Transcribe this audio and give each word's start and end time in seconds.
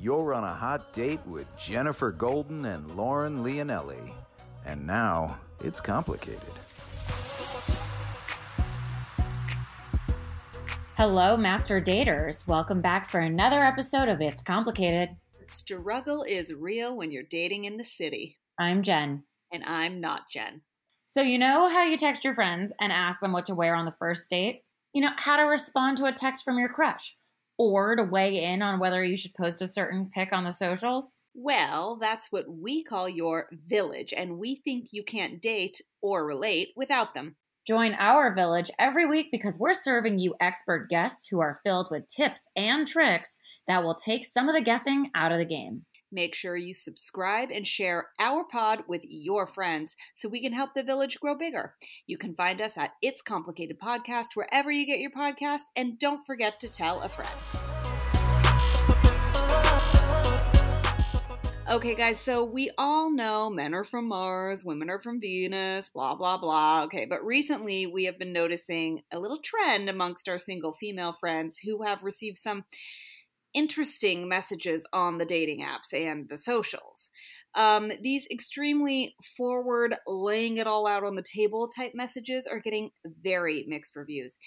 you're 0.00 0.32
on 0.32 0.44
a 0.44 0.54
hot 0.54 0.94
date 0.94 1.20
with 1.26 1.54
Jennifer 1.58 2.10
Golden 2.10 2.64
and 2.64 2.90
Lauren 2.96 3.44
Leonelli. 3.44 4.12
And 4.64 4.86
now 4.86 5.38
it's 5.62 5.78
complicated. 5.78 6.40
Hello, 10.96 11.36
master 11.36 11.82
daters. 11.82 12.48
Welcome 12.48 12.80
back 12.80 13.10
for 13.10 13.20
another 13.20 13.62
episode 13.62 14.08
of 14.08 14.22
It's 14.22 14.42
Complicated. 14.42 15.16
Struggle 15.48 16.22
is 16.22 16.54
real 16.54 16.96
when 16.96 17.10
you're 17.10 17.22
dating 17.22 17.64
in 17.64 17.76
the 17.76 17.84
city. 17.84 18.38
I'm 18.58 18.82
Jen. 18.82 19.24
And 19.52 19.64
I'm 19.64 20.00
not 20.00 20.30
Jen. 20.30 20.62
So, 21.06 21.20
you 21.20 21.38
know 21.38 21.68
how 21.68 21.82
you 21.82 21.98
text 21.98 22.24
your 22.24 22.34
friends 22.34 22.72
and 22.80 22.92
ask 22.92 23.20
them 23.20 23.32
what 23.32 23.46
to 23.46 23.54
wear 23.54 23.74
on 23.74 23.84
the 23.84 23.94
first 23.98 24.30
date? 24.30 24.62
You 24.94 25.02
know, 25.02 25.10
how 25.16 25.36
to 25.36 25.42
respond 25.42 25.98
to 25.98 26.04
a 26.06 26.12
text 26.12 26.44
from 26.44 26.58
your 26.58 26.68
crush? 26.68 27.16
Or 27.62 27.94
to 27.94 28.04
weigh 28.04 28.42
in 28.42 28.62
on 28.62 28.80
whether 28.80 29.04
you 29.04 29.18
should 29.18 29.34
post 29.34 29.60
a 29.60 29.66
certain 29.66 30.10
pic 30.14 30.32
on 30.32 30.44
the 30.44 30.50
socials? 30.50 31.20
Well, 31.34 31.98
that's 32.00 32.32
what 32.32 32.46
we 32.48 32.82
call 32.82 33.06
your 33.06 33.48
village, 33.52 34.14
and 34.16 34.38
we 34.38 34.54
think 34.54 34.88
you 34.92 35.02
can't 35.02 35.42
date 35.42 35.82
or 36.00 36.24
relate 36.24 36.68
without 36.74 37.12
them. 37.12 37.36
Join 37.66 37.92
our 37.98 38.34
village 38.34 38.70
every 38.78 39.04
week 39.04 39.26
because 39.30 39.58
we're 39.58 39.74
serving 39.74 40.20
you 40.20 40.34
expert 40.40 40.88
guests 40.88 41.28
who 41.28 41.40
are 41.40 41.60
filled 41.62 41.88
with 41.90 42.08
tips 42.08 42.48
and 42.56 42.86
tricks 42.86 43.36
that 43.68 43.84
will 43.84 43.94
take 43.94 44.24
some 44.24 44.48
of 44.48 44.54
the 44.54 44.62
guessing 44.62 45.10
out 45.14 45.30
of 45.30 45.36
the 45.36 45.44
game. 45.44 45.84
Make 46.12 46.34
sure 46.34 46.56
you 46.56 46.74
subscribe 46.74 47.50
and 47.52 47.64
share 47.64 48.08
our 48.18 48.42
pod 48.42 48.82
with 48.88 49.02
your 49.04 49.46
friends 49.46 49.96
so 50.16 50.28
we 50.28 50.42
can 50.42 50.52
help 50.52 50.74
the 50.74 50.82
village 50.82 51.20
grow 51.20 51.36
bigger. 51.36 51.74
You 52.08 52.18
can 52.18 52.34
find 52.34 52.60
us 52.60 52.76
at 52.76 52.94
It's 53.00 53.22
Complicated 53.22 53.78
Podcast 53.78 54.34
wherever 54.34 54.72
you 54.72 54.86
get 54.86 54.98
your 54.98 55.12
podcast, 55.12 55.62
and 55.76 56.00
don't 56.00 56.26
forget 56.26 56.58
to 56.60 56.68
tell 56.68 57.00
a 57.02 57.08
friend. 57.08 57.30
Okay, 61.70 61.94
guys, 61.94 62.18
so 62.18 62.44
we 62.44 62.72
all 62.76 63.12
know 63.12 63.48
men 63.48 63.72
are 63.74 63.84
from 63.84 64.08
Mars, 64.08 64.64
women 64.64 64.90
are 64.90 64.98
from 64.98 65.20
Venus, 65.20 65.90
blah, 65.90 66.16
blah, 66.16 66.36
blah. 66.36 66.82
Okay, 66.82 67.06
but 67.08 67.24
recently 67.24 67.86
we 67.86 68.06
have 68.06 68.18
been 68.18 68.32
noticing 68.32 69.02
a 69.12 69.20
little 69.20 69.36
trend 69.36 69.88
amongst 69.88 70.28
our 70.28 70.38
single 70.38 70.72
female 70.72 71.12
friends 71.12 71.58
who 71.58 71.84
have 71.84 72.02
received 72.02 72.38
some 72.38 72.64
interesting 73.54 74.28
messages 74.28 74.86
on 74.92 75.18
the 75.18 75.24
dating 75.24 75.60
apps 75.60 75.92
and 75.92 76.28
the 76.28 76.36
socials. 76.36 77.10
Um, 77.54 77.90
these 78.02 78.26
extremely 78.30 79.14
forward, 79.36 79.96
laying 80.06 80.56
it 80.56 80.66
all 80.66 80.86
out 80.86 81.04
on 81.04 81.16
the 81.16 81.22
table 81.22 81.68
type 81.68 81.92
messages 81.94 82.46
are 82.46 82.60
getting 82.60 82.90
very 83.04 83.64
mixed 83.66 83.96
reviews. 83.96 84.38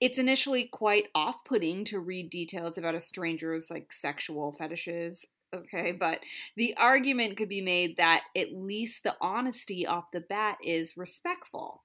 It's 0.00 0.18
initially 0.18 0.68
quite 0.70 1.08
off 1.14 1.44
putting 1.46 1.84
to 1.86 2.00
read 2.00 2.28
details 2.28 2.76
about 2.76 2.94
a 2.94 3.00
stranger's 3.00 3.70
like 3.70 3.92
sexual 3.92 4.52
fetishes 4.52 5.24
okay 5.54 5.92
but 5.92 6.20
the 6.56 6.74
argument 6.76 7.36
could 7.36 7.48
be 7.48 7.60
made 7.60 7.96
that 7.96 8.22
at 8.36 8.52
least 8.54 9.02
the 9.02 9.14
honesty 9.20 9.86
off 9.86 10.10
the 10.12 10.20
bat 10.20 10.58
is 10.62 10.96
respectful. 10.96 11.82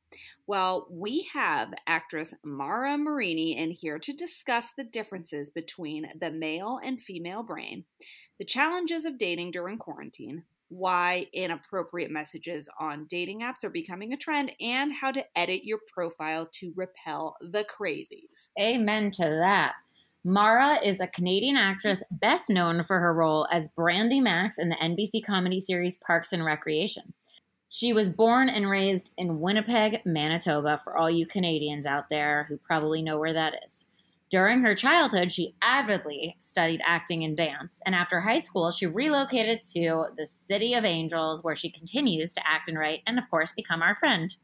Well 0.47 0.87
we 0.89 1.29
have 1.33 1.73
actress 1.87 2.33
mara 2.43 2.97
marini 2.97 3.57
in 3.57 3.71
here 3.71 3.99
to 3.99 4.13
discuss 4.13 4.73
the 4.73 4.83
differences 4.83 5.49
between 5.49 6.07
the 6.19 6.31
male 6.31 6.79
and 6.83 6.99
female 6.99 7.43
brain 7.43 7.85
the 8.39 8.45
challenges 8.45 9.05
of 9.05 9.17
dating 9.17 9.51
during 9.51 9.77
quarantine 9.77 10.43
why 10.69 11.25
inappropriate 11.33 12.11
messages 12.11 12.69
on 12.79 13.05
dating 13.09 13.41
apps 13.41 13.63
are 13.63 13.71
becoming 13.71 14.13
a 14.13 14.17
trend 14.17 14.51
and 14.61 14.93
how 14.93 15.11
to 15.11 15.25
edit 15.35 15.65
your 15.65 15.79
profile 15.91 16.47
to 16.53 16.71
repel 16.75 17.35
the 17.41 17.65
crazies. 17.65 18.49
Amen 18.59 19.11
to 19.11 19.23
that 19.23 19.73
Mara 20.25 20.79
is 20.83 20.99
a 20.99 21.07
Canadian 21.07 21.55
actress 21.55 22.03
best 22.11 22.49
known 22.49 22.83
for 22.83 22.99
her 22.99 23.13
role 23.13 23.47
as 23.53 23.69
Brandi 23.69 24.21
Maxxxx 24.21 24.59
in 24.59 24.67
the 24.67 24.75
NBC 24.75 25.25
comedy 25.25 25.61
series 25.61 25.95
Parks 25.95 26.33
and 26.33 26.43
Recreation. 26.43 27.13
She 27.69 27.93
was 27.93 28.09
born 28.09 28.49
and 28.49 28.69
raised 28.69 29.13
in 29.17 29.39
Winnipeg, 29.39 30.01
Manitoba, 30.05 30.77
for 30.83 30.97
all 30.97 31.09
you 31.09 31.25
Canadians 31.25 31.85
out 31.85 32.09
there 32.09 32.47
who 32.49 32.57
probably 32.57 33.01
know 33.01 33.17
where 33.17 33.31
that 33.31 33.61
is. 33.65 33.85
During 34.29 34.61
her 34.61 34.75
childhood, 34.75 35.31
she 35.31 35.55
avidly 35.61 36.35
studied 36.41 36.81
acting 36.83 37.23
and 37.23 37.37
dance, 37.37 37.79
and 37.85 37.95
after 37.95 38.19
high 38.19 38.39
school, 38.39 38.71
she 38.71 38.87
relocated 38.87 39.63
to 39.73 40.07
the 40.17 40.25
City 40.25 40.73
of 40.73 40.83
Angels, 40.83 41.45
where 41.45 41.55
she 41.55 41.71
continues 41.71 42.33
to 42.33 42.45
act 42.45 42.67
and 42.67 42.77
write, 42.77 43.03
and 43.07 43.17
of 43.17 43.29
course, 43.29 43.53
become 43.53 43.81
our 43.81 43.95
friend. 43.95 44.35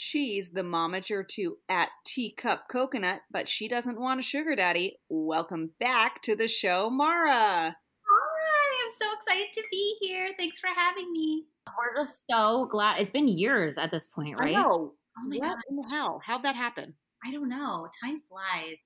She's 0.00 0.50
the 0.50 0.62
momager 0.62 1.26
to 1.26 1.56
at 1.68 1.88
Teacup 2.06 2.68
Coconut, 2.70 3.22
but 3.32 3.48
she 3.48 3.66
doesn't 3.66 4.00
want 4.00 4.20
a 4.20 4.22
sugar 4.22 4.54
daddy. 4.54 5.00
Welcome 5.08 5.70
back 5.80 6.22
to 6.22 6.36
the 6.36 6.46
show, 6.46 6.88
Mara. 6.88 7.76
Hi, 8.06 8.84
I'm 8.84 8.92
so 8.92 9.06
excited 9.16 9.52
to 9.54 9.64
be 9.72 9.96
here. 10.00 10.30
Thanks 10.38 10.60
for 10.60 10.68
having 10.68 11.10
me. 11.10 11.46
We're 11.66 12.00
just 12.00 12.22
so 12.30 12.66
glad. 12.66 13.00
It's 13.00 13.10
been 13.10 13.26
years 13.26 13.76
at 13.76 13.90
this 13.90 14.06
point, 14.06 14.38
right? 14.38 14.56
I 14.56 14.62
know. 14.62 14.94
Oh 15.18 15.26
my 15.26 15.38
what 15.38 15.48
god. 15.48 15.58
in 15.68 15.74
the 15.74 15.88
hell? 15.90 16.22
How'd 16.24 16.44
that 16.44 16.54
happen? 16.54 16.94
I 17.26 17.32
don't 17.32 17.48
know. 17.48 17.88
Time 18.00 18.22
flies. 18.28 18.76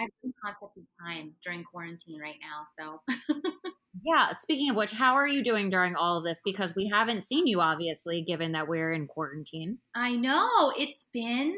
I've 0.00 0.08
been 0.22 0.32
concept 0.42 0.78
of 0.78 0.84
time 1.06 1.32
during 1.44 1.64
quarantine 1.64 2.18
right 2.18 2.38
now, 2.40 2.66
so 2.78 3.34
Yeah. 4.02 4.32
Speaking 4.34 4.70
of 4.70 4.76
which, 4.76 4.92
how 4.92 5.14
are 5.14 5.26
you 5.26 5.42
doing 5.42 5.68
during 5.68 5.94
all 5.94 6.16
of 6.16 6.24
this? 6.24 6.40
Because 6.44 6.74
we 6.74 6.88
haven't 6.88 7.24
seen 7.24 7.46
you, 7.46 7.60
obviously, 7.60 8.22
given 8.22 8.52
that 8.52 8.68
we're 8.68 8.92
in 8.92 9.06
quarantine. 9.06 9.78
I 9.94 10.16
know 10.16 10.72
it's 10.78 11.06
been 11.12 11.56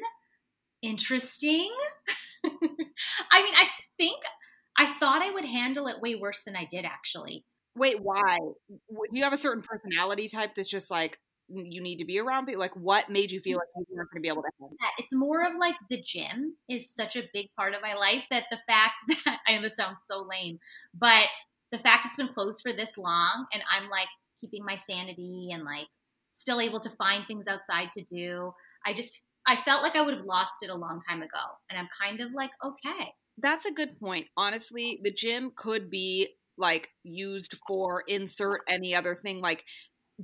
interesting. 0.83 1.71
I 2.45 3.43
mean, 3.43 3.55
I 3.55 3.69
think 3.97 4.23
I 4.77 4.87
thought 4.87 5.23
I 5.23 5.31
would 5.31 5.45
handle 5.45 5.87
it 5.87 6.01
way 6.01 6.15
worse 6.15 6.43
than 6.45 6.57
I 6.57 6.67
did 6.69 6.85
actually. 6.85 7.45
Wait, 7.77 7.97
why? 8.01 8.39
Do 8.69 9.09
you 9.13 9.25
have 9.25 9.33
a 9.33 9.39
certain 9.39 9.63
personality 9.63 10.29
type 10.29 10.55
that's 10.55 10.69
just 10.69 10.91
like 10.91 11.19
you 11.49 11.83
need 11.83 11.99
to 11.99 12.05
be 12.05 12.19
around 12.19 12.47
people? 12.47 12.61
Like, 12.61 12.77
what 12.77 13.09
made 13.09 13.31
you 13.31 13.41
feel 13.41 13.59
like 13.59 13.69
you 13.77 13.97
weren't 13.97 14.11
going 14.11 14.21
to 14.21 14.23
be 14.23 14.29
able 14.29 14.43
to 14.43 14.49
handle? 14.61 14.77
that 14.81 14.93
it's 14.99 15.15
more 15.15 15.45
of 15.45 15.55
like 15.59 15.75
the 15.91 16.01
gym 16.01 16.57
is 16.69 16.93
such 16.93 17.17
a 17.17 17.29
big 17.33 17.47
part 17.57 17.75
of 17.75 17.83
my 17.83 17.95
life 17.95 18.25
that 18.31 18.45
the 18.51 18.59
fact 18.69 19.03
that 19.25 19.39
I 19.47 19.57
know 19.57 19.63
this 19.63 19.77
sounds 19.77 19.99
so 20.09 20.27
lame, 20.29 20.59
but 20.93 21.27
the 21.75 21.83
fact 21.83 22.07
it's 22.07 22.17
been 22.17 22.29
closed 22.29 22.61
for 22.63 22.73
this 22.73 22.97
long 22.97 23.47
and 23.53 23.63
I'm 23.69 23.91
like 23.91 24.07
keeping 24.41 24.65
my 24.65 24.77
sanity 24.77 25.49
and 25.53 25.65
like 25.65 25.87
still 26.31 26.61
able 26.61 26.79
to 26.81 26.91
find 26.91 27.27
things 27.27 27.47
outside 27.49 27.91
to 27.95 28.05
do. 28.05 28.53
I 28.87 28.93
just 28.93 29.25
I 29.47 29.57
felt 29.57 29.83
like 29.83 29.97
I 29.97 30.03
would 30.03 30.15
have 30.15 30.25
lost 30.25 30.55
it 30.63 30.71
a 30.71 30.75
long 30.75 31.01
time 31.09 31.21
ago. 31.21 31.43
And 31.69 31.79
I'm 31.79 31.89
kind 32.01 32.21
of 32.21 32.33
like, 32.33 32.51
okay. 32.65 33.13
That's 33.37 33.67
a 33.67 33.73
good 33.73 33.99
point. 33.99 34.29
Honestly, 34.37 35.01
the 35.03 35.13
gym 35.13 35.51
could 35.57 35.91
be 35.91 36.29
like 36.57 36.91
used 37.03 37.59
for 37.67 38.05
insert 38.07 38.61
any 38.69 38.95
other 38.95 39.17
thing 39.17 39.41
like 39.41 39.65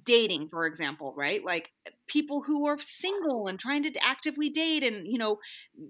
dating 0.05 0.49
for 0.49 0.67
example 0.67 1.15
right? 1.17 1.45
Like 1.45 1.73
eh, 1.87 1.91
people 2.07 2.43
who 2.47 2.67
are 2.67 2.79
single 2.81 3.47
and 3.49 3.59
trying 3.59 3.83
to 3.83 3.93
actively 4.05 4.49
date 4.51 4.83
and 4.83 5.07
you 5.07 5.19
know 5.19 5.39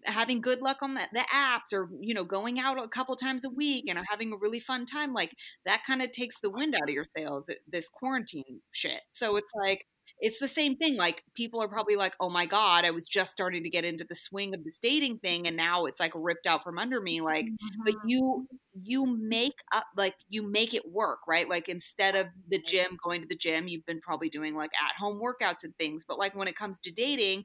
having 0.05 0.41
good 0.41 0.61
luck 0.61 0.79
on 0.83 0.95
the, 0.95 1.03
the 1.13 1.25
apps 1.35 1.73
or 1.73 1.89
you 2.01 2.15
know 2.15 2.25
going 2.25 2.59
out 2.59 2.83
a 2.83 2.89
couple 2.89 3.15
times 3.17 3.45
a 3.45 3.51
week 3.51 3.85
and 3.89 3.99
having 4.09 4.33
a 4.33 4.37
really 4.37 4.61
fun 4.61 4.87
time 4.87 5.13
like 5.13 5.35
that 5.65 5.83
kind 5.87 6.03
of 6.03 6.11
takes 6.13 6.41
the 6.41 6.51
wind 6.51 6.75
out 6.75 6.89
of 6.89 6.95
your 6.95 7.05
sails 7.17 7.47
eh, 7.51 7.55
this 7.69 7.89
quarantine 7.89 8.61
shit. 8.73 9.03
So 9.11 9.37
it's 9.37 9.53
like 9.55 9.87
it's 10.21 10.39
the 10.39 10.49
same 10.49 10.77
thing 10.77 10.97
like 10.97 11.25
people 11.35 11.63
are 11.63 11.69
probably 11.69 11.97
like 11.97 12.15
oh 12.21 12.29
my 12.29 12.47
god 12.47 12.85
i 12.85 12.91
was 12.91 13.07
just 13.09 13.33
starting 13.33 13.63
to 13.63 13.71
get 13.71 13.85
into 13.85 14.05
the 14.05 14.15
swing 14.15 14.55
of 14.55 14.65
this 14.65 14.79
dating 14.79 15.19
thing 15.19 15.47
and 15.47 15.57
now 15.57 15.85
it's 15.87 16.01
like 16.01 16.13
ripped 16.15 16.47
out 16.47 16.63
from 16.63 16.79
under 16.79 17.01
me 17.01 17.21
like 17.21 17.47
but 17.85 17.95
mm-hmm. 17.95 18.09
you 18.09 18.47
you 18.83 19.07
make 19.07 19.61
up 19.73 19.85
like 19.97 20.15
you 20.29 20.43
make 20.43 20.75
it 20.75 20.91
work 20.91 21.21
right? 21.29 21.49
Like 21.49 21.69
instead 21.69 22.15
of 22.17 22.29
the 22.49 22.59
gym 22.59 22.97
going 23.03 23.23
to 23.23 23.29
the 23.29 23.37
gym 23.37 23.69
you've 23.69 23.87
been 23.87 24.01
probably 24.01 24.29
doing 24.29 24.55
like 24.55 24.71
at 24.81 24.97
home 24.97 25.21
workouts 25.21 25.65
and 25.65 25.77
things 25.77 26.05
but 26.07 26.19
like 26.19 26.35
when 26.35 26.49
it 26.49 26.57
comes 26.57 26.79
to 26.81 26.93
dating 26.93 27.45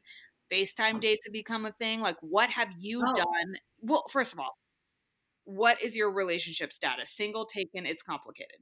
facetime 0.52 1.00
dates 1.00 1.26
have 1.26 1.34
become 1.34 1.66
a 1.66 1.72
thing 1.72 2.02
like 2.02 2.18
what 2.22 2.50
have 2.50 2.70
you 2.80 3.02
Oh. 3.06 3.14
done? 3.14 3.56
Well 3.82 4.06
first 4.10 4.34
of 4.34 4.40
all 4.40 4.58
what 5.46 5.82
is 5.82 5.96
your 5.96 6.12
relationship 6.12 6.74
status? 6.74 7.12
Single 7.12 7.46
taken 7.46 7.86
it's 7.86 8.04
complicated. 8.04 8.58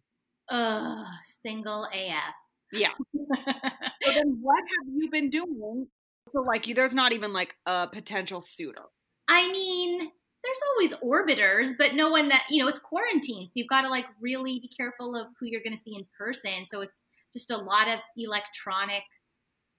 Ugh, 0.50 1.06
single 1.42 1.86
AF. 1.94 2.34
Yeah 2.74 2.90
so 3.16 4.12
then 4.14 4.38
what 4.42 4.60
have 4.60 4.94
you 4.96 5.10
been 5.12 5.30
doing 5.30 5.88
so 6.34 6.42
like 6.42 6.68
you 6.68 6.76
there's 6.76 6.96
not 6.96 7.14
even 7.14 7.34
like 7.34 7.56
a 7.66 7.88
potential 7.88 8.42
suitor 8.42 8.84
I 9.30 9.50
mean, 9.52 10.00
there's 10.00 10.60
always 10.72 10.94
orbiters, 10.96 11.70
but 11.78 11.96
no 11.96 12.10
one 12.10 12.28
that, 12.28 12.44
you 12.50 12.62
know, 12.62 12.68
it's 12.68 12.78
quarantine. 12.78 13.48
So 13.48 13.54
you've 13.56 13.70
got 13.70 13.84
to 13.84 13.90
like 13.90 14.06
really 14.22 14.60
be 14.60 14.68
careful 14.68 15.16
of 15.16 15.28
who 15.40 15.48
you're 15.48 15.64
going 15.64 15.76
to 15.76 15.82
see 15.82 15.96
in 15.96 16.06
person. 16.20 16.66
So 16.68 16.82
it's 16.82 17.02
just 17.32 17.50
a 17.50 17.58
lot 17.58 17.88
of 17.88 18.00
electronic 18.18 19.04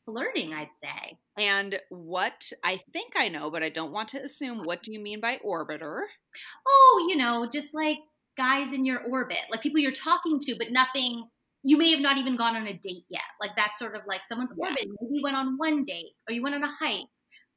flirting, 0.07 0.55
I'd 0.55 0.69
say. 0.83 1.19
and 1.39 1.79
what 1.89 2.53
i 2.63 2.79
think 2.93 3.15
i 3.17 3.29
know 3.29 3.51
but 3.51 3.63
i 3.63 3.69
don't 3.71 3.91
want 3.93 4.09
to 4.09 4.21
assume 4.21 4.63
what 4.63 4.83
do 4.83 4.93
you 4.93 5.01
mean 5.01 5.21
by 5.21 5.39
orbiter 5.45 6.03
Oh, 6.67 7.07
you 7.09 7.17
know, 7.17 7.49
just 7.51 7.75
like 7.75 7.99
guys 8.37 8.73
in 8.73 8.85
your 8.85 9.01
orbit, 9.01 9.39
like 9.51 9.63
people 9.63 9.81
you're 9.81 9.93
talking 9.93 10.41
to, 10.41 10.57
but 10.57 10.73
nothing. 10.73 11.25
You 11.65 11.77
may 11.79 11.91
have 11.91 12.01
not 12.01 12.19
even 12.19 12.37
gone 12.37 12.57
on 12.57 12.67
a 12.67 12.75
date 12.75 13.07
yet. 13.09 13.23
Like 13.41 13.53
that's 13.57 13.79
sort 13.79 13.97
of 13.97 14.03
like 14.07 14.25
someone's 14.25 14.53
Yeah. 14.57 14.69
orbit. 14.69 14.87
Maybe 15.01 15.17
you 15.17 15.23
went 15.23 15.37
on 15.37 15.57
one 15.57 15.85
date 15.85 16.13
or 16.29 16.35
you 16.35 16.43
went 16.43 16.55
on 16.55 16.63
a 16.63 16.71
hike, 16.71 17.07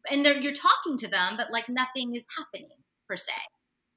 and 0.10 0.26
they're, 0.26 0.38
you're 0.38 0.54
talking 0.54 0.98
to 1.00 1.08
them, 1.08 1.36
but 1.38 1.52
like 1.52 1.68
nothing 1.70 2.16
is 2.16 2.26
happening 2.38 2.70
per 3.08 3.18
se. 3.18 3.34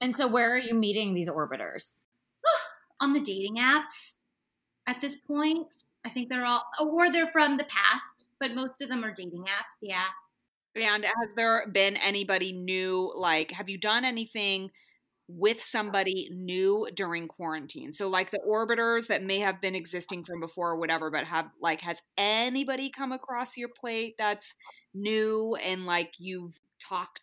And 0.01 0.17
so, 0.17 0.27
where 0.27 0.53
are 0.53 0.59
you 0.59 0.75
meeting 0.75 1.15
these 1.15 1.31
orbiters? 1.31 2.01
on 3.01 3.13
the 3.15 3.21
dating 3.21 3.57
apps 3.57 4.15
at 4.87 5.01
this 5.01 5.17
point. 5.17 5.75
I 6.05 6.11
think 6.11 6.29
they're 6.29 6.45
all, 6.45 6.65
or 6.81 7.11
they're 7.11 7.27
from 7.27 7.57
the 7.57 7.65
past, 7.65 8.27
but 8.39 8.55
most 8.55 8.81
of 8.83 8.89
them 8.89 9.05
are 9.05 9.13
dating 9.13 9.45
apps. 9.45 9.77
Yeah. 9.83 10.07
And 10.75 11.05
has 11.05 11.35
there 11.37 11.67
been 11.71 11.97
anybody 11.97 12.53
new? 12.53 13.13
Like, 13.15 13.51
have 13.53 13.69
you 13.69 13.77
done 13.79 14.05
anything 14.05 14.71
with 15.37 15.61
somebody 15.61 16.29
new 16.33 16.89
during 16.95 17.29
quarantine? 17.29 17.93
So, 17.93 18.09
like 18.09 18.31
the 18.31 18.41
orbiters 18.49 19.07
that 19.09 19.23
may 19.23 19.41
have 19.41 19.61
been 19.61 19.75
existing 19.75 20.25
from 20.25 20.41
before 20.41 20.73
or 20.73 20.79
whatever, 20.79 21.11
but 21.11 21.25
have, 21.25 21.51
like, 21.61 21.81
has 21.83 21.99
anybody 22.17 22.91
come 22.91 23.13
across 23.13 23.57
your 23.57 23.69
plate 23.69 24.15
that's 24.19 24.55
new 24.95 25.57
and 25.57 25.87
like 25.87 26.15
you've 26.19 26.59
talked 26.81 27.21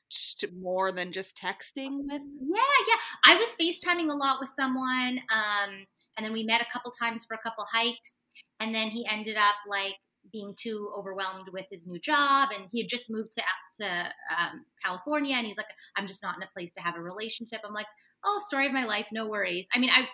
more 0.59 0.91
than 0.91 1.11
just 1.11 1.37
texting 1.37 1.99
with? 2.09 2.21
Yeah, 2.41 2.85
yeah. 2.87 2.95
I 3.25 3.35
was 3.35 3.55
FaceTiming 3.59 4.11
a 4.11 4.15
lot 4.15 4.37
with 4.39 4.51
someone. 4.55 5.19
Um, 5.29 5.85
and 6.15 6.25
then 6.25 6.33
we 6.33 6.43
met 6.43 6.61
a 6.61 6.71
couple 6.71 6.91
times 6.91 7.25
for 7.25 7.35
a 7.35 7.41
couple 7.41 7.65
hikes. 7.71 8.13
And 8.59 8.73
then 8.73 8.89
he 8.89 9.05
ended 9.09 9.37
up 9.37 9.55
like 9.67 9.95
being 10.31 10.53
too 10.57 10.91
overwhelmed 10.97 11.47
with 11.53 11.65
his 11.71 11.85
new 11.87 11.99
job 11.99 12.49
and 12.55 12.67
he 12.71 12.81
had 12.81 12.89
just 12.89 13.09
moved 13.09 13.31
to 13.33 13.41
to 13.81 13.85
um, 14.37 14.65
California 14.83 15.35
and 15.35 15.45
he's 15.45 15.57
like 15.57 15.67
I'm 15.95 16.07
just 16.07 16.23
not 16.23 16.35
in 16.37 16.43
a 16.43 16.49
place 16.55 16.73
to 16.75 16.81
have 16.81 16.95
a 16.95 17.01
relationship. 17.01 17.61
I'm 17.65 17.73
like, 17.73 17.87
"Oh, 18.25 18.39
story 18.45 18.65
of 18.67 18.73
my 18.73 18.85
life, 18.85 19.07
no 19.11 19.27
worries." 19.27 19.67
I 19.73 19.79
mean, 19.79 19.89
I 19.91 20.07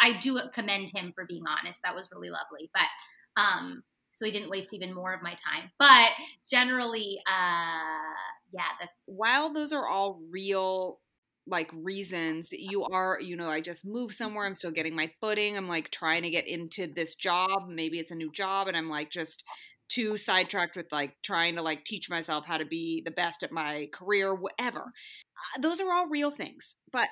I 0.00 0.18
do 0.18 0.40
commend 0.52 0.90
him 0.94 1.12
for 1.14 1.24
being 1.26 1.44
honest. 1.46 1.80
That 1.84 1.94
was 1.94 2.08
really 2.12 2.30
lovely. 2.30 2.70
But 2.72 3.40
um 3.40 3.82
so 4.12 4.24
he 4.24 4.30
didn't 4.30 4.50
waste 4.50 4.72
even 4.72 4.94
more 4.94 5.12
of 5.12 5.22
my 5.22 5.34
time. 5.34 5.70
But 5.78 6.10
generally 6.50 7.20
uh 7.26 8.14
yeah, 8.52 8.68
that's 8.80 8.92
while 9.06 9.52
those 9.52 9.72
are 9.72 9.88
all 9.88 10.20
real 10.30 11.00
like 11.46 11.70
reasons 11.74 12.48
you 12.52 12.84
are 12.84 13.18
you 13.20 13.36
know 13.36 13.50
i 13.50 13.60
just 13.60 13.84
moved 13.84 14.14
somewhere 14.14 14.46
i'm 14.46 14.54
still 14.54 14.70
getting 14.70 14.94
my 14.94 15.10
footing 15.20 15.56
i'm 15.56 15.68
like 15.68 15.90
trying 15.90 16.22
to 16.22 16.30
get 16.30 16.46
into 16.46 16.86
this 16.86 17.14
job 17.14 17.68
maybe 17.68 17.98
it's 17.98 18.10
a 18.10 18.16
new 18.16 18.32
job 18.32 18.66
and 18.66 18.76
i'm 18.76 18.88
like 18.88 19.10
just 19.10 19.44
too 19.88 20.16
sidetracked 20.16 20.76
with 20.76 20.90
like 20.90 21.14
trying 21.22 21.54
to 21.56 21.62
like 21.62 21.84
teach 21.84 22.08
myself 22.08 22.46
how 22.46 22.56
to 22.56 22.64
be 22.64 23.02
the 23.04 23.10
best 23.10 23.42
at 23.42 23.52
my 23.52 23.86
career 23.92 24.34
whatever. 24.34 24.80
Uh, 24.80 25.60
those 25.60 25.80
are 25.80 25.92
all 25.92 26.08
real 26.08 26.30
things 26.30 26.76
but 26.90 27.08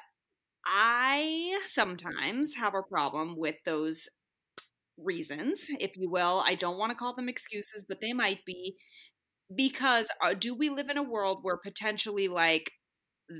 i 0.64 1.58
sometimes 1.66 2.54
have 2.54 2.74
a 2.74 2.82
problem 2.82 3.34
with 3.36 3.56
those 3.66 4.08
reasons 4.96 5.66
if 5.80 5.96
you 5.96 6.08
will 6.10 6.42
i 6.46 6.54
don't 6.54 6.78
want 6.78 6.90
to 6.90 6.96
call 6.96 7.14
them 7.14 7.28
excuses 7.28 7.84
but 7.86 8.00
they 8.00 8.12
might 8.12 8.44
be 8.46 8.76
because 9.54 10.08
uh, 10.24 10.32
do 10.32 10.54
we 10.54 10.70
live 10.70 10.88
in 10.88 10.96
a 10.96 11.02
world 11.02 11.40
where 11.42 11.58
potentially 11.58 12.28
like 12.28 12.72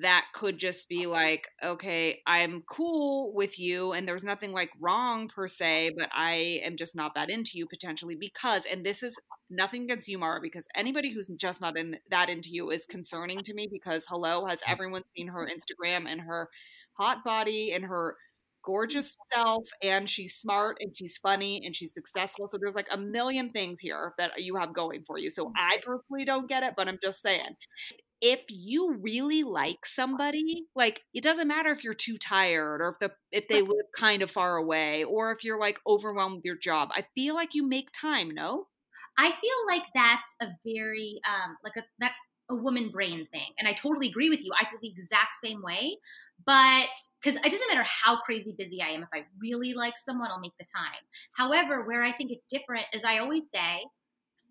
that 0.01 0.27
could 0.33 0.59
just 0.59 0.89
be 0.89 1.07
like, 1.07 1.49
okay, 1.63 2.21
I'm 2.27 2.63
cool 2.69 3.35
with 3.35 3.59
you 3.59 3.93
and 3.93 4.07
there's 4.07 4.25
nothing 4.25 4.53
like 4.53 4.71
wrong 4.81 5.29
per 5.29 5.47
se, 5.49 5.93
but 5.99 6.09
I 6.13 6.61
am 6.65 6.77
just 6.77 6.97
not 6.97 7.15
that 7.15 7.31
into 7.31 7.53
you 7.55 7.67
potentially 7.67 8.17
because, 8.19 8.65
and 8.65 8.85
this 8.85 9.03
is 9.03 9.19
nothing 9.51 9.85
against 9.85 10.09
you, 10.09 10.19
Mara, 10.19 10.41
because 10.41 10.67
anybody 10.75 11.13
who's 11.13 11.29
just 11.37 11.61
not 11.61 11.77
in 11.77 11.99
that 12.11 12.31
into 12.31 12.51
you 12.51 12.71
is 12.71 12.87
concerning 12.87 13.43
to 13.43 13.55
me 13.55 13.69
because 13.71 14.07
hello, 14.09 14.47
has 14.47 14.63
everyone 14.67 15.03
seen 15.17 15.29
her 15.29 15.49
Instagram 15.49 16.07
and 16.09 16.23
her 16.23 16.49
hot 16.95 17.25
body 17.25 17.73
and 17.73 17.85
her 17.85 18.17
gorgeous 18.65 19.17
self 19.33 19.69
and 19.83 20.09
she's 20.09 20.35
smart 20.35 20.77
and 20.81 20.97
she's 20.97 21.19
funny 21.19 21.61
and 21.65 21.75
she's 21.75 21.93
successful. 21.93 22.49
So 22.49 22.59
there's 22.59 22.75
like 22.75 22.89
a 22.91 22.97
million 22.97 23.51
things 23.51 23.81
here 23.81 24.15
that 24.19 24.41
you 24.43 24.57
have 24.57 24.75
going 24.75 25.03
for 25.07 25.19
you. 25.19 25.31
So 25.31 25.47
mm. 25.47 25.53
I 25.57 25.79
personally 25.85 26.25
don't 26.25 26.49
get 26.49 26.63
it, 26.63 26.75
but 26.77 26.89
I'm 26.89 26.99
just 27.03 27.23
saying 27.23 27.57
if 28.23 28.45
you 28.49 28.97
really 29.01 29.43
like 29.43 29.85
somebody, 29.85 30.67
like 30.75 31.03
it 31.13 31.23
doesn't 31.23 31.49
matter 31.49 31.71
if 31.71 31.83
you're 31.83 31.93
too 31.93 32.17
tired 32.17 32.81
or 32.81 32.91
if 32.91 32.99
the 33.01 33.13
if 33.33 33.49
they 33.49 33.61
live 33.61 33.87
kind 33.95 34.23
of 34.23 34.31
far 34.31 34.57
away 34.57 35.03
or 35.05 35.33
if 35.33 35.45
you're 35.45 35.59
like 35.59 35.81
overwhelmed 35.87 36.37
with 36.37 36.45
your 36.45 36.57
job. 36.57 36.91
I 36.95 37.05
feel 37.15 37.35
like 37.35 37.55
you 37.55 37.67
make 37.67 37.91
time, 37.93 38.31
no? 38.31 38.69
I 39.19 39.33
feel 39.33 39.67
like 39.67 39.83
that's 39.95 40.35
a 40.41 40.49
very 40.65 41.21
um 41.29 41.57
like 41.65 41.77
a 41.77 41.83
that 41.99 42.13
a 42.49 42.55
woman 42.55 42.91
brain 42.91 43.27
thing. 43.33 43.51
And 43.59 43.67
I 43.67 43.73
totally 43.73 44.09
agree 44.09 44.31
with 44.31 44.45
you. 44.45 44.53
I 44.55 44.65
feel 44.67 44.79
the 44.81 44.89
exact 44.89 45.35
same 45.43 45.63
way. 45.63 45.97
But 46.45 46.89
because 47.21 47.37
it 47.37 47.51
doesn't 47.51 47.69
matter 47.69 47.85
how 47.85 48.21
crazy 48.21 48.55
busy 48.57 48.83
I 48.83 48.89
am, 48.89 49.03
if 49.03 49.09
I 49.13 49.25
really 49.41 49.75
like 49.75 49.95
someone, 49.97 50.31
I'll 50.31 50.41
make 50.41 50.57
the 50.59 50.67
time. 50.75 51.01
However, 51.37 51.85
where 51.85 52.03
I 52.03 52.13
think 52.13 52.33
it's 52.33 52.47
different 52.51 52.87
is 52.93 53.05
I 53.05 53.19
always 53.19 53.45
say, 53.55 53.85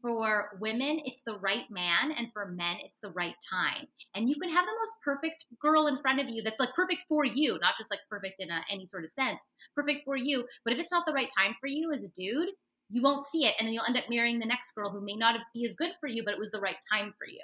for 0.01 0.57
women, 0.59 1.01
it's 1.05 1.21
the 1.25 1.37
right 1.39 1.69
man, 1.69 2.11
and 2.11 2.31
for 2.33 2.47
men, 2.47 2.77
it's 2.83 2.97
the 3.01 3.11
right 3.11 3.35
time. 3.49 3.87
And 4.15 4.29
you 4.29 4.35
can 4.41 4.49
have 4.49 4.65
the 4.65 4.71
most 4.79 4.91
perfect 5.03 5.45
girl 5.61 5.87
in 5.87 5.97
front 5.97 6.19
of 6.19 6.29
you 6.29 6.41
that's 6.41 6.59
like 6.59 6.73
perfect 6.75 7.05
for 7.07 7.25
you, 7.25 7.57
not 7.59 7.77
just 7.77 7.91
like 7.91 7.99
perfect 8.09 8.35
in 8.39 8.49
a, 8.49 8.61
any 8.71 8.85
sort 8.85 9.03
of 9.05 9.11
sense, 9.11 9.39
perfect 9.75 10.03
for 10.05 10.15
you. 10.15 10.47
But 10.63 10.73
if 10.73 10.79
it's 10.79 10.91
not 10.91 11.05
the 11.05 11.13
right 11.13 11.29
time 11.37 11.55
for 11.59 11.67
you 11.67 11.91
as 11.93 12.01
a 12.03 12.09
dude, 12.09 12.49
you 12.89 13.01
won't 13.01 13.25
see 13.25 13.45
it, 13.45 13.55
and 13.59 13.67
then 13.67 13.73
you'll 13.73 13.85
end 13.85 13.97
up 13.97 14.09
marrying 14.09 14.39
the 14.39 14.45
next 14.45 14.73
girl 14.73 14.89
who 14.91 15.01
may 15.01 15.15
not 15.15 15.39
be 15.53 15.65
as 15.65 15.75
good 15.75 15.91
for 15.99 16.07
you, 16.07 16.23
but 16.23 16.33
it 16.33 16.39
was 16.39 16.51
the 16.51 16.59
right 16.59 16.77
time 16.91 17.13
for 17.17 17.27
you. 17.27 17.41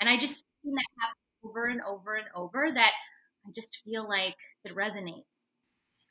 And 0.00 0.08
I 0.08 0.16
just 0.16 0.44
seen 0.62 0.74
that 0.74 0.84
happen 1.00 1.16
over 1.44 1.66
and 1.66 1.80
over 1.82 2.14
and 2.14 2.26
over 2.34 2.70
that 2.72 2.92
I 3.46 3.50
just 3.54 3.82
feel 3.84 4.08
like 4.08 4.36
it 4.64 4.74
resonates. 4.74 5.24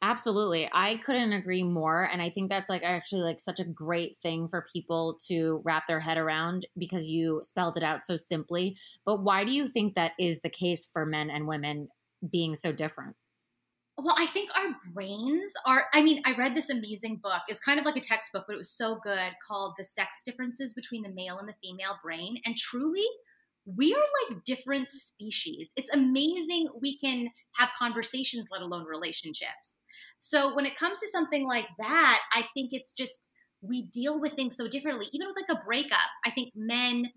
Absolutely. 0.03 0.69
I 0.73 0.97
couldn't 0.97 1.31
agree 1.31 1.63
more. 1.63 2.03
And 2.11 2.21
I 2.21 2.29
think 2.29 2.49
that's 2.49 2.67
like 2.69 2.83
actually 2.83 3.21
like 3.21 3.39
such 3.39 3.61
a 3.61 3.63
great 3.63 4.17
thing 4.21 4.49
for 4.49 4.65
people 4.73 5.17
to 5.29 5.61
wrap 5.63 5.87
their 5.87 6.01
head 6.01 6.17
around 6.17 6.65
because 6.77 7.07
you 7.07 7.39
spelled 7.45 7.77
it 7.77 7.83
out 7.83 8.03
so 8.03 8.17
simply. 8.17 8.75
But 9.05 9.23
why 9.23 9.45
do 9.45 9.53
you 9.53 9.65
think 9.65 9.95
that 9.95 10.11
is 10.19 10.41
the 10.41 10.49
case 10.49 10.85
for 10.91 11.05
men 11.05 11.29
and 11.29 11.47
women 11.47 11.87
being 12.29 12.53
so 12.53 12.73
different? 12.73 13.15
Well, 13.97 14.15
I 14.17 14.25
think 14.25 14.49
our 14.57 14.75
brains 14.93 15.53
are. 15.65 15.85
I 15.93 16.01
mean, 16.03 16.21
I 16.25 16.33
read 16.33 16.53
this 16.53 16.69
amazing 16.69 17.21
book. 17.23 17.43
It's 17.47 17.61
kind 17.61 17.79
of 17.79 17.85
like 17.85 17.95
a 17.95 18.01
textbook, 18.01 18.43
but 18.45 18.55
it 18.55 18.57
was 18.57 18.75
so 18.75 18.99
good 19.01 19.31
called 19.47 19.75
The 19.77 19.85
Sex 19.85 20.21
Differences 20.25 20.73
Between 20.73 21.03
the 21.03 21.13
Male 21.13 21.37
and 21.37 21.47
the 21.47 21.55
Female 21.63 21.97
Brain. 22.03 22.39
And 22.43 22.57
truly, 22.57 23.05
we 23.65 23.93
are 23.93 24.03
like 24.29 24.43
different 24.43 24.89
species. 24.89 25.69
It's 25.77 25.89
amazing 25.93 26.67
we 26.81 26.97
can 26.97 27.29
have 27.55 27.69
conversations, 27.79 28.47
let 28.51 28.61
alone 28.61 28.85
relationships. 28.85 29.72
So 30.25 30.55
when 30.55 30.65
it 30.65 30.77
comes 30.77 30.99
to 31.01 31.07
something 31.09 31.45
like 31.45 31.67
that, 31.79 32.21
I 32.33 32.43
think 32.53 32.69
it's 32.71 32.93
just 32.93 33.27
we 33.61 33.83
deal 33.83 34.21
with 34.21 34.33
things 34.33 34.55
so 34.55 34.69
differently. 34.69 35.07
Even 35.11 35.27
with 35.27 35.35
like 35.35 35.57
a 35.57 35.65
breakup, 35.65 35.99
I 36.25 36.31
think 36.31 36.53
men 36.55 37.11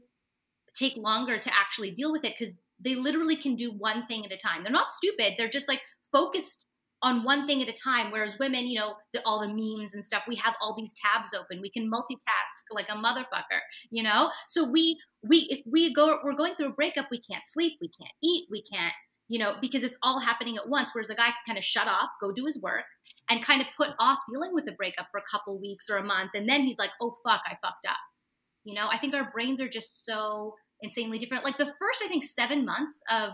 take 0.76 0.96
longer 0.96 1.38
to 1.38 1.50
actually 1.56 1.92
deal 1.92 2.10
with 2.10 2.24
it 2.24 2.34
because 2.36 2.54
they 2.84 2.96
literally 2.96 3.36
can 3.36 3.54
do 3.54 3.70
one 3.70 4.06
thing 4.06 4.24
at 4.26 4.32
a 4.32 4.36
time. 4.36 4.64
They're 4.64 4.72
not 4.72 4.90
stupid. 4.90 5.34
They're 5.38 5.48
just 5.48 5.68
like 5.68 5.82
focused 6.12 6.66
on 7.00 7.22
one 7.22 7.46
thing 7.46 7.62
at 7.62 7.68
a 7.68 7.72
time. 7.72 8.10
Whereas 8.10 8.38
women, 8.40 8.66
you 8.66 8.78
know, 8.80 8.94
the, 9.12 9.22
all 9.24 9.40
the 9.40 9.48
memes 9.48 9.94
and 9.94 10.04
stuff, 10.04 10.24
we 10.26 10.34
have 10.36 10.54
all 10.60 10.74
these 10.76 10.92
tabs 10.92 11.30
open. 11.32 11.60
We 11.60 11.70
can 11.70 11.88
multitask 11.88 12.72
like 12.72 12.88
a 12.88 12.94
motherfucker, 12.94 13.60
you 13.90 14.02
know. 14.02 14.30
So 14.48 14.68
we 14.68 14.98
we 15.22 15.46
if 15.48 15.60
we 15.64 15.94
go 15.94 16.18
we're 16.24 16.34
going 16.34 16.56
through 16.56 16.70
a 16.70 16.72
breakup, 16.72 17.06
we 17.10 17.20
can't 17.20 17.44
sleep, 17.46 17.74
we 17.80 17.88
can't 17.88 18.14
eat, 18.22 18.46
we 18.50 18.62
can't 18.62 18.94
you 19.28 19.38
know, 19.38 19.54
because 19.60 19.82
it's 19.82 19.98
all 20.02 20.20
happening 20.20 20.56
at 20.56 20.68
once. 20.68 20.90
Whereas 20.92 21.08
the 21.08 21.14
guy 21.14 21.26
can 21.26 21.34
kind 21.46 21.58
of 21.58 21.64
shut 21.64 21.88
off, 21.88 22.10
go 22.20 22.32
do 22.32 22.46
his 22.46 22.60
work, 22.60 22.84
and 23.28 23.42
kind 23.42 23.60
of 23.60 23.66
put 23.76 23.90
off 23.98 24.18
dealing 24.30 24.54
with 24.54 24.66
the 24.66 24.72
breakup 24.72 25.08
for 25.10 25.18
a 25.18 25.30
couple 25.30 25.60
weeks 25.60 25.90
or 25.90 25.96
a 25.96 26.04
month. 26.04 26.30
And 26.34 26.48
then 26.48 26.62
he's 26.62 26.78
like, 26.78 26.90
oh, 27.00 27.14
fuck, 27.26 27.42
I 27.46 27.56
fucked 27.62 27.86
up. 27.88 27.96
You 28.64 28.74
know, 28.74 28.88
I 28.90 28.98
think 28.98 29.14
our 29.14 29.30
brains 29.30 29.60
are 29.60 29.68
just 29.68 30.04
so 30.04 30.54
insanely 30.80 31.18
different. 31.18 31.44
Like 31.44 31.58
the 31.58 31.66
first, 31.66 32.02
I 32.04 32.08
think, 32.08 32.24
seven 32.24 32.64
months 32.64 33.00
of 33.10 33.32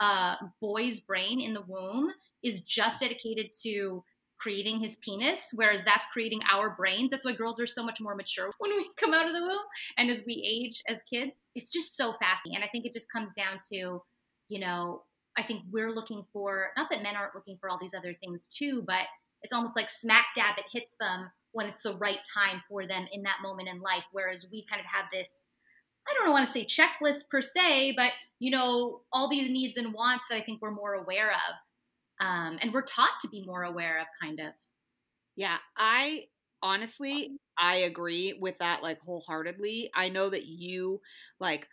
a 0.00 0.36
boy's 0.60 1.00
brain 1.00 1.40
in 1.40 1.54
the 1.54 1.62
womb 1.66 2.10
is 2.42 2.60
just 2.60 3.00
dedicated 3.00 3.50
to 3.62 4.02
creating 4.38 4.80
his 4.80 4.96
penis, 4.96 5.50
whereas 5.54 5.82
that's 5.84 6.06
creating 6.12 6.40
our 6.52 6.70
brains. 6.70 7.10
That's 7.10 7.24
why 7.24 7.32
girls 7.32 7.58
are 7.60 7.66
so 7.66 7.82
much 7.82 8.00
more 8.00 8.14
mature 8.14 8.50
when 8.58 8.76
we 8.76 8.88
come 8.98 9.14
out 9.14 9.26
of 9.26 9.32
the 9.32 9.40
womb 9.40 9.62
and 9.96 10.10
as 10.10 10.22
we 10.26 10.42
age 10.46 10.82
as 10.88 11.02
kids. 11.10 11.44
It's 11.54 11.70
just 11.70 11.96
so 11.96 12.12
fascinating. 12.14 12.56
And 12.56 12.64
I 12.64 12.68
think 12.68 12.84
it 12.84 12.92
just 12.92 13.10
comes 13.10 13.32
down 13.34 13.58
to, 13.72 14.02
you 14.48 14.60
know, 14.60 15.02
I 15.36 15.42
think 15.42 15.62
we're 15.70 15.92
looking 15.92 16.24
for 16.32 16.68
not 16.76 16.90
that 16.90 17.02
men 17.02 17.16
aren't 17.16 17.34
looking 17.34 17.56
for 17.60 17.68
all 17.68 17.78
these 17.80 17.94
other 17.94 18.14
things 18.14 18.48
too, 18.48 18.82
but 18.86 19.06
it's 19.42 19.52
almost 19.52 19.76
like 19.76 19.90
smack 19.90 20.26
dab 20.34 20.58
it 20.58 20.64
hits 20.72 20.96
them 20.98 21.30
when 21.52 21.66
it's 21.66 21.82
the 21.82 21.96
right 21.96 22.20
time 22.32 22.62
for 22.68 22.86
them 22.86 23.06
in 23.12 23.22
that 23.22 23.38
moment 23.42 23.68
in 23.68 23.80
life. 23.80 24.04
Whereas 24.12 24.46
we 24.50 24.64
kind 24.68 24.80
of 24.80 24.86
have 24.86 25.04
this, 25.12 25.30
I 26.08 26.14
don't 26.14 26.30
want 26.30 26.46
to 26.46 26.52
say 26.52 26.64
checklist 26.64 27.28
per 27.30 27.42
se, 27.42 27.92
but 27.96 28.12
you 28.38 28.50
know, 28.50 29.02
all 29.12 29.28
these 29.28 29.50
needs 29.50 29.76
and 29.76 29.92
wants 29.92 30.24
that 30.30 30.36
I 30.36 30.42
think 30.42 30.62
we're 30.62 30.70
more 30.70 30.94
aware 30.94 31.30
of. 31.30 32.26
Um, 32.26 32.58
and 32.62 32.72
we're 32.72 32.82
taught 32.82 33.18
to 33.22 33.28
be 33.28 33.44
more 33.44 33.64
aware 33.64 34.00
of 34.00 34.06
kind 34.20 34.40
of. 34.40 34.52
Yeah, 35.36 35.56
I 35.76 36.26
honestly 36.62 37.36
I 37.58 37.76
agree 37.76 38.38
with 38.40 38.58
that 38.58 38.82
like 38.82 39.00
wholeheartedly. 39.00 39.90
I 39.94 40.08
know 40.08 40.30
that 40.30 40.46
you 40.46 41.00
like 41.38 41.68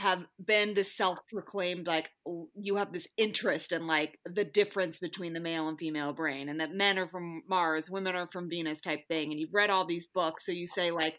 have 0.00 0.24
been 0.44 0.74
this 0.74 0.92
self-proclaimed 0.92 1.86
like 1.86 2.10
you 2.54 2.76
have 2.76 2.92
this 2.92 3.08
interest 3.16 3.72
in 3.72 3.86
like 3.86 4.18
the 4.24 4.44
difference 4.44 4.98
between 4.98 5.32
the 5.32 5.40
male 5.40 5.68
and 5.68 5.78
female 5.78 6.12
brain 6.12 6.48
and 6.48 6.60
that 6.60 6.74
men 6.74 6.98
are 6.98 7.06
from 7.06 7.42
mars 7.48 7.88
women 7.90 8.16
are 8.16 8.26
from 8.26 8.50
venus 8.50 8.80
type 8.80 9.04
thing 9.06 9.30
and 9.30 9.40
you've 9.40 9.54
read 9.54 9.70
all 9.70 9.84
these 9.84 10.06
books 10.06 10.44
so 10.44 10.52
you 10.52 10.66
say 10.66 10.90
like 10.90 11.18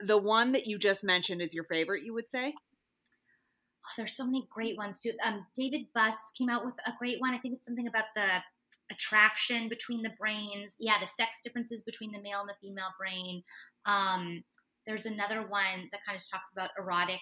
the 0.00 0.18
one 0.18 0.52
that 0.52 0.66
you 0.66 0.78
just 0.78 1.04
mentioned 1.04 1.42
is 1.42 1.54
your 1.54 1.64
favorite 1.64 2.04
you 2.04 2.14
would 2.14 2.28
say 2.28 2.54
oh, 3.86 3.92
there's 3.96 4.16
so 4.16 4.24
many 4.24 4.46
great 4.50 4.76
ones 4.76 4.98
too 4.98 5.12
um, 5.24 5.46
david 5.56 5.86
buss 5.94 6.16
came 6.38 6.48
out 6.48 6.64
with 6.64 6.74
a 6.86 6.92
great 6.98 7.20
one 7.20 7.34
i 7.34 7.38
think 7.38 7.54
it's 7.54 7.66
something 7.66 7.88
about 7.88 8.06
the 8.14 8.26
attraction 8.92 9.68
between 9.68 10.02
the 10.02 10.12
brains. 10.18 10.74
Yeah, 10.78 10.98
the 11.00 11.06
sex 11.06 11.40
differences 11.42 11.82
between 11.82 12.12
the 12.12 12.20
male 12.20 12.40
and 12.40 12.48
the 12.48 12.54
female 12.60 12.92
brain. 12.98 13.42
Um, 13.86 14.44
there's 14.86 15.06
another 15.06 15.42
one 15.42 15.88
that 15.90 16.00
kind 16.06 16.16
of 16.16 16.30
talks 16.30 16.50
about 16.52 16.70
erotic, 16.78 17.20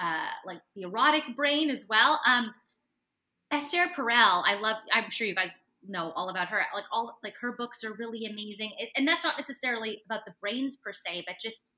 uh, 0.00 0.28
like 0.44 0.60
the 0.74 0.82
erotic 0.82 1.24
brain 1.34 1.70
as 1.70 1.86
well. 1.88 2.20
Um, 2.26 2.52
Esther 3.50 3.86
Perel, 3.96 4.42
I 4.44 4.58
love. 4.60 4.76
I'm 4.92 5.10
sure 5.10 5.26
you 5.26 5.34
guys 5.34 5.56
know 5.86 6.12
all 6.16 6.28
about 6.28 6.48
her. 6.48 6.60
Like 6.74 6.84
all, 6.92 7.18
like 7.22 7.34
her 7.40 7.52
books 7.52 7.84
are 7.84 7.94
really 7.94 8.26
amazing, 8.26 8.72
it, 8.78 8.90
and 8.96 9.06
that's 9.06 9.24
not 9.24 9.36
necessarily 9.36 10.02
about 10.06 10.24
the 10.26 10.34
brains 10.40 10.76
per 10.76 10.92
se, 10.92 11.24
but 11.26 11.36
just 11.40 11.70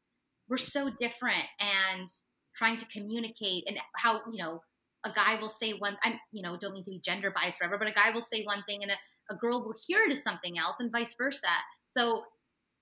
we're 0.48 0.56
so 0.56 0.90
different 0.98 1.44
and 1.60 2.08
trying 2.56 2.78
to 2.78 2.86
communicate 2.86 3.64
and 3.68 3.78
how 3.96 4.20
you 4.30 4.42
know 4.42 4.62
a 5.04 5.12
guy 5.12 5.38
will 5.40 5.48
say 5.48 5.72
one. 5.72 5.96
I'm 6.02 6.18
you 6.32 6.42
know 6.42 6.56
don't 6.56 6.72
mean 6.72 6.84
to 6.84 6.90
be 6.90 7.00
gender 7.04 7.32
biased 7.34 7.58
forever, 7.58 7.78
but 7.78 7.88
a 7.88 7.92
guy 7.92 8.10
will 8.10 8.22
say 8.22 8.44
one 8.44 8.62
thing 8.66 8.82
and 8.82 8.92
a, 8.92 9.34
a 9.34 9.36
girl 9.36 9.62
will 9.62 9.74
hear 9.86 10.02
it 10.04 10.12
as 10.12 10.22
something 10.22 10.58
else, 10.58 10.76
and 10.80 10.90
vice 10.90 11.14
versa. 11.14 11.46
So 11.86 12.22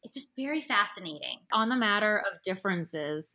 it's 0.03 0.15
just 0.15 0.31
very 0.37 0.61
fascinating. 0.61 1.39
On 1.53 1.69
the 1.69 1.77
matter 1.77 2.23
of 2.31 2.41
differences, 2.43 3.35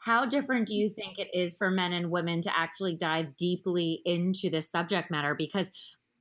how 0.00 0.26
different 0.26 0.66
do 0.66 0.74
you 0.74 0.88
think 0.88 1.18
it 1.18 1.28
is 1.32 1.54
for 1.56 1.70
men 1.70 1.92
and 1.92 2.10
women 2.10 2.42
to 2.42 2.58
actually 2.58 2.96
dive 2.96 3.36
deeply 3.36 4.00
into 4.04 4.50
this 4.50 4.70
subject 4.70 5.10
matter? 5.10 5.34
Because 5.34 5.70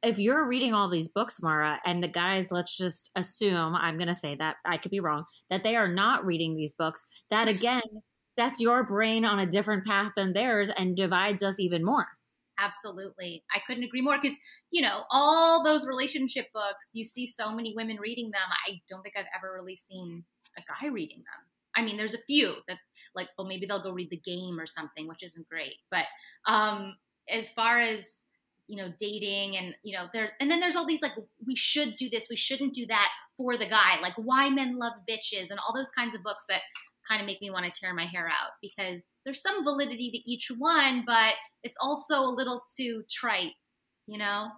if 0.02 0.18
you're 0.18 0.48
reading 0.48 0.74
all 0.74 0.90
these 0.90 1.08
books, 1.08 1.42
Mara, 1.42 1.80
and 1.86 2.02
the 2.02 2.08
guys, 2.08 2.52
let's 2.52 2.78
just 2.78 3.10
assume, 3.16 3.76
I'm 3.76 3.98
going 3.98 4.08
to 4.08 4.14
say 4.14 4.36
that 4.36 4.58
I 4.66 4.78
could 4.78 4.92
be 4.92 5.00
wrong, 5.00 5.26
that 5.50 5.64
they 5.64 5.76
are 5.76 5.88
not 5.88 6.26
reading 6.26 6.56
these 6.56 6.74
books, 6.74 7.06
that 7.32 7.48
again 7.48 7.82
sets 8.38 8.62
your 8.62 8.86
brain 8.86 9.26
on 9.26 9.40
a 9.40 9.46
different 9.46 9.86
path 9.86 10.14
than 10.16 10.34
theirs 10.34 10.70
and 10.78 10.96
divides 10.96 11.44
us 11.44 11.60
even 11.60 11.84
more. 11.84 12.08
Absolutely. 12.58 13.44
I 13.54 13.60
couldn't 13.66 13.84
agree 13.84 14.02
more 14.02 14.18
because, 14.22 14.38
you 14.72 14.82
know, 14.82 15.04
all 15.12 15.64
those 15.64 15.88
relationship 15.88 16.48
books, 16.54 16.90
you 16.94 17.04
see 17.04 17.26
so 17.26 17.54
many 17.54 17.74
women 17.76 17.98
reading 18.02 18.32
them. 18.32 18.42
I 18.68 18.80
don't 18.90 19.02
think 19.02 19.16
I've 19.18 19.26
ever 19.36 19.54
really 19.54 19.76
seen 19.76 20.24
a 20.58 20.62
guy 20.62 20.88
reading 20.88 21.20
them. 21.20 21.49
I 21.76 21.84
mean, 21.84 21.98
there's 21.98 22.14
a 22.14 22.24
few 22.28 22.56
that, 22.68 22.78
like, 23.16 23.30
well, 23.38 23.48
maybe 23.48 23.66
they'll 23.66 23.84
go 23.84 23.92
read 23.92 24.10
the 24.10 24.18
game 24.18 24.60
or 24.60 24.66
something, 24.68 25.08
which 25.08 25.24
isn't 25.24 25.48
great. 25.50 25.76
But 25.92 26.06
um, 26.48 26.96
as 27.30 27.50
far 27.50 27.80
as, 27.80 28.08
you 28.68 28.78
know, 28.78 28.92
dating 29.00 29.58
and, 29.58 29.76
you 29.84 29.98
know, 29.98 30.08
there, 30.14 30.32
and 30.40 30.50
then 30.50 30.60
there's 30.60 30.76
all 30.76 30.86
these, 30.86 31.02
like, 31.02 31.14
we 31.46 31.56
should 31.56 31.96
do 31.98 32.10
this, 32.10 32.28
we 32.30 32.36
shouldn't 32.36 32.74
do 32.74 32.86
that 32.88 33.10
for 33.38 33.58
the 33.58 33.66
guy, 33.66 34.00
like, 34.02 34.14
why 34.18 34.50
men 34.50 34.78
love 34.78 34.94
bitches 35.10 35.50
and 35.50 35.60
all 35.60 35.74
those 35.74 35.90
kinds 35.92 36.14
of 36.14 36.24
books 36.24 36.46
that 36.50 36.62
kind 37.08 37.22
of 37.22 37.26
make 37.26 37.42
me 37.42 37.50
want 37.50 37.66
to 37.66 37.72
tear 37.72 37.94
my 37.94 38.06
hair 38.06 38.28
out 38.28 38.52
because 38.62 39.04
there's 39.26 39.42
some 39.42 39.64
validity 39.64 40.12
to 40.12 40.32
each 40.32 40.52
one, 40.56 41.04
but 41.06 41.34
it's 41.64 41.78
also 41.82 42.22
a 42.22 42.30
little 42.36 42.62
too 42.78 43.04
trite, 43.10 43.54
you 44.06 44.18
know? 44.18 44.50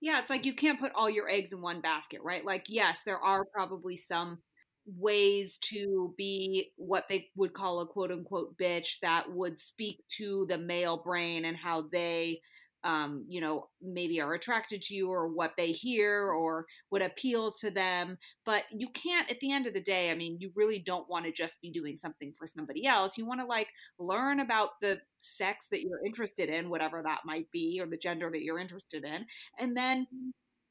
Yeah, 0.00 0.20
it's 0.20 0.28
like 0.28 0.44
you 0.44 0.54
can't 0.54 0.78
put 0.80 0.92
all 0.94 1.08
your 1.08 1.28
eggs 1.30 1.52
in 1.52 1.62
one 1.62 1.80
basket, 1.80 2.20
right? 2.22 2.44
Like, 2.44 2.66
yes, 2.68 3.02
there 3.06 3.18
are 3.18 3.44
probably 3.46 3.96
some 3.96 4.40
ways 4.86 5.58
to 5.58 6.14
be 6.16 6.72
what 6.76 7.08
they 7.08 7.28
would 7.36 7.52
call 7.52 7.80
a 7.80 7.86
quote 7.86 8.12
unquote 8.12 8.56
bitch 8.58 8.98
that 9.00 9.32
would 9.32 9.58
speak 9.58 10.02
to 10.08 10.46
the 10.48 10.58
male 10.58 10.98
brain 10.98 11.44
and 11.44 11.56
how 11.56 11.84
they 11.90 12.40
um, 12.84 13.24
you 13.28 13.40
know, 13.40 13.68
maybe 13.82 14.20
are 14.20 14.34
attracted 14.34 14.82
to 14.82 14.94
you 14.94 15.08
or 15.08 15.26
what 15.26 15.52
they 15.56 15.72
hear 15.72 16.28
or 16.28 16.66
what 16.90 17.00
appeals 17.00 17.58
to 17.60 17.70
them. 17.70 18.18
But 18.44 18.64
you 18.70 18.88
can't, 18.90 19.30
at 19.30 19.40
the 19.40 19.52
end 19.52 19.66
of 19.66 19.72
the 19.72 19.80
day, 19.80 20.10
I 20.10 20.14
mean, 20.14 20.36
you 20.38 20.52
really 20.54 20.78
don't 20.78 21.08
want 21.08 21.24
to 21.24 21.32
just 21.32 21.62
be 21.62 21.70
doing 21.70 21.96
something 21.96 22.34
for 22.38 22.46
somebody 22.46 22.86
else. 22.86 23.16
You 23.16 23.26
want 23.26 23.40
to 23.40 23.46
like 23.46 23.68
learn 23.98 24.38
about 24.38 24.80
the 24.82 25.00
sex 25.20 25.68
that 25.70 25.80
you're 25.80 26.04
interested 26.04 26.50
in, 26.50 26.68
whatever 26.68 27.02
that 27.02 27.20
might 27.24 27.50
be, 27.50 27.80
or 27.80 27.86
the 27.86 27.96
gender 27.96 28.30
that 28.30 28.42
you're 28.42 28.60
interested 28.60 29.02
in, 29.02 29.24
and 29.58 29.74
then 29.74 30.06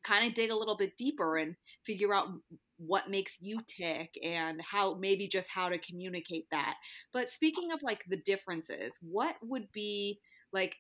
kind 0.03 0.27
of 0.27 0.35
dig 0.35 0.51
a 0.51 0.55
little 0.55 0.77
bit 0.77 0.97
deeper 0.97 1.37
and 1.37 1.55
figure 1.83 2.13
out 2.13 2.27
what 2.85 3.09
makes 3.09 3.37
you 3.41 3.59
tick 3.67 4.17
and 4.23 4.61
how 4.61 4.95
maybe 4.95 5.27
just 5.27 5.49
how 5.49 5.69
to 5.69 5.77
communicate 5.77 6.47
that. 6.51 6.75
But 7.11 7.29
speaking 7.29 7.71
of 7.71 7.81
like 7.81 8.05
the 8.07 8.17
differences, 8.17 8.97
what 9.01 9.35
would 9.41 9.71
be 9.71 10.19
like 10.51 10.77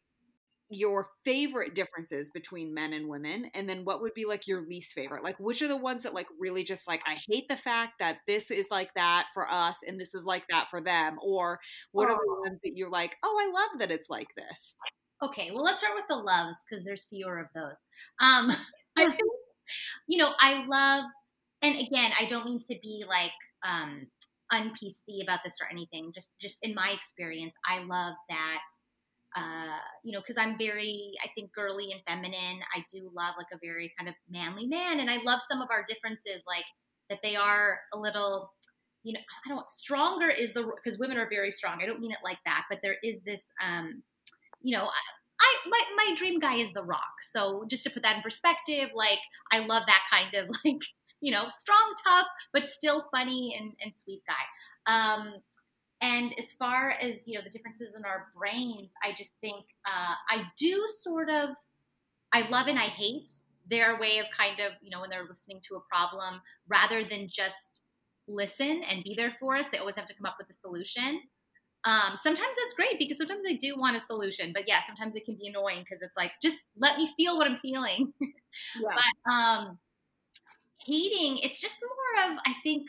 your 0.69 1.09
favorite 1.23 1.75
differences 1.75 2.29
between 2.31 2.73
men 2.73 2.93
and 2.93 3.07
women 3.07 3.49
and 3.53 3.67
then 3.69 3.85
what 3.85 4.01
would 4.01 4.13
be 4.13 4.25
like 4.25 4.47
your 4.47 4.65
least 4.65 4.93
favorite 4.93 5.23
like 5.23 5.39
which 5.39 5.61
are 5.61 5.67
the 5.67 5.77
ones 5.77 6.03
that 6.03 6.13
like 6.13 6.27
really 6.39 6.63
just 6.63 6.87
like 6.87 7.01
i 7.05 7.15
hate 7.29 7.47
the 7.47 7.57
fact 7.57 7.99
that 7.99 8.17
this 8.27 8.49
is 8.49 8.67
like 8.71 8.93
that 8.95 9.27
for 9.33 9.49
us 9.51 9.79
and 9.85 9.99
this 9.99 10.15
is 10.15 10.23
like 10.23 10.43
that 10.49 10.69
for 10.69 10.81
them 10.81 11.17
or 11.21 11.59
what 11.91 12.09
oh. 12.09 12.13
are 12.13 12.15
the 12.15 12.31
oh. 12.31 12.41
ones 12.41 12.59
that 12.63 12.75
you're 12.75 12.89
like 12.89 13.17
oh 13.23 13.39
i 13.39 13.51
love 13.53 13.79
that 13.79 13.91
it's 13.91 14.09
like 14.09 14.33
this 14.35 14.75
okay 15.21 15.51
well 15.53 15.63
let's 15.63 15.81
start 15.81 15.95
with 15.95 16.05
the 16.09 16.15
loves 16.15 16.57
because 16.67 16.83
there's 16.83 17.05
fewer 17.05 17.39
of 17.39 17.47
those 17.53 17.75
um 18.19 18.51
I 18.97 19.15
you 20.07 20.17
know 20.17 20.33
i 20.39 20.65
love 20.65 21.05
and 21.63 21.75
again 21.79 22.11
i 22.19 22.25
don't 22.25 22.45
mean 22.45 22.59
to 22.59 22.77
be 22.81 23.03
like 23.07 23.31
um 23.67 24.05
about 25.23 25.39
this 25.43 25.55
or 25.59 25.67
anything 25.71 26.11
just 26.13 26.31
just 26.39 26.59
in 26.61 26.75
my 26.75 26.91
experience 26.91 27.53
i 27.67 27.79
love 27.79 28.13
that 28.29 28.59
uh, 29.35 29.77
you 30.03 30.11
know, 30.11 30.19
because 30.19 30.37
I'm 30.37 30.57
very, 30.57 31.11
I 31.23 31.27
think, 31.33 31.51
girly 31.53 31.91
and 31.91 32.01
feminine. 32.07 32.59
I 32.75 32.83
do 32.91 33.09
love 33.15 33.33
like 33.37 33.47
a 33.51 33.57
very 33.61 33.91
kind 33.97 34.07
of 34.07 34.15
manly 34.29 34.67
man, 34.67 34.99
and 34.99 35.09
I 35.09 35.17
love 35.23 35.41
some 35.49 35.61
of 35.61 35.69
our 35.71 35.83
differences, 35.87 36.43
like 36.47 36.65
that 37.09 37.19
they 37.23 37.35
are 37.35 37.79
a 37.93 37.97
little, 37.97 38.51
you 39.03 39.13
know, 39.13 39.19
I 39.45 39.49
don't 39.49 39.69
stronger 39.69 40.29
is 40.29 40.53
the 40.53 40.69
because 40.75 40.99
women 40.99 41.17
are 41.17 41.27
very 41.29 41.51
strong. 41.51 41.79
I 41.81 41.85
don't 41.85 41.99
mean 41.99 42.11
it 42.11 42.19
like 42.23 42.37
that, 42.45 42.65
but 42.69 42.79
there 42.83 42.97
is 43.03 43.19
this, 43.25 43.45
um, 43.63 44.03
you 44.61 44.77
know. 44.77 44.83
I, 44.83 45.01
I 45.41 45.55
my, 45.67 45.81
my 45.97 46.15
dream 46.15 46.39
guy 46.39 46.57
is 46.57 46.71
the 46.71 46.83
rock. 46.83 47.21
So 47.33 47.65
just 47.67 47.83
to 47.83 47.89
put 47.89 48.03
that 48.03 48.17
in 48.17 48.21
perspective, 48.21 48.89
like 48.93 49.19
I 49.51 49.59
love 49.59 49.83
that 49.87 50.03
kind 50.11 50.33
of 50.35 50.55
like, 50.65 50.81
you 51.23 51.31
know, 51.31 51.45
strong, 51.47 51.93
tough, 52.03 52.27
but 52.51 52.67
still 52.67 53.05
funny 53.09 53.55
and, 53.57 53.71
and 53.81 53.93
sweet 53.95 54.21
guy. 54.27 54.93
Um, 54.93 55.35
and 56.01 56.35
as 56.37 56.51
far 56.51 56.91
as 56.91 57.25
you 57.25 57.35
know, 57.37 57.43
the 57.43 57.49
differences 57.49 57.93
in 57.95 58.03
our 58.03 58.27
brains, 58.37 58.91
I 59.01 59.13
just 59.13 59.31
think 59.39 59.65
uh, 59.87 60.15
I 60.29 60.43
do 60.59 60.85
sort 61.01 61.29
of, 61.29 61.51
I 62.33 62.47
love 62.49 62.67
and 62.67 62.77
I 62.77 62.87
hate 62.87 63.31
their 63.69 63.97
way 63.97 64.17
of 64.17 64.25
kind 64.37 64.59
of 64.59 64.73
you 64.81 64.89
know 64.89 64.99
when 64.99 65.09
they're 65.09 65.25
listening 65.25 65.61
to 65.69 65.77
a 65.77 65.79
problem, 65.89 66.41
rather 66.67 67.05
than 67.05 67.29
just 67.29 67.79
listen 68.27 68.81
and 68.89 69.01
be 69.05 69.15
there 69.15 69.33
for 69.39 69.55
us, 69.55 69.69
they 69.69 69.77
always 69.77 69.95
have 69.95 70.05
to 70.07 70.13
come 70.13 70.25
up 70.25 70.35
with 70.37 70.49
a 70.49 70.59
solution. 70.59 71.21
Um, 71.85 72.15
sometimes 72.15 72.55
that's 72.61 72.73
great 72.73 72.99
because 72.99 73.17
sometimes 73.17 73.43
I 73.47 73.53
do 73.53 73.75
want 73.77 73.95
a 73.95 74.01
solution, 74.01 74.51
but 74.53 74.67
yeah, 74.67 74.81
sometimes 74.81 75.15
it 75.15 75.23
can 75.23 75.35
be 75.35 75.47
annoying 75.47 75.79
because 75.79 76.01
it's 76.01 76.17
like 76.17 76.31
just 76.41 76.63
let 76.77 76.97
me 76.97 77.09
feel 77.15 77.37
what 77.37 77.47
I'm 77.47 77.57
feeling. 77.57 78.13
Yeah. 78.79 78.89
but 79.25 79.31
um, 79.31 79.79
hating, 80.85 81.37
it's 81.39 81.61
just 81.61 81.79
more 81.81 82.31
of 82.31 82.39
I 82.45 82.53
think 82.63 82.87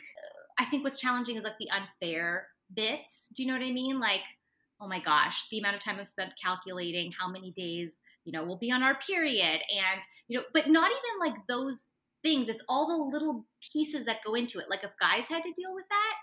I 0.57 0.65
think 0.65 0.83
what's 0.83 0.99
challenging 0.99 1.35
is 1.35 1.43
like 1.43 1.57
the 1.59 1.69
unfair 1.69 2.47
bits. 2.73 3.29
Do 3.35 3.43
you 3.43 3.47
know 3.47 3.57
what 3.57 3.65
I 3.65 3.71
mean? 3.71 3.99
Like, 3.99 4.23
oh 4.79 4.87
my 4.87 4.99
gosh, 4.99 5.47
the 5.49 5.59
amount 5.59 5.75
of 5.75 5.81
time 5.81 5.97
I've 5.99 6.07
spent 6.07 6.33
calculating 6.41 7.11
how 7.11 7.29
many 7.29 7.51
days, 7.51 7.97
you 8.23 8.31
know, 8.31 8.43
we'll 8.43 8.57
be 8.57 8.71
on 8.71 8.83
our 8.83 8.95
period. 8.95 9.61
And, 9.69 10.01
you 10.27 10.37
know, 10.37 10.45
but 10.53 10.69
not 10.69 10.91
even 10.91 11.19
like 11.19 11.47
those 11.47 11.83
things. 12.23 12.49
It's 12.49 12.63
all 12.67 12.87
the 12.87 13.17
little 13.17 13.45
pieces 13.71 14.05
that 14.05 14.23
go 14.25 14.33
into 14.35 14.59
it. 14.59 14.69
Like 14.69 14.83
if 14.83 14.91
guys 14.99 15.25
had 15.27 15.43
to 15.43 15.53
deal 15.53 15.73
with 15.73 15.85
that, 15.89 16.13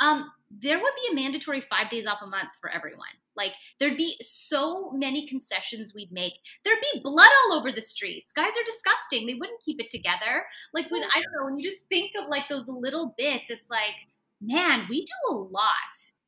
um, 0.00 0.30
there 0.50 0.78
would 0.78 0.92
be 1.02 1.12
a 1.12 1.14
mandatory 1.14 1.60
five 1.60 1.90
days 1.90 2.06
off 2.06 2.22
a 2.22 2.26
month 2.26 2.50
for 2.60 2.70
everyone. 2.70 3.08
Like 3.36 3.54
there'd 3.78 3.96
be 3.96 4.16
so 4.20 4.90
many 4.90 5.26
concessions 5.26 5.94
we'd 5.94 6.10
make. 6.10 6.34
There'd 6.64 6.78
be 6.92 7.00
blood 7.00 7.30
all 7.44 7.58
over 7.58 7.70
the 7.70 7.82
streets. 7.82 8.32
Guys 8.32 8.52
are 8.52 8.64
disgusting. 8.64 9.26
They 9.26 9.34
wouldn't 9.34 9.62
keep 9.62 9.80
it 9.80 9.90
together. 9.90 10.44
Like 10.74 10.90
when 10.90 11.04
I 11.04 11.22
don't 11.22 11.32
know, 11.38 11.44
when 11.44 11.56
you 11.56 11.62
just 11.62 11.86
think 11.88 12.12
of 12.20 12.28
like 12.28 12.48
those 12.48 12.66
little 12.66 13.14
bits, 13.16 13.50
it's 13.50 13.70
like 13.70 14.08
man, 14.40 14.86
we 14.88 15.04
do 15.04 15.12
a 15.30 15.34
lot 15.34 15.72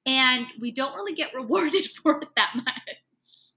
and 0.06 0.46
we 0.60 0.70
don't 0.70 0.94
really 0.94 1.14
get 1.14 1.34
rewarded 1.34 1.86
for 1.86 2.20
it 2.22 2.28
that 2.36 2.52
much. 2.54 2.96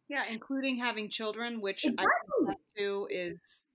Yeah, 0.10 0.24
including 0.29 0.77
having 0.77 1.10
children, 1.10 1.62
which 1.62 1.86
exactly. 1.86 2.05
I 2.05 2.46
think 2.48 2.60
too 2.77 3.08
is 3.10 3.72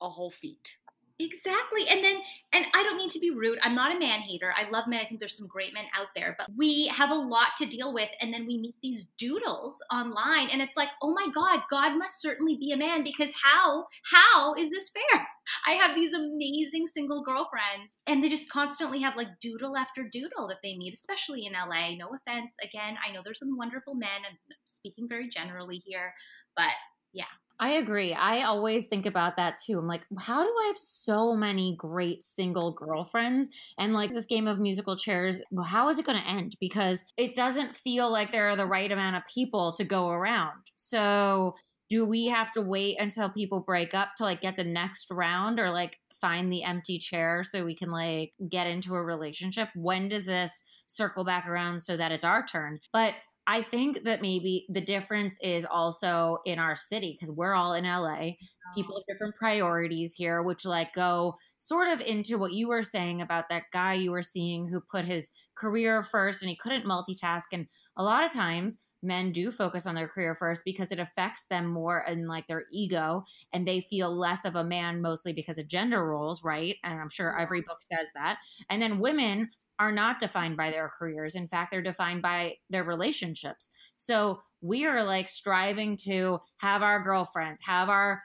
a 0.00 0.08
whole 0.08 0.30
feat. 0.30 0.78
Exactly. 1.18 1.88
And 1.88 2.04
then, 2.04 2.16
and 2.52 2.66
I 2.74 2.82
don't 2.82 2.98
mean 2.98 3.08
to 3.08 3.18
be 3.18 3.30
rude. 3.30 3.58
I'm 3.62 3.74
not 3.74 3.94
a 3.94 3.98
man 3.98 4.20
hater. 4.20 4.52
I 4.54 4.68
love 4.68 4.86
men. 4.86 5.00
I 5.00 5.06
think 5.08 5.18
there's 5.18 5.36
some 5.36 5.46
great 5.46 5.72
men 5.72 5.86
out 5.98 6.08
there, 6.14 6.34
but 6.36 6.48
we 6.54 6.88
have 6.88 7.10
a 7.10 7.14
lot 7.14 7.56
to 7.56 7.64
deal 7.64 7.94
with. 7.94 8.10
And 8.20 8.34
then 8.34 8.46
we 8.46 8.58
meet 8.58 8.74
these 8.82 9.06
doodles 9.16 9.82
online 9.90 10.50
and 10.50 10.60
it's 10.60 10.76
like, 10.76 10.90
oh 11.00 11.14
my 11.14 11.28
God, 11.32 11.62
God 11.70 11.96
must 11.96 12.20
certainly 12.20 12.56
be 12.56 12.70
a 12.70 12.76
man 12.76 13.02
because 13.02 13.32
how, 13.42 13.86
how 14.12 14.52
is 14.54 14.68
this 14.68 14.90
fair? 14.90 15.26
I 15.66 15.72
have 15.72 15.94
these 15.94 16.12
amazing 16.12 16.86
single 16.86 17.22
girlfriends 17.22 17.96
and 18.06 18.22
they 18.22 18.28
just 18.28 18.50
constantly 18.50 19.00
have 19.00 19.16
like 19.16 19.40
doodle 19.40 19.76
after 19.76 20.02
doodle 20.02 20.48
that 20.48 20.58
they 20.62 20.76
meet, 20.76 20.92
especially 20.92 21.46
in 21.46 21.54
LA. 21.54 21.96
No 21.96 22.10
offense. 22.14 22.50
Again, 22.62 22.98
I 23.06 23.12
know 23.12 23.22
there's 23.24 23.38
some 23.38 23.56
wonderful 23.56 23.94
men 23.94 24.26
and 24.28 24.36
speaking 24.66 25.08
very 25.08 25.30
generally 25.30 25.82
here, 25.86 26.12
but 26.54 26.72
yeah, 27.14 27.24
I 27.58 27.70
agree. 27.70 28.12
I 28.12 28.42
always 28.42 28.86
think 28.86 29.06
about 29.06 29.36
that 29.38 29.56
too. 29.64 29.78
I'm 29.78 29.86
like, 29.86 30.06
how 30.18 30.42
do 30.42 30.48
I 30.48 30.66
have 30.66 30.76
so 30.76 31.34
many 31.34 31.74
great 31.76 32.22
single 32.22 32.72
girlfriends? 32.72 33.48
And 33.78 33.94
like 33.94 34.10
this 34.10 34.26
game 34.26 34.46
of 34.46 34.60
musical 34.60 34.96
chairs, 34.96 35.40
how 35.64 35.88
is 35.88 35.98
it 35.98 36.04
going 36.04 36.18
to 36.18 36.28
end? 36.28 36.56
Because 36.60 37.02
it 37.16 37.34
doesn't 37.34 37.74
feel 37.74 38.10
like 38.10 38.30
there 38.30 38.50
are 38.50 38.56
the 38.56 38.66
right 38.66 38.92
amount 38.92 39.16
of 39.16 39.22
people 39.32 39.72
to 39.72 39.84
go 39.84 40.10
around. 40.10 40.52
So 40.76 41.54
do 41.88 42.04
we 42.04 42.26
have 42.26 42.52
to 42.52 42.60
wait 42.60 42.98
until 43.00 43.30
people 43.30 43.60
break 43.60 43.94
up 43.94 44.16
to 44.16 44.24
like 44.24 44.42
get 44.42 44.56
the 44.56 44.64
next 44.64 45.10
round 45.10 45.58
or 45.58 45.70
like 45.70 45.98
find 46.20 46.52
the 46.52 46.62
empty 46.62 46.98
chair 46.98 47.42
so 47.42 47.64
we 47.64 47.74
can 47.74 47.90
like 47.90 48.34
get 48.50 48.66
into 48.66 48.94
a 48.94 49.02
relationship? 49.02 49.68
When 49.74 50.08
does 50.08 50.26
this 50.26 50.62
circle 50.86 51.24
back 51.24 51.46
around 51.46 51.80
so 51.80 51.96
that 51.96 52.12
it's 52.12 52.24
our 52.24 52.44
turn? 52.44 52.80
But 52.92 53.14
I 53.46 53.62
think 53.62 54.04
that 54.04 54.22
maybe 54.22 54.66
the 54.68 54.80
difference 54.80 55.38
is 55.40 55.64
also 55.64 56.38
in 56.44 56.58
our 56.58 56.74
city 56.74 57.12
because 57.12 57.34
we're 57.34 57.54
all 57.54 57.74
in 57.74 57.84
LA. 57.84 58.32
People 58.74 58.96
oh. 58.96 58.98
have 58.98 59.06
different 59.06 59.36
priorities 59.36 60.14
here, 60.14 60.42
which 60.42 60.64
like 60.64 60.92
go 60.94 61.36
sort 61.58 61.88
of 61.88 62.00
into 62.00 62.38
what 62.38 62.52
you 62.52 62.66
were 62.66 62.82
saying 62.82 63.22
about 63.22 63.48
that 63.48 63.64
guy 63.72 63.94
you 63.94 64.10
were 64.10 64.22
seeing 64.22 64.66
who 64.66 64.80
put 64.80 65.04
his 65.04 65.30
career 65.56 66.02
first 66.02 66.42
and 66.42 66.50
he 66.50 66.56
couldn't 66.56 66.84
multitask. 66.84 67.44
And 67.52 67.66
a 67.96 68.02
lot 68.02 68.24
of 68.24 68.32
times 68.32 68.78
men 69.02 69.30
do 69.30 69.52
focus 69.52 69.86
on 69.86 69.94
their 69.94 70.08
career 70.08 70.34
first 70.34 70.62
because 70.64 70.90
it 70.90 70.98
affects 70.98 71.46
them 71.46 71.66
more 71.66 72.04
in 72.08 72.26
like 72.26 72.48
their 72.48 72.64
ego 72.72 73.22
and 73.52 73.66
they 73.66 73.80
feel 73.80 74.14
less 74.14 74.44
of 74.44 74.56
a 74.56 74.64
man 74.64 75.00
mostly 75.00 75.32
because 75.32 75.58
of 75.58 75.68
gender 75.68 76.04
roles, 76.04 76.42
right? 76.42 76.76
And 76.82 77.00
I'm 77.00 77.10
sure 77.10 77.38
every 77.38 77.60
book 77.60 77.78
says 77.92 78.08
that. 78.14 78.38
And 78.68 78.82
then 78.82 78.98
women 78.98 79.50
are 79.78 79.92
not 79.92 80.18
defined 80.18 80.56
by 80.56 80.70
their 80.70 80.88
careers. 80.88 81.34
In 81.34 81.48
fact, 81.48 81.70
they're 81.70 81.82
defined 81.82 82.22
by 82.22 82.54
their 82.70 82.84
relationships. 82.84 83.70
So 83.96 84.40
we 84.60 84.86
are 84.86 85.04
like 85.04 85.28
striving 85.28 85.96
to 86.04 86.38
have 86.58 86.82
our 86.82 87.02
girlfriends, 87.02 87.60
have 87.66 87.88
our 87.88 88.22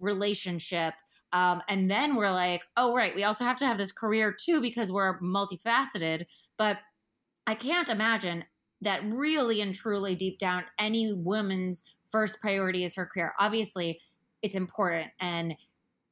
relationship. 0.00 0.94
Um, 1.32 1.62
and 1.68 1.90
then 1.90 2.14
we're 2.14 2.30
like, 2.30 2.62
oh, 2.76 2.94
right, 2.94 3.14
we 3.14 3.24
also 3.24 3.44
have 3.44 3.58
to 3.58 3.66
have 3.66 3.78
this 3.78 3.92
career 3.92 4.32
too 4.32 4.60
because 4.60 4.92
we're 4.92 5.18
multifaceted. 5.20 6.26
But 6.56 6.78
I 7.46 7.54
can't 7.54 7.88
imagine 7.88 8.44
that 8.82 9.02
really 9.04 9.60
and 9.60 9.74
truly 9.74 10.14
deep 10.14 10.38
down 10.38 10.64
any 10.78 11.12
woman's 11.12 11.82
first 12.10 12.40
priority 12.40 12.84
is 12.84 12.94
her 12.96 13.06
career. 13.06 13.32
Obviously, 13.40 14.00
it's 14.42 14.54
important. 14.54 15.10
And 15.20 15.56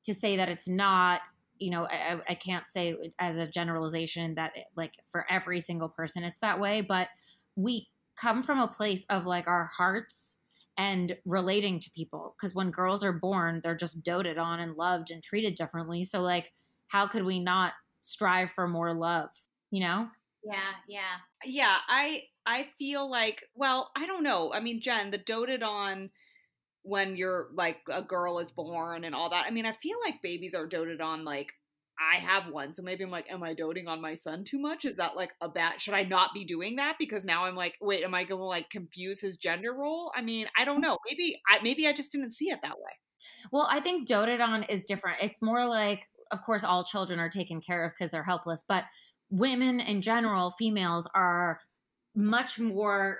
to 0.04 0.14
say 0.14 0.36
that 0.36 0.48
it's 0.48 0.68
not, 0.68 1.20
you 1.60 1.70
know, 1.70 1.86
I, 1.86 2.18
I 2.28 2.34
can't 2.34 2.66
say 2.66 2.96
as 3.18 3.36
a 3.36 3.46
generalization 3.46 4.34
that 4.34 4.52
like 4.76 4.94
for 5.12 5.26
every 5.30 5.60
single 5.60 5.88
person 5.88 6.24
it's 6.24 6.40
that 6.40 6.58
way, 6.58 6.80
but 6.80 7.08
we 7.54 7.88
come 8.16 8.42
from 8.42 8.58
a 8.58 8.68
place 8.68 9.04
of 9.08 9.26
like 9.26 9.46
our 9.46 9.70
hearts 9.76 10.36
and 10.76 11.16
relating 11.24 11.78
to 11.80 11.90
people. 11.90 12.34
Because 12.36 12.54
when 12.54 12.70
girls 12.70 13.04
are 13.04 13.12
born, 13.12 13.60
they're 13.62 13.76
just 13.76 14.02
doted 14.02 14.38
on 14.38 14.60
and 14.60 14.76
loved 14.76 15.10
and 15.10 15.22
treated 15.22 15.54
differently. 15.54 16.04
So, 16.04 16.20
like, 16.20 16.52
how 16.88 17.06
could 17.06 17.24
we 17.24 17.38
not 17.38 17.74
strive 18.00 18.50
for 18.50 18.66
more 18.66 18.94
love, 18.94 19.30
you 19.70 19.80
know? 19.80 20.08
Yeah, 20.42 20.72
yeah. 20.88 21.16
Yeah, 21.44 21.76
I 21.88 22.22
I 22.46 22.68
feel 22.78 23.10
like, 23.10 23.42
well, 23.54 23.90
I 23.94 24.06
don't 24.06 24.22
know. 24.22 24.52
I 24.52 24.60
mean, 24.60 24.80
Jen, 24.80 25.10
the 25.10 25.18
doted 25.18 25.62
on 25.62 26.10
when 26.82 27.16
you're 27.16 27.48
like 27.54 27.78
a 27.90 28.02
girl 28.02 28.38
is 28.38 28.52
born 28.52 29.04
and 29.04 29.14
all 29.14 29.30
that. 29.30 29.46
I 29.46 29.50
mean, 29.50 29.66
I 29.66 29.72
feel 29.72 29.98
like 30.04 30.22
babies 30.22 30.54
are 30.54 30.66
doted 30.66 31.00
on 31.00 31.24
like 31.24 31.52
I 32.00 32.18
have 32.18 32.48
one. 32.48 32.72
So 32.72 32.82
maybe 32.82 33.04
I'm 33.04 33.10
like, 33.10 33.30
am 33.30 33.42
I 33.42 33.52
doting 33.52 33.86
on 33.86 34.00
my 34.00 34.14
son 34.14 34.44
too 34.44 34.58
much? 34.58 34.86
Is 34.86 34.94
that 34.96 35.16
like 35.16 35.32
a 35.40 35.48
bad 35.48 35.82
should 35.82 35.94
I 35.94 36.04
not 36.04 36.30
be 36.32 36.44
doing 36.44 36.76
that? 36.76 36.96
Because 36.98 37.24
now 37.24 37.44
I'm 37.44 37.54
like, 37.56 37.76
wait, 37.80 38.04
am 38.04 38.14
I 38.14 38.24
gonna 38.24 38.44
like 38.44 38.70
confuse 38.70 39.20
his 39.20 39.36
gender 39.36 39.74
role? 39.74 40.10
I 40.16 40.22
mean, 40.22 40.46
I 40.58 40.64
don't 40.64 40.80
know. 40.80 40.96
Maybe 41.08 41.40
I 41.50 41.62
maybe 41.62 41.86
I 41.86 41.92
just 41.92 42.12
didn't 42.12 42.32
see 42.32 42.50
it 42.50 42.60
that 42.62 42.78
way. 42.78 42.92
Well, 43.52 43.68
I 43.70 43.80
think 43.80 44.08
doted 44.08 44.40
on 44.40 44.62
is 44.64 44.84
different. 44.84 45.18
It's 45.20 45.42
more 45.42 45.66
like, 45.66 46.08
of 46.30 46.42
course, 46.42 46.64
all 46.64 46.84
children 46.84 47.20
are 47.20 47.28
taken 47.28 47.60
care 47.60 47.84
of 47.84 47.92
because 47.92 48.10
they're 48.10 48.22
helpless, 48.24 48.64
but 48.66 48.84
women 49.30 49.78
in 49.78 50.00
general, 50.00 50.50
females 50.50 51.06
are 51.14 51.60
much 52.14 52.58
more 52.58 53.18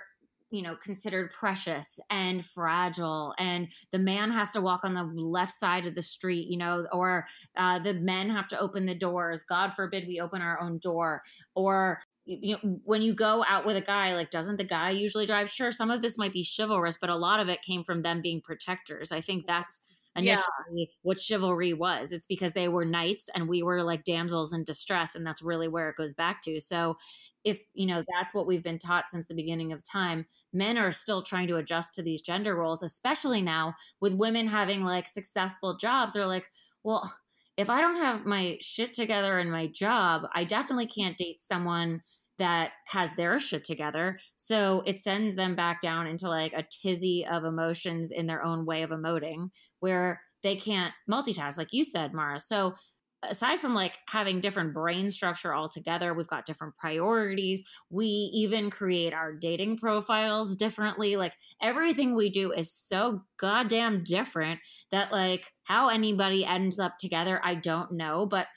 you 0.51 0.61
know 0.61 0.75
considered 0.75 1.31
precious 1.31 1.99
and 2.09 2.45
fragile 2.45 3.33
and 3.39 3.69
the 3.91 3.99
man 3.99 4.31
has 4.31 4.51
to 4.51 4.61
walk 4.61 4.83
on 4.83 4.93
the 4.93 5.03
left 5.03 5.53
side 5.53 5.87
of 5.87 5.95
the 5.95 6.01
street 6.01 6.47
you 6.47 6.57
know 6.57 6.85
or 6.91 7.25
uh, 7.57 7.79
the 7.79 7.93
men 7.93 8.29
have 8.29 8.47
to 8.49 8.59
open 8.59 8.85
the 8.85 8.95
doors. 8.95 9.43
God 9.43 9.73
forbid 9.73 10.07
we 10.07 10.19
open 10.19 10.41
our 10.41 10.59
own 10.61 10.77
door. 10.77 11.21
Or 11.55 12.01
you 12.25 12.55
know 12.55 12.79
when 12.83 13.01
you 13.01 13.13
go 13.13 13.43
out 13.47 13.65
with 13.65 13.75
a 13.75 13.81
guy 13.81 14.13
like 14.15 14.29
doesn't 14.29 14.57
the 14.57 14.63
guy 14.63 14.91
usually 14.91 15.25
drive? 15.25 15.49
Sure 15.49 15.71
some 15.71 15.91
of 15.91 16.01
this 16.01 16.17
might 16.17 16.33
be 16.33 16.45
chivalrous 16.45 16.97
but 16.99 17.09
a 17.09 17.15
lot 17.15 17.39
of 17.39 17.49
it 17.49 17.61
came 17.61 17.83
from 17.83 18.01
them 18.01 18.21
being 18.21 18.41
protectors. 18.41 19.11
I 19.11 19.21
think 19.21 19.47
that's 19.47 19.81
initially 20.15 20.43
yeah. 20.73 20.85
what 21.03 21.19
chivalry 21.19 21.73
was. 21.73 22.11
It's 22.11 22.25
because 22.25 22.51
they 22.51 22.67
were 22.67 22.85
knights 22.85 23.29
and 23.33 23.47
we 23.47 23.63
were 23.63 23.83
like 23.83 24.03
damsels 24.03 24.53
in 24.53 24.63
distress. 24.63 25.15
And 25.15 25.25
that's 25.25 25.41
really 25.41 25.67
where 25.67 25.89
it 25.89 25.95
goes 25.95 26.13
back 26.13 26.41
to. 26.43 26.59
So 26.59 26.97
if, 27.43 27.61
you 27.73 27.87
know, 27.87 28.03
that's 28.13 28.33
what 28.33 28.45
we've 28.45 28.63
been 28.63 28.77
taught 28.77 29.09
since 29.09 29.25
the 29.27 29.33
beginning 29.33 29.71
of 29.71 29.83
time, 29.83 30.25
men 30.53 30.77
are 30.77 30.91
still 30.91 31.23
trying 31.23 31.47
to 31.47 31.57
adjust 31.57 31.93
to 31.95 32.03
these 32.03 32.21
gender 32.21 32.55
roles, 32.55 32.83
especially 32.83 33.41
now 33.41 33.75
with 33.99 34.13
women 34.13 34.47
having 34.47 34.83
like 34.83 35.07
successful 35.07 35.77
jobs. 35.77 36.13
They're 36.13 36.25
like, 36.25 36.49
well, 36.83 37.13
if 37.57 37.69
I 37.69 37.81
don't 37.81 37.97
have 37.97 38.25
my 38.25 38.57
shit 38.59 38.93
together 38.93 39.39
in 39.39 39.49
my 39.49 39.67
job, 39.67 40.23
I 40.33 40.43
definitely 40.43 40.87
can't 40.87 41.17
date 41.17 41.41
someone 41.41 42.01
that 42.41 42.71
has 42.87 43.11
their 43.17 43.37
shit 43.37 43.63
together. 43.63 44.19
So 44.35 44.81
it 44.87 44.97
sends 44.97 45.35
them 45.35 45.55
back 45.55 45.79
down 45.79 46.07
into 46.07 46.27
like 46.27 46.53
a 46.53 46.63
tizzy 46.63 47.23
of 47.23 47.43
emotions 47.43 48.11
in 48.11 48.25
their 48.25 48.43
own 48.43 48.65
way 48.65 48.81
of 48.81 48.89
emoting 48.89 49.49
where 49.79 50.21
they 50.41 50.55
can't 50.55 50.91
multitask, 51.07 51.59
like 51.59 51.71
you 51.71 51.83
said, 51.83 52.15
Mara. 52.15 52.39
So 52.39 52.73
aside 53.21 53.59
from 53.59 53.75
like 53.75 53.99
having 54.07 54.39
different 54.39 54.73
brain 54.73 55.11
structure 55.11 55.53
altogether, 55.53 56.15
we've 56.15 56.25
got 56.25 56.47
different 56.47 56.75
priorities. 56.77 57.63
We 57.91 58.07
even 58.07 58.71
create 58.71 59.13
our 59.13 59.33
dating 59.33 59.77
profiles 59.77 60.55
differently. 60.55 61.17
Like 61.17 61.33
everything 61.61 62.15
we 62.15 62.31
do 62.31 62.51
is 62.51 62.73
so 62.73 63.21
goddamn 63.37 64.03
different 64.03 64.61
that 64.89 65.11
like 65.11 65.45
how 65.65 65.89
anybody 65.89 66.43
ends 66.43 66.79
up 66.79 66.97
together, 66.97 67.39
I 67.43 67.53
don't 67.53 67.91
know. 67.91 68.25
But 68.25 68.47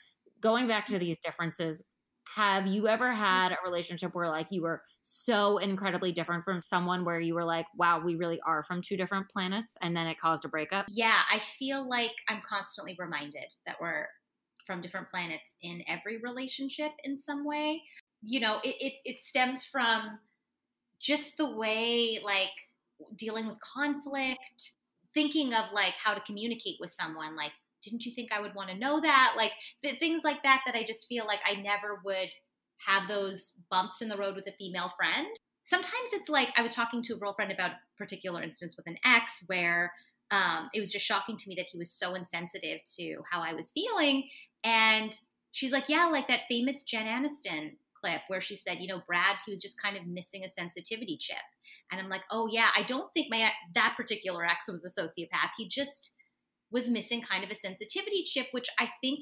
going 0.41 0.67
back 0.67 0.85
to 0.85 0.97
these 0.97 1.19
differences, 1.19 1.83
have 2.35 2.65
you 2.65 2.87
ever 2.87 3.09
mm. 3.09 3.15
had 3.15 3.51
a 3.51 3.57
relationship 3.63 4.15
where 4.15 4.29
like 4.29 4.47
you 4.49 4.61
were 4.61 4.81
so 5.03 5.57
incredibly 5.57 6.11
different 6.11 6.43
from 6.43 6.59
someone 6.59 7.05
where 7.05 7.19
you 7.19 7.35
were 7.35 7.43
like 7.43 7.67
wow 7.77 8.01
we 8.03 8.15
really 8.15 8.39
are 8.45 8.63
from 8.63 8.81
two 8.81 8.97
different 8.97 9.29
planets 9.29 9.77
and 9.81 9.95
then 9.95 10.07
it 10.07 10.19
caused 10.19 10.45
a 10.45 10.47
breakup? 10.47 10.85
Yeah 10.89 11.21
i 11.31 11.39
feel 11.39 11.87
like 11.87 12.13
i'm 12.27 12.41
constantly 12.41 12.95
reminded 12.99 13.53
that 13.65 13.75
we're 13.79 14.07
from 14.65 14.81
different 14.81 15.09
planets 15.09 15.55
in 15.61 15.83
every 15.87 16.17
relationship 16.17 16.91
in 17.03 17.17
some 17.17 17.45
way. 17.45 17.83
You 18.21 18.39
know 18.39 18.59
it, 18.63 18.75
it, 18.79 18.93
it 19.05 19.23
stems 19.23 19.63
from 19.63 20.19
just 20.99 21.37
the 21.37 21.49
way 21.49 22.19
like 22.23 22.49
dealing 23.15 23.47
with 23.47 23.57
conflict 23.59 24.71
thinking 25.13 25.53
of 25.53 25.71
like 25.73 25.93
how 25.93 26.13
to 26.13 26.21
communicate 26.21 26.77
with 26.79 26.89
someone 26.89 27.35
like 27.35 27.51
didn't 27.85 28.05
you 28.05 28.13
think 28.13 28.31
I 28.31 28.41
would 28.41 28.55
want 28.55 28.69
to 28.69 28.77
know 28.77 28.99
that? 28.99 29.35
Like 29.37 29.53
the, 29.83 29.95
things 29.95 30.23
like 30.23 30.43
that, 30.43 30.61
that 30.65 30.75
I 30.75 30.83
just 30.83 31.07
feel 31.07 31.25
like 31.25 31.39
I 31.45 31.61
never 31.61 32.01
would 32.03 32.29
have 32.87 33.07
those 33.07 33.53
bumps 33.69 34.01
in 34.01 34.09
the 34.09 34.17
road 34.17 34.35
with 34.35 34.47
a 34.47 34.51
female 34.51 34.91
friend. 34.97 35.27
Sometimes 35.63 36.11
it's 36.11 36.29
like 36.29 36.49
I 36.57 36.61
was 36.61 36.73
talking 36.73 37.01
to 37.03 37.13
a 37.13 37.17
girlfriend 37.17 37.51
about 37.51 37.71
a 37.71 37.79
particular 37.97 38.41
instance 38.41 38.75
with 38.75 38.87
an 38.87 38.97
ex 39.05 39.43
where 39.47 39.93
um, 40.31 40.69
it 40.73 40.79
was 40.79 40.91
just 40.91 41.05
shocking 41.05 41.37
to 41.37 41.49
me 41.49 41.55
that 41.55 41.67
he 41.71 41.77
was 41.77 41.91
so 41.91 42.15
insensitive 42.15 42.79
to 42.97 43.17
how 43.31 43.41
I 43.41 43.53
was 43.53 43.71
feeling. 43.71 44.27
And 44.63 45.17
she's 45.51 45.71
like, 45.71 45.87
Yeah, 45.87 46.07
like 46.07 46.27
that 46.27 46.47
famous 46.49 46.83
Jen 46.83 47.05
Aniston 47.05 47.71
clip 48.05 48.21
where 48.27 48.41
she 48.41 48.55
said, 48.55 48.77
you 48.79 48.87
know, 48.87 49.01
Brad, 49.07 49.37
he 49.45 49.51
was 49.51 49.61
just 49.61 49.81
kind 49.81 49.97
of 49.97 50.05
missing 50.05 50.43
a 50.43 50.49
sensitivity 50.49 51.17
chip. 51.19 51.37
And 51.91 52.01
I'm 52.01 52.09
like, 52.09 52.23
oh 52.31 52.47
yeah, 52.51 52.69
I 52.75 52.83
don't 52.83 53.11
think 53.13 53.27
my 53.29 53.51
that 53.73 53.93
particular 53.95 54.45
ex 54.45 54.67
was 54.67 54.83
a 54.83 55.01
sociopath. 55.01 55.51
He 55.57 55.67
just 55.67 56.13
was 56.71 56.89
missing 56.89 57.21
kind 57.21 57.43
of 57.43 57.49
a 57.49 57.55
sensitivity 57.55 58.23
chip, 58.23 58.47
which 58.51 58.69
I 58.79 58.89
think 59.01 59.19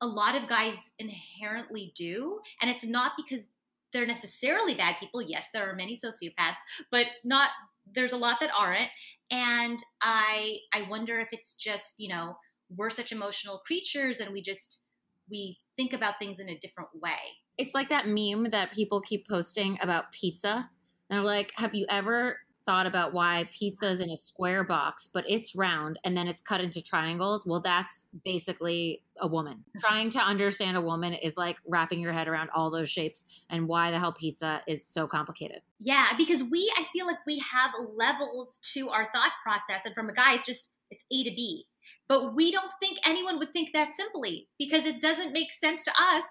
a 0.00 0.06
lot 0.06 0.34
of 0.34 0.48
guys 0.48 0.76
inherently 0.98 1.92
do. 1.94 2.40
And 2.60 2.70
it's 2.70 2.86
not 2.86 3.12
because 3.16 3.46
they're 3.92 4.06
necessarily 4.06 4.74
bad 4.74 4.96
people. 4.98 5.20
Yes, 5.20 5.48
there 5.52 5.68
are 5.68 5.74
many 5.74 5.94
sociopaths, 5.94 6.60
but 6.90 7.06
not 7.24 7.50
there's 7.92 8.12
a 8.12 8.16
lot 8.16 8.38
that 8.40 8.50
aren't. 8.56 8.90
And 9.30 9.78
I 10.00 10.58
I 10.72 10.82
wonder 10.88 11.18
if 11.20 11.28
it's 11.32 11.54
just, 11.54 11.96
you 11.98 12.08
know, 12.08 12.36
we're 12.74 12.90
such 12.90 13.12
emotional 13.12 13.58
creatures 13.66 14.20
and 14.20 14.32
we 14.32 14.42
just 14.42 14.80
we 15.28 15.58
think 15.76 15.92
about 15.92 16.14
things 16.18 16.38
in 16.38 16.48
a 16.48 16.58
different 16.58 16.90
way. 16.94 17.18
It's 17.58 17.74
like 17.74 17.88
that 17.90 18.06
meme 18.06 18.50
that 18.50 18.72
people 18.72 19.00
keep 19.00 19.28
posting 19.28 19.78
about 19.82 20.12
pizza. 20.12 20.70
They're 21.08 21.22
like, 21.22 21.52
have 21.56 21.74
you 21.74 21.86
ever 21.88 22.38
thought 22.70 22.86
about 22.86 23.12
why 23.12 23.48
pizza 23.50 23.90
is 23.90 24.00
in 24.00 24.10
a 24.10 24.16
square 24.16 24.62
box, 24.62 25.08
but 25.12 25.24
it's 25.28 25.56
round 25.56 25.98
and 26.04 26.16
then 26.16 26.28
it's 26.28 26.40
cut 26.40 26.60
into 26.60 26.80
triangles, 26.80 27.44
well, 27.44 27.58
that's 27.58 28.06
basically 28.24 29.02
a 29.20 29.26
woman. 29.26 29.54
Mm-hmm. 29.54 29.80
Trying 29.80 30.10
to 30.10 30.20
understand 30.20 30.76
a 30.76 30.80
woman 30.80 31.14
is 31.14 31.36
like 31.36 31.56
wrapping 31.66 31.98
your 31.98 32.12
head 32.12 32.28
around 32.28 32.48
all 32.54 32.70
those 32.70 32.88
shapes 32.88 33.24
and 33.50 33.66
why 33.66 33.90
the 33.90 33.98
hell 33.98 34.12
pizza 34.12 34.62
is 34.68 34.86
so 34.86 35.08
complicated. 35.08 35.62
Yeah, 35.80 36.06
because 36.16 36.44
we, 36.44 36.72
I 36.78 36.84
feel 36.92 37.06
like 37.06 37.16
we 37.26 37.40
have 37.40 37.72
levels 37.96 38.60
to 38.74 38.88
our 38.90 39.10
thought 39.12 39.32
process. 39.42 39.84
And 39.84 39.92
from 39.92 40.08
a 40.08 40.14
guy, 40.14 40.34
it's 40.34 40.46
just, 40.46 40.70
it's 40.92 41.04
A 41.10 41.24
to 41.24 41.30
B. 41.34 41.66
But 42.06 42.36
we 42.36 42.52
don't 42.52 42.70
think 42.78 43.00
anyone 43.04 43.40
would 43.40 43.52
think 43.52 43.70
that 43.72 43.94
simply 43.94 44.46
because 44.60 44.84
it 44.84 45.00
doesn't 45.00 45.32
make 45.32 45.52
sense 45.52 45.82
to 45.82 45.90
us. 45.90 46.24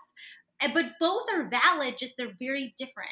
Eh, 0.61 0.69
but 0.73 0.85
both 1.01 1.23
are 1.33 1.49
valid, 1.49 1.97
just 1.97 2.13
they're 2.15 2.31
very 2.39 2.73
different, 2.77 3.11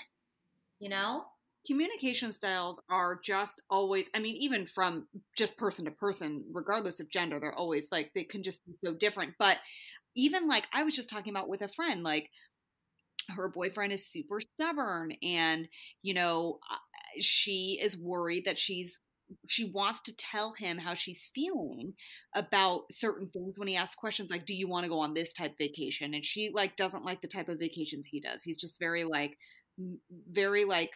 you 0.80 0.88
know? 0.88 1.26
Communication 1.68 2.32
styles 2.32 2.82
are 2.90 3.20
just 3.22 3.62
always 3.70 4.10
i 4.16 4.20
mean 4.20 4.36
even 4.36 4.66
from 4.66 5.08
just 5.36 5.58
person 5.58 5.86
to 5.86 5.92
person 5.92 6.44
regardless 6.52 7.00
of 7.00 7.10
gender 7.12 7.40
they're 7.40 7.54
always 7.54 7.90
like 7.92 8.12
they 8.16 8.24
can 8.24 8.42
just 8.42 8.66
be 8.66 8.74
so 8.84 8.94
different. 8.94 9.34
But 9.38 9.58
even 10.16 10.48
like 10.48 10.68
i 10.74 10.84
was 10.84 10.96
just 10.96 11.10
talking 11.10 11.32
about 11.32 11.50
with 11.50 11.62
a 11.62 11.68
friend 11.68 12.04
like 12.04 12.30
her 13.30 13.50
boyfriend 13.50 13.92
is 13.92 14.08
super 14.08 14.40
stubborn 14.40 15.12
and 15.22 15.68
you 16.02 16.14
know 16.14 16.60
uh, 16.72 16.78
she 17.20 17.78
is 17.82 17.98
worried 17.98 18.46
that 18.46 18.58
she's 18.58 19.00
she 19.48 19.66
wants 19.66 20.00
to 20.02 20.16
tell 20.16 20.54
him 20.54 20.78
how 20.78 20.94
she's 20.94 21.30
feeling 21.34 21.94
about 22.34 22.92
certain 22.92 23.28
things 23.28 23.54
when 23.58 23.68
he 23.68 23.76
asks 23.76 23.96
questions 23.96 24.32
like 24.32 24.46
do 24.46 24.54
you 24.54 24.68
want 24.68 24.84
to 24.84 24.90
go 24.90 25.00
on 25.00 25.14
this 25.14 25.34
type 25.34 25.52
of 25.52 25.58
vacation? 25.58 26.14
And 26.14 26.26
she 26.26 26.52
like 26.54 26.76
doesn't 26.76 27.06
like 27.06 27.22
the 27.22 27.28
type 27.28 27.50
of 27.50 27.60
vacations 27.60 28.08
he 28.08 28.20
does. 28.20 28.44
He's 28.44 28.58
just 28.58 28.80
very 28.80 29.04
like 29.04 29.38
very 30.32 30.66
like 30.66 30.92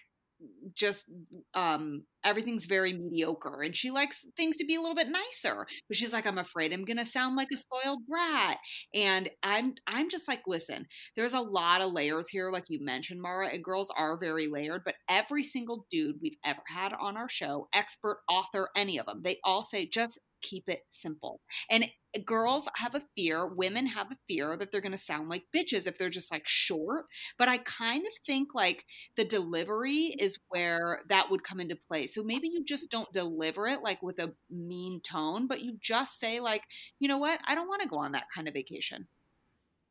just 0.73 1.05
um 1.53 2.03
everything's 2.23 2.65
very 2.65 2.93
mediocre 2.93 3.61
and 3.63 3.75
she 3.75 3.91
likes 3.91 4.25
things 4.37 4.55
to 4.55 4.65
be 4.65 4.75
a 4.75 4.79
little 4.79 4.95
bit 4.95 5.07
nicer 5.09 5.65
but 5.87 5.97
she's 5.97 6.13
like 6.13 6.25
i'm 6.25 6.37
afraid 6.37 6.71
i'm 6.71 6.85
gonna 6.85 7.05
sound 7.05 7.35
like 7.35 7.47
a 7.53 7.57
spoiled 7.57 7.99
brat. 8.07 8.57
And 8.93 9.29
i'm 9.43 9.73
i'm 9.87 10.09
just 10.09 10.27
like 10.27 10.41
listen 10.47 10.85
there's 11.15 11.33
a 11.33 11.41
lot 11.41 11.81
of 11.81 11.93
layers 11.93 12.29
here 12.29 12.51
like 12.51 12.65
you 12.69 12.83
mentioned 12.83 13.21
mara 13.21 13.49
and 13.49 13.63
girls 13.63 13.91
are 13.95 14.17
very 14.17 14.47
layered 14.47 14.81
but 14.85 14.95
every 15.09 15.43
single 15.43 15.85
dude 15.91 16.17
we've 16.21 16.37
ever 16.45 16.61
had 16.67 16.93
on 16.99 17.17
our 17.17 17.29
show 17.29 17.67
expert 17.73 18.21
author 18.29 18.69
any 18.75 18.99
of 18.99 19.05
them 19.05 19.21
they 19.23 19.37
all 19.43 19.63
say 19.63 19.85
just 19.85 20.19
keep 20.41 20.67
it 20.67 20.83
simple. 20.89 21.41
And 21.69 21.85
eh, 22.13 22.19
girls 22.25 22.67
have 22.75 22.95
a 22.95 23.03
fear, 23.15 23.45
women 23.45 23.87
have 23.87 24.11
a 24.11 24.17
fear 24.27 24.57
that 24.57 24.71
they're 24.71 24.81
going 24.81 24.91
to 24.91 24.97
sound 24.97 25.29
like 25.29 25.45
bitches 25.55 25.87
if 25.87 25.97
they're 25.97 26.09
just 26.09 26.31
like 26.31 26.47
short. 26.47 27.05
But 27.37 27.47
I 27.47 27.57
kind 27.59 28.05
of 28.05 28.13
think 28.25 28.53
like 28.53 28.85
the 29.15 29.25
delivery 29.25 30.15
is 30.19 30.39
where 30.49 31.01
that 31.09 31.29
would 31.29 31.43
come 31.43 31.59
into 31.59 31.75
play. 31.75 32.07
So 32.07 32.23
maybe 32.23 32.47
you 32.47 32.63
just 32.63 32.89
don't 32.91 33.13
deliver 33.13 33.67
it 33.67 33.83
like 33.83 34.01
with 34.01 34.19
a 34.19 34.33
mean 34.49 35.01
tone, 35.01 35.47
but 35.47 35.61
you 35.61 35.77
just 35.81 36.19
say, 36.19 36.39
like, 36.39 36.63
you 36.99 37.07
know 37.07 37.17
what? 37.17 37.39
I 37.47 37.55
don't 37.55 37.67
want 37.67 37.81
to 37.81 37.87
go 37.87 37.97
on 37.97 38.13
that 38.13 38.29
kind 38.33 38.47
of 38.47 38.53
vacation. 38.53 39.07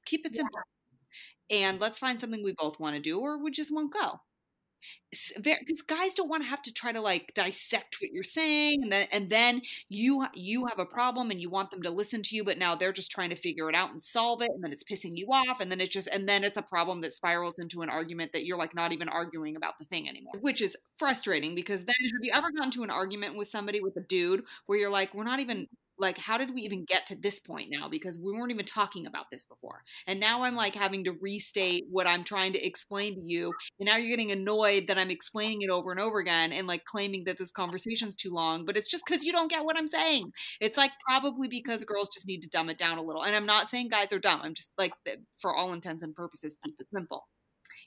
Keep 0.05 0.27
it 0.27 0.37
simple. 0.37 0.59
Yeah. 1.49 1.69
And 1.69 1.81
let's 1.81 1.99
find 1.99 2.21
something 2.21 2.43
we 2.45 2.53
both 2.53 2.79
want 2.79 2.95
to 2.95 3.03
do 3.03 3.19
or 3.19 3.43
we 3.43 3.51
just 3.51 3.75
won't 3.75 3.93
go 3.93 4.21
because 5.43 5.83
guys 5.83 6.15
don't 6.15 6.29
want 6.29 6.43
to 6.43 6.49
have 6.49 6.63
to 6.63 6.73
try 6.73 6.93
to 6.93 7.01
like 7.01 7.33
dissect 7.35 7.97
what 8.01 8.11
you're 8.13 8.23
mm. 8.23 8.27
saying 8.27 8.83
and 8.83 8.93
then 8.93 9.07
and 9.13 9.31
then 9.31 9.63
you 9.89 10.27
you 10.35 10.67
have 10.67 10.79
a 10.79 10.85
problem 10.85 11.31
and 11.31 11.41
you 11.41 11.51
want 11.51 11.71
them 11.71 11.83
to 11.83 11.91
listen 11.91 12.23
to 12.23 12.37
you 12.37 12.45
but 12.45 12.59
now 12.59 12.75
they're 12.75 12.93
just 12.93 13.11
trying 13.11 13.31
to 13.31 13.37
figure 13.37 13.69
it 13.69 13.75
out 13.75 13.91
and 13.91 14.03
solve 14.03 14.41
it 14.41 14.51
and 14.55 14.63
then 14.63 14.73
it's 14.73 14.85
pissing 14.85 15.17
you 15.17 15.27
off 15.27 15.61
and 15.61 15.71
then 15.71 15.81
it's 15.81 15.93
just 15.93 16.09
and 16.09 16.29
then 16.29 16.45
it's 16.45 16.57
a 16.57 16.63
problem 16.63 17.01
that 17.01 17.13
spirals 17.13 17.59
into 17.59 17.83
an 17.83 17.91
argument 17.91 18.33
that 18.33 18.45
you're 18.45 18.59
like 18.59 18.75
not 18.75 18.93
even 18.93 19.09
arguing 19.09 19.57
about 19.57 19.79
the 19.79 19.85
thing 19.85 20.09
anymore 20.09 20.35
which 20.41 20.61
is 20.61 20.77
frustrating 20.97 21.55
because 21.55 21.85
then 21.85 21.95
have 22.13 22.23
you 22.23 22.33
ever 22.33 22.51
gotten 22.53 22.71
to 22.71 22.83
an 22.83 22.91
argument 22.91 23.37
with 23.37 23.49
somebody 23.49 23.81
with 23.81 23.97
a 23.97 24.01
dude 24.01 24.43
where 24.67 24.79
you're 24.79 24.91
like 24.91 25.13
we're 25.15 25.25
not 25.25 25.41
even 25.41 25.67
like 26.01 26.19
how 26.19 26.39
did 26.39 26.55
we 26.55 26.63
even 26.63 26.85
get 26.85 27.07
to 27.07 27.15
this 27.15 27.41
point 27.41 27.69
now? 27.71 27.89
Because 27.89 28.19
we 28.19 28.33
weren't 28.33 28.51
even 28.51 28.65
talking 28.65 29.07
about 29.07 29.27
this 29.31 29.45
before. 29.45 29.83
And 30.07 30.19
now 30.21 30.43
i'm 30.45 30.55
like 30.55 30.75
having 30.75 31.05
to 31.05 31.13
restate 31.13 31.85
what 31.91 32.07
i'm 32.07 32.25
trying 32.25 32.53
to 32.53 32.65
explain 32.65 33.15
to 33.15 33.21
you 33.25 33.53
and 33.79 33.87
now 33.87 33.97
you're 33.97 34.11
getting 34.11 34.31
annoyed 34.31 34.87
that 34.87 34.99
i'm 34.99 35.11
explaining 35.11 35.63
it 35.63 35.71
over 35.71 35.91
and 35.91 36.01
over 36.01 36.19
again 36.19 36.53
and 36.53 36.67
like 36.67 36.85
claiming 36.85 37.25
that 37.25 37.39
this 37.39 37.51
conversation's 37.51 38.15
too 38.15 38.31
long 38.31 38.65
but 38.65 38.77
it's 38.77 38.89
just 38.89 39.05
because 39.07 39.25
you 39.25 39.33
don't 39.33 39.51
get 39.51 39.65
what 39.65 39.77
i'm 39.77 39.89
saying. 39.89 40.33
It's 40.61 40.77
like 40.77 40.93
probably 41.07 41.49
because 41.49 41.85
girls 41.85 42.09
just 42.13 42.27
need 42.27 42.43
to 42.43 42.49
dumb 42.49 42.71
it 42.71 42.79
down 42.79 42.99
a 42.99 43.03
little 43.03 43.23
and 43.23 43.35
i'm 43.35 43.47
not 43.47 43.69
saying 43.69 43.89
guys 43.89 44.13
are 44.13 44.19
dumb. 44.19 44.41
I'm 44.43 44.55
just 44.55 44.73
like 44.79 44.93
for 45.39 45.55
all 45.55 45.73
intents 45.73 46.03
and 46.03 46.15
purposes 46.15 46.57
keep 46.65 46.75
it 46.79 46.87
simple 46.93 47.27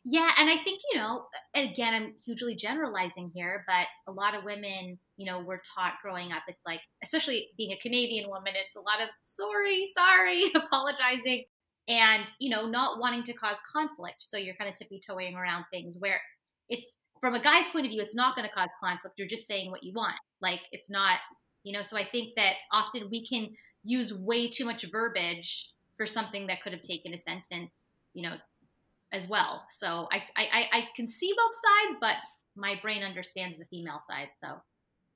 yeah, 0.06 0.32
and 0.38 0.50
I 0.50 0.58
think, 0.58 0.82
you 0.92 1.00
know, 1.00 1.28
again, 1.56 1.94
I'm 1.94 2.14
hugely 2.26 2.56
generalizing 2.56 3.32
here, 3.34 3.64
but 3.66 3.88
a 4.06 4.14
lot 4.14 4.36
of 4.36 4.44
women, 4.44 5.00
you 5.16 5.26
know, 5.26 5.40
were 5.40 5.62
taught 5.76 5.94
growing 6.02 6.34
up, 6.34 6.44
it's 6.48 6.62
like, 6.66 6.82
especially 7.02 7.50
being 7.58 7.72
a 7.72 7.78
Canadian 7.78 8.30
woman, 8.30 8.54
it's 8.56 8.76
a 8.76 8.82
lot 8.82 9.02
of 9.02 9.08
sorry, 9.22 9.86
sorry, 9.94 10.52
apologizing, 10.56 11.46
and, 11.88 12.26
you 12.40 12.50
know, 12.50 12.68
not 12.68 13.00
wanting 13.00 13.24
to 13.24 13.34
cause 13.34 13.58
conflict. 13.72 14.18
So 14.20 14.38
you're 14.38 14.56
kind 14.56 14.70
of 14.70 14.76
tippy 14.76 15.00
toeing 15.06 15.36
around 15.36 15.66
things 15.72 15.96
where 15.98 16.20
it's, 16.68 16.98
from 17.22 17.36
a 17.36 17.42
guy's 17.42 17.70
point 17.70 17.86
of 17.86 17.92
view, 17.92 18.02
it's 18.02 18.16
not 18.16 18.36
going 18.36 18.48
to 18.48 18.54
cause 18.54 18.72
conflict. 18.84 19.16
You're 19.18 19.28
just 19.28 19.48
saying 19.48 19.72
what 19.72 19.84
you 19.84 19.94
want. 19.94 20.20
Like, 20.42 20.62
it's 20.74 20.90
not, 20.90 21.20
you 21.64 21.72
know, 21.72 21.82
so 21.82 21.96
I 21.96 22.04
think 22.04 22.36
that 22.36 22.56
often 22.74 23.08
we 23.10 23.26
can 23.26 23.50
use 23.86 24.14
way 24.14 24.50
too 24.50 24.66
much 24.66 24.86
verbiage 24.92 25.70
for 25.96 26.06
something 26.06 26.48
that 26.48 26.62
could 26.62 26.74
have 26.74 26.82
taken 26.82 27.14
a 27.14 27.18
sentence, 27.18 27.72
you 28.14 28.24
know, 28.24 28.36
as 29.14 29.28
well. 29.28 29.64
So 29.70 30.08
I, 30.12 30.22
I, 30.36 30.68
I 30.74 30.88
can 30.96 31.08
see 31.08 31.34
both 31.38 31.56
sides, 31.56 31.98
but 32.02 32.16
my 32.56 32.78
brain 32.82 33.04
understands 33.04 33.58
the 33.58 33.66
female 33.66 34.00
side. 34.10 34.30
So. 34.44 34.62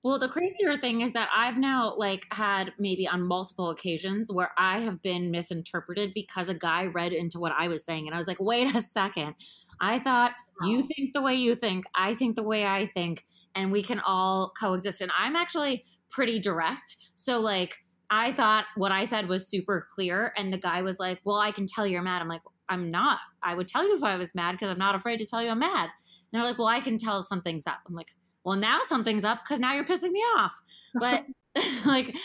Well, 0.04 0.20
the 0.20 0.30
crazier 0.30 0.78
thing 0.78 1.02
is 1.02 1.14
that 1.14 1.28
I've 1.36 1.58
now 1.58 1.94
like 1.98 2.28
had 2.32 2.72
maybe 2.80 3.08
on 3.08 3.28
multiple 3.28 3.72
occasions 3.72 4.32
where 4.32 4.52
I 4.58 4.80
have 4.80 5.02
been 5.02 5.32
misinterpreted 5.32 6.14
because 6.14 6.50
a 6.50 6.54
guy 6.54 6.86
read 6.86 7.14
into 7.14 7.40
what 7.40 7.52
I 7.58 7.68
was 7.68 7.84
saying 7.84 8.08
and 8.08 8.14
I 8.14 8.18
was 8.18 8.28
like, 8.28 8.40
"Wait 8.40 8.74
a 8.74 8.82
second. 8.82 9.36
I 9.82 10.00
thought 10.00 10.32
you 10.64 10.84
think 10.84 11.14
the 11.14 11.22
way 11.22 11.36
you 11.36 11.56
think, 11.56 11.86
I 11.94 12.14
think 12.16 12.36
the 12.36 12.44
way 12.44 12.66
I 12.66 12.88
think, 12.94 13.26
and 13.56 13.72
we 13.72 13.84
can 13.84 14.00
all 14.00 14.54
coexist." 14.58 15.02
And 15.02 15.12
I'm 15.18 15.36
actually 15.36 15.84
pretty 16.10 16.40
direct. 16.40 16.96
So 17.16 17.40
like 17.40 17.76
I 18.10 18.32
thought 18.32 18.66
what 18.76 18.92
I 18.92 19.04
said 19.04 19.28
was 19.28 19.50
super 19.50 19.88
clear 19.94 20.32
and 20.38 20.54
the 20.54 20.58
guy 20.58 20.84
was 20.84 21.00
like, 21.00 21.20
"Well, 21.26 21.38
I 21.38 21.52
can 21.52 21.66
tell 21.68 21.88
you're 21.88 22.04
mad." 22.04 22.22
I'm 22.22 22.30
like, 22.30 22.44
I'm 22.70 22.92
not. 22.92 23.20
I 23.44 23.56
would 23.56 23.68
tell 23.68 23.88
you 23.88 23.96
if 23.96 24.04
I 24.04 24.16
was 24.16 24.36
mad 24.36 24.54
because 24.54 24.70
I'm 24.70 24.78
not 24.78 24.96
afraid 24.96 25.18
to 25.18 25.26
tell 25.26 25.42
you 25.42 25.50
I'm 25.50 25.60
mad. 25.60 25.84
And 25.86 25.92
they're 26.32 26.44
like, 26.44 26.58
well, 26.58 26.68
I 26.68 26.80
can 26.80 26.98
tell 26.98 27.24
something's 27.24 27.68
up. 27.68 27.80
I'm 27.88 27.96
like, 27.96 28.10
well, 28.44 28.58
now 28.58 28.80
something's 28.84 29.24
up 29.24 29.42
because 29.44 29.60
now 29.60 29.74
you're 29.74 29.86
pissing 29.86 30.12
me 30.12 30.20
off. 30.20 30.54
But 30.94 31.26
like, 31.86 32.16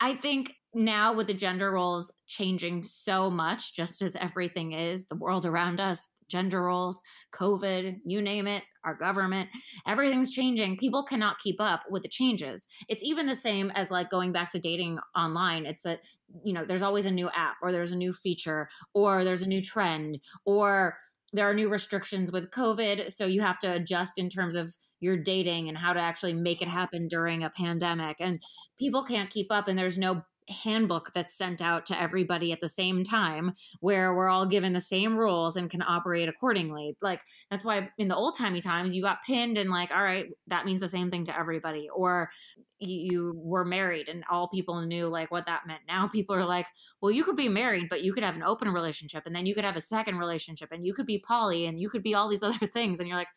I 0.00 0.14
think 0.14 0.54
now 0.74 1.12
with 1.12 1.26
the 1.26 1.34
gender 1.34 1.70
roles 1.70 2.12
changing 2.26 2.82
so 2.82 3.30
much, 3.30 3.74
just 3.74 4.02
as 4.02 4.16
everything 4.16 4.72
is, 4.72 5.06
the 5.06 5.16
world 5.16 5.46
around 5.46 5.80
us, 5.80 6.08
gender 6.30 6.62
roles, 6.62 7.02
COVID, 7.34 7.98
you 8.04 8.22
name 8.22 8.46
it, 8.46 8.62
our 8.84 8.94
government, 8.94 9.48
everything's 9.86 10.30
changing. 10.32 10.76
People 10.76 11.04
cannot 11.04 11.38
keep 11.38 11.60
up 11.60 11.82
with 11.90 12.02
the 12.02 12.08
changes. 12.08 12.66
It's 12.88 13.02
even 13.02 13.26
the 13.26 13.34
same 13.34 13.70
as 13.74 13.90
like 13.90 14.10
going 14.10 14.32
back 14.32 14.50
to 14.52 14.58
dating 14.58 14.98
online. 15.16 15.66
It's 15.66 15.82
that, 15.82 16.00
you 16.44 16.52
know, 16.52 16.64
there's 16.64 16.82
always 16.82 17.06
a 17.06 17.10
new 17.10 17.28
app 17.28 17.56
or 17.62 17.72
there's 17.72 17.92
a 17.92 17.96
new 17.96 18.12
feature 18.12 18.68
or 18.94 19.24
there's 19.24 19.42
a 19.42 19.48
new 19.48 19.60
trend 19.60 20.20
or 20.46 20.96
there 21.32 21.48
are 21.48 21.54
new 21.54 21.68
restrictions 21.68 22.32
with 22.32 22.50
COVID. 22.50 23.10
So 23.10 23.26
you 23.26 23.40
have 23.40 23.58
to 23.60 23.72
adjust 23.72 24.18
in 24.18 24.28
terms 24.28 24.56
of 24.56 24.74
your 25.00 25.16
dating 25.16 25.68
and 25.68 25.78
how 25.78 25.92
to 25.92 26.00
actually 26.00 26.34
make 26.34 26.60
it 26.60 26.68
happen 26.68 27.08
during 27.08 27.42
a 27.42 27.50
pandemic. 27.50 28.16
And 28.20 28.42
people 28.78 29.04
can't 29.04 29.30
keep 29.30 29.50
up, 29.50 29.68
and 29.68 29.78
there's 29.78 29.98
no 29.98 30.22
handbook 30.50 31.12
that's 31.12 31.34
sent 31.34 31.62
out 31.62 31.86
to 31.86 32.00
everybody 32.00 32.52
at 32.52 32.60
the 32.60 32.68
same 32.68 33.04
time 33.04 33.54
where 33.80 34.14
we're 34.14 34.28
all 34.28 34.46
given 34.46 34.72
the 34.72 34.80
same 34.80 35.16
rules 35.16 35.56
and 35.56 35.70
can 35.70 35.82
operate 35.82 36.28
accordingly. 36.28 36.96
Like 37.00 37.20
that's 37.50 37.64
why 37.64 37.90
in 37.98 38.08
the 38.08 38.16
old 38.16 38.36
timey 38.36 38.60
times 38.60 38.94
you 38.94 39.02
got 39.02 39.22
pinned 39.22 39.58
and 39.58 39.70
like, 39.70 39.90
all 39.90 40.02
right, 40.02 40.26
that 40.48 40.66
means 40.66 40.80
the 40.80 40.88
same 40.88 41.10
thing 41.10 41.24
to 41.26 41.38
everybody. 41.38 41.88
Or 41.88 42.30
you 42.78 43.34
were 43.36 43.64
married 43.64 44.08
and 44.08 44.24
all 44.30 44.48
people 44.48 44.80
knew 44.82 45.06
like 45.06 45.30
what 45.30 45.46
that 45.46 45.66
meant. 45.66 45.82
Now 45.86 46.08
people 46.08 46.34
are 46.34 46.46
like, 46.46 46.66
well, 47.00 47.10
you 47.10 47.24
could 47.24 47.36
be 47.36 47.48
married, 47.48 47.88
but 47.90 48.02
you 48.02 48.12
could 48.12 48.24
have 48.24 48.36
an 48.36 48.42
open 48.42 48.72
relationship 48.72 49.24
and 49.26 49.34
then 49.34 49.46
you 49.46 49.54
could 49.54 49.64
have 49.64 49.76
a 49.76 49.82
second 49.82 50.18
relationship 50.18 50.70
and 50.72 50.84
you 50.84 50.94
could 50.94 51.06
be 51.06 51.18
poly 51.18 51.66
and 51.66 51.78
you 51.78 51.90
could 51.90 52.02
be 52.02 52.14
all 52.14 52.28
these 52.28 52.42
other 52.42 52.66
things. 52.66 52.98
And 52.98 53.08
you're 53.08 53.18
like, 53.18 53.28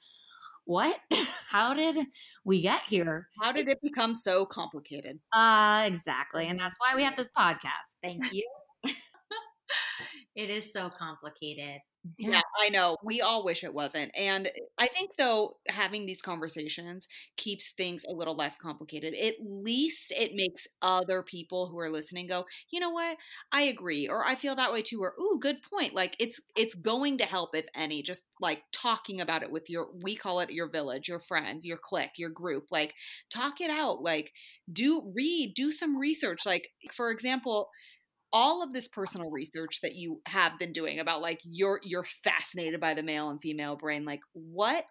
what? 0.65 0.97
How 1.47 1.73
did 1.73 2.05
we 2.43 2.61
get 2.61 2.81
here? 2.87 3.27
How 3.41 3.51
did 3.51 3.67
it 3.67 3.79
become 3.81 4.15
so 4.15 4.45
complicated? 4.45 5.19
Uh, 5.31 5.83
exactly. 5.85 6.47
And 6.47 6.59
that's 6.59 6.77
why 6.79 6.95
we 6.95 7.03
have 7.03 7.15
this 7.15 7.29
podcast. 7.37 7.97
Thank 8.01 8.23
you. 8.33 8.49
it 10.35 10.49
is 10.49 10.71
so 10.71 10.89
complicated. 10.89 11.79
Yeah, 12.17 12.41
I 12.61 12.67
know. 12.67 12.97
We 13.01 13.21
all 13.21 13.45
wish 13.45 13.63
it 13.63 13.73
wasn't. 13.73 14.11
And 14.17 14.49
I 14.77 14.87
think, 14.87 15.11
though, 15.17 15.57
having 15.69 16.05
these 16.05 16.21
conversations 16.21 17.07
keeps 17.37 17.71
things 17.71 18.03
a 18.03 18.13
little 18.13 18.35
less 18.35 18.57
complicated. 18.57 19.13
At 19.13 19.35
least 19.41 20.11
it 20.11 20.31
makes 20.35 20.67
other 20.81 21.23
people 21.23 21.67
who 21.67 21.79
are 21.79 21.89
listening 21.89 22.27
go, 22.27 22.45
you 22.69 22.81
know 22.81 22.89
what? 22.89 23.17
I 23.53 23.61
agree. 23.61 24.05
Or 24.07 24.25
I 24.25 24.35
feel 24.35 24.53
that 24.55 24.73
way 24.73 24.81
too. 24.81 25.01
Or, 25.01 25.13
ooh, 25.17 25.39
good 25.39 25.61
point. 25.61 25.93
Like 25.93 26.17
it's 26.19 26.41
it's 26.57 26.75
going 26.75 27.19
to 27.19 27.25
help, 27.25 27.55
if 27.55 27.67
any, 27.73 28.03
just 28.03 28.25
like 28.41 28.63
talking 28.73 29.21
about 29.21 29.43
it 29.43 29.51
with 29.51 29.69
your 29.69 29.87
we 30.01 30.17
call 30.17 30.41
it 30.41 30.51
your 30.51 30.69
village, 30.69 31.07
your 31.07 31.19
friends, 31.19 31.65
your 31.65 31.77
clique, 31.77 32.17
your 32.17 32.29
group. 32.29 32.65
Like 32.69 32.95
talk 33.29 33.61
it 33.61 33.69
out. 33.69 34.01
Like 34.01 34.33
do 34.71 35.13
read, 35.15 35.53
do 35.55 35.71
some 35.71 35.97
research. 35.97 36.45
Like, 36.45 36.69
for 36.91 37.11
example, 37.11 37.69
all 38.33 38.63
of 38.63 38.73
this 38.73 38.87
personal 38.87 39.29
research 39.29 39.79
that 39.81 39.95
you 39.95 40.19
have 40.25 40.57
been 40.57 40.73
doing 40.73 40.99
about 40.99 41.21
like 41.21 41.39
you're 41.43 41.79
you're 41.83 42.03
fascinated 42.03 42.81
by 42.81 42.93
the 42.93 43.03
male 43.03 43.29
and 43.29 43.39
female 43.41 43.75
brain 43.75 44.03
like 44.03 44.21
what 44.33 44.85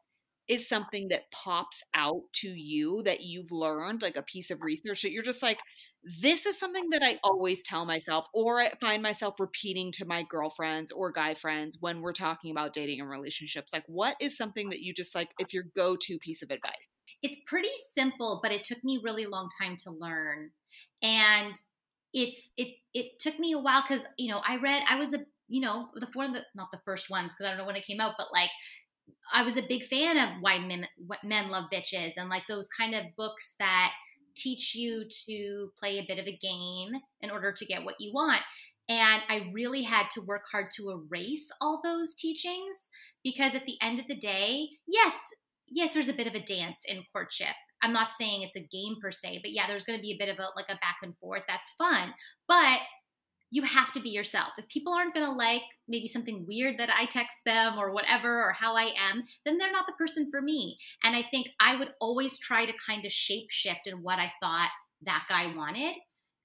is 0.49 0.69
something 0.69 1.09
that 1.09 1.31
pops 1.33 1.83
out 1.95 2.23
to 2.33 2.49
you 2.49 3.03
that 3.03 3.23
you've 3.23 3.53
learned 3.53 4.01
like 4.01 4.17
a 4.17 4.23
piece 4.23 4.51
of 4.51 4.63
research 4.63 5.03
that 5.03 5.13
you're 5.13 5.23
just 5.23 5.43
like 5.43 5.59
this 6.05 6.47
is 6.47 6.59
something 6.59 6.91
that 6.91 7.03
I 7.03 7.21
always 7.23 7.63
tell 7.63 7.85
myself, 7.85 8.27
or 8.35 8.61
I 8.61 8.73
find 8.81 9.03
myself 9.03 9.39
repeating 9.39 9.93
to 9.93 10.05
my 10.05 10.25
girlfriends 10.25 10.91
or 10.91 11.13
guy 11.13 11.35
friends 11.35 11.77
when 11.79 12.01
we're 12.01 12.13
talking 12.13 12.51
about 12.51 12.73
dating 12.73 13.01
and 13.01 13.09
relationships. 13.09 13.73
Like, 13.73 13.85
what 13.87 14.17
is 14.21 14.37
something 14.37 14.71
that 14.71 14.81
you 14.81 14.93
just 14.93 15.15
like, 15.15 15.31
it's 15.39 15.55
your 15.55 15.65
go 15.77 15.97
to 16.01 16.19
piece 16.19 16.43
of 16.43 16.51
advice? 16.51 16.89
It's 17.23 17.37
pretty 17.47 17.71
simple, 17.93 18.41
but 18.43 18.51
it 18.51 18.65
took 18.65 18.83
me 18.83 19.01
really 19.01 19.27
long 19.27 19.49
time 19.61 19.77
to 19.85 19.93
learn. 19.93 20.51
And 21.01 21.55
it's 22.13 22.51
it 22.57 22.77
it 22.95 23.19
took 23.19 23.39
me 23.39 23.53
a 23.53 23.59
while 23.59 23.83
because 23.83 24.07
you 24.19 24.31
know 24.31 24.43
I 24.47 24.57
read 24.57 24.83
I 24.89 24.97
was 24.97 25.15
a 25.15 25.21
you 25.49 25.61
know 25.61 25.89
the 25.95 26.07
one 26.13 26.31
of 26.31 26.35
the 26.35 26.43
not 26.55 26.69
the 26.73 26.81
first 26.85 27.11
ones 27.11 27.33
because 27.33 27.47
I 27.47 27.51
don't 27.51 27.59
know 27.59 27.67
when 27.67 27.77
it 27.77 27.87
came 27.87 28.01
out, 28.01 28.15
but 28.19 28.29
like 28.33 28.51
I 29.33 29.43
was 29.43 29.57
a 29.57 29.63
big 29.63 29.85
fan 29.85 30.17
of 30.17 30.41
Why 30.41 30.59
Men 30.59 30.87
Men 31.25 31.51
Love 31.51 31.65
Bitches 31.73 32.13
and 32.17 32.29
like 32.29 32.47
those 32.49 32.69
kind 32.69 32.95
of 32.95 33.05
books 33.17 33.55
that 33.59 33.93
teach 34.35 34.75
you 34.75 35.05
to 35.27 35.71
play 35.79 35.99
a 35.99 36.07
bit 36.07 36.19
of 36.19 36.27
a 36.27 36.37
game 36.37 36.93
in 37.21 37.31
order 37.31 37.53
to 37.53 37.67
get 37.67 37.85
what 37.85 37.97
you 37.99 38.13
want. 38.13 38.43
And 38.89 39.23
I 39.29 39.51
really 39.53 39.85
had 39.85 40.11
to 40.11 40.23
work 40.27 40.43
hard 40.51 40.67
to 40.77 40.91
erase 40.91 41.51
all 41.61 41.81
those 41.83 42.15
teachings 42.15 42.91
because 43.23 43.55
at 43.55 43.65
the 43.65 43.77
end 43.81 43.99
of 43.99 44.09
the 44.09 44.17
day, 44.17 44.69
yes, 44.87 45.19
yes, 45.69 45.95
there's 45.95 46.09
a 46.09 46.15
bit 46.15 46.27
of 46.27 46.35
a 46.35 46.43
dance 46.43 46.83
in 46.87 47.05
courtship. 47.13 47.55
I'm 47.83 47.93
not 47.93 48.13
saying 48.13 48.43
it's 48.43 48.57
a 48.57 48.61
game 48.61 48.97
per 49.01 49.11
se, 49.11 49.41
but 49.43 49.53
yeah, 49.53 49.67
there's 49.67 49.85
going 49.85 49.99
to 49.99 50.03
be 50.03 50.13
a 50.13 50.19
bit 50.19 50.29
of 50.29 50.39
a 50.39 50.49
like 50.57 50.69
a 50.69 50.77
back 50.77 50.99
and 51.03 51.17
forth. 51.19 51.43
That's 51.49 51.71
fun. 51.73 52.15
But 52.47 52.79
you 53.53 53.63
have 53.63 53.93
to 53.93 54.01
be 54.01 54.09
yourself. 54.09 54.49
If 54.57 54.67
people 54.69 54.95
aren't 54.95 55.15
going 55.15 55.27
to 55.27 55.33
like 55.33 55.63
maybe 55.87 56.09
something 56.09 56.47
weird 56.49 56.79
that 56.79 56.89
I 56.91 57.05
text 57.05 57.37
them 57.45 57.79
or 57.79 57.93
whatever 57.93 58.43
or 58.43 58.53
how 58.53 58.75
I 58.77 58.95
am, 58.99 59.25
then 59.45 59.59
they're 59.59 59.71
not 59.71 59.87
the 59.87 59.93
person 59.93 60.31
for 60.31 60.41
me. 60.41 60.79
And 61.05 61.15
I 61.15 61.23
think 61.23 61.49
I 61.61 61.77
would 61.77 61.91
always 62.01 62.39
try 62.39 62.65
to 62.65 62.73
kind 62.87 63.05
of 63.05 63.13
shape 63.13 63.51
shift 63.51 63.87
in 63.87 64.03
what 64.03 64.19
I 64.19 64.33
thought 64.41 64.71
that 65.03 65.27
guy 65.29 65.55
wanted 65.55 65.97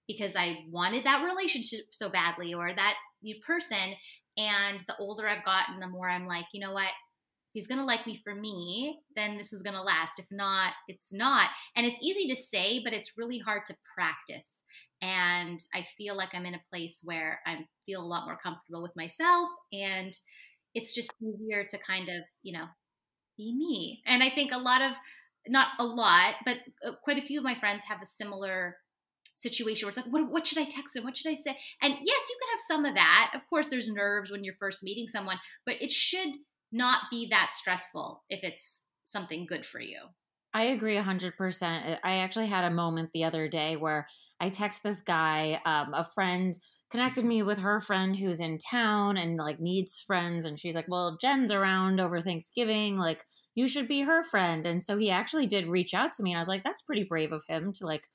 because 0.06 0.36
I 0.36 0.65
wanted 0.69 1.06
that 1.06 1.23
relationship 1.23 1.86
so 1.91 2.10
badly 2.10 2.54
or 2.54 2.73
that 2.73 2.95
new 3.23 3.36
person. 3.45 3.95
And 4.38 4.82
the 4.82 4.97
older 5.00 5.30
I've 5.30 5.45
gotten, 5.45 5.80
the 5.80 5.88
more 5.88 6.10
I'm 6.10 6.28
like, 6.28 6.45
you 6.52 6.60
know 6.60 6.73
what? 6.73 6.89
He's 7.58 7.67
going 7.67 7.80
to 7.80 7.86
like 7.86 8.06
me 8.06 8.22
for 8.24 8.36
me, 8.36 9.00
then 9.15 9.38
this 9.38 9.52
is 9.52 9.63
going 9.63 9.76
to 9.76 9.82
last. 9.82 10.20
If 10.20 10.28
not, 10.30 10.74
it's 10.88 11.12
not. 11.12 11.50
And 11.76 11.88
it's 11.88 12.00
easy 12.02 12.28
to 12.28 12.36
say, 12.36 12.80
but 12.84 12.93
it's 12.93 13.17
really 13.17 13.39
hard 13.39 13.65
to 13.65 13.76
practice 13.96 14.58
and 15.02 15.60
I 15.74 15.86
feel 15.98 16.15
like 16.15 16.30
I'm 16.34 16.46
in 16.46 16.56
a 16.56 16.62
place 16.72 17.02
where 17.04 17.39
I 17.46 17.58
feel 17.86 18.02
a 18.02 18.06
lot 18.06 18.26
more 18.26 18.38
comfortable 18.41 18.82
with 18.82 18.96
myself 18.96 19.50
and 19.72 20.12
it's 20.74 20.93
just 20.93 21.12
easier 21.22 21.65
to 21.65 21.78
kind 21.78 22.10
of, 22.10 22.24
you 22.41 22.58
know, 22.58 22.65
be 23.38 23.56
me. 23.56 24.02
And 24.06 24.24
I 24.24 24.30
think 24.30 24.52
a 24.52 24.58
lot 24.58 24.82
of 24.82 24.93
not 25.48 25.67
a 25.80 25.86
lot, 25.86 26.36
but 26.46 26.58
uh, 26.86 26.91
quite 27.04 27.17
a 27.17 27.22
few 27.22 27.39
of 27.39 27.43
my 27.43 27.56
friends 27.56 27.84
have 27.88 28.02
a 28.02 28.06
similar 28.06 28.78
situation 29.36 29.86
where 29.86 29.89
it's 29.89 29.98
like, 29.98 30.12
what, 30.12 30.30
what 30.30 30.48
should 30.48 30.58
I 30.58 30.65
text 30.65 30.96
him? 30.96 31.04
What 31.04 31.15
should 31.15 31.32
I 31.32 31.36
say? 31.36 31.56
And 31.82 31.93
yes, 31.93 32.22
you 32.30 32.38
can 32.41 32.52
have 32.52 32.60
some 32.67 32.86
of 32.86 32.96
that. 32.96 33.32
Of 33.34 33.41
course, 33.50 33.67
there's 33.67 33.88
nerves 33.88 34.32
when 34.32 34.43
you're 34.43 34.56
first 34.56 34.84
meeting 34.84 35.08
someone, 35.08 35.38
but 35.65 35.76
it 35.80 35.91
should 35.91 36.30
not 36.72 37.02
be 37.10 37.28
that 37.32 37.52
stressful 37.54 38.24
if 38.30 38.44
it's 38.44 38.86
something 39.06 39.46
good 39.46 39.66
for 39.66 39.80
you. 39.80 40.00
I 40.54 40.64
agree 40.64 40.96
100%. 40.96 42.00
I 42.04 42.18
actually 42.18 42.48
had 42.48 42.64
a 42.64 42.72
moment 42.72 43.12
the 43.14 43.26
other 43.26 43.48
day 43.48 43.76
where 43.76 44.08
I 44.40 44.50
text 44.50 44.82
this 44.82 45.02
guy, 45.02 45.62
um, 45.66 45.94
a 45.94 46.04
friend 46.04 46.58
connected 46.90 47.26
me 47.26 47.44
with 47.44 47.60
her 47.60 47.80
friend 47.80 48.16
who's 48.16 48.40
in 48.40 48.58
town 48.58 49.18
and 49.18 49.38
like 49.38 49.60
needs 49.60 50.00
friends. 50.00 50.46
And 50.46 50.60
she's 50.60 50.74
like, 50.74 50.88
Well, 50.88 51.18
Jen's 51.22 51.52
around 51.52 52.00
over 52.00 52.20
Thanksgiving. 52.22 52.98
Like, 52.98 53.24
you 53.56 53.68
should 53.68 53.88
be 53.88 54.02
her 54.02 54.24
friend. 54.24 54.66
And 54.66 54.84
so 54.84 54.98
he 54.98 55.12
actually 55.12 55.48
did 55.48 55.68
reach 55.68 55.94
out 55.94 56.14
to 56.14 56.24
me. 56.24 56.32
And 56.32 56.38
I 56.38 56.42
was 56.42 56.48
like, 56.48 56.64
That's 56.64 56.82
pretty 56.82 57.04
brave 57.04 57.32
of 57.34 57.44
him 57.48 57.72
to 57.74 57.86
like 57.86 58.06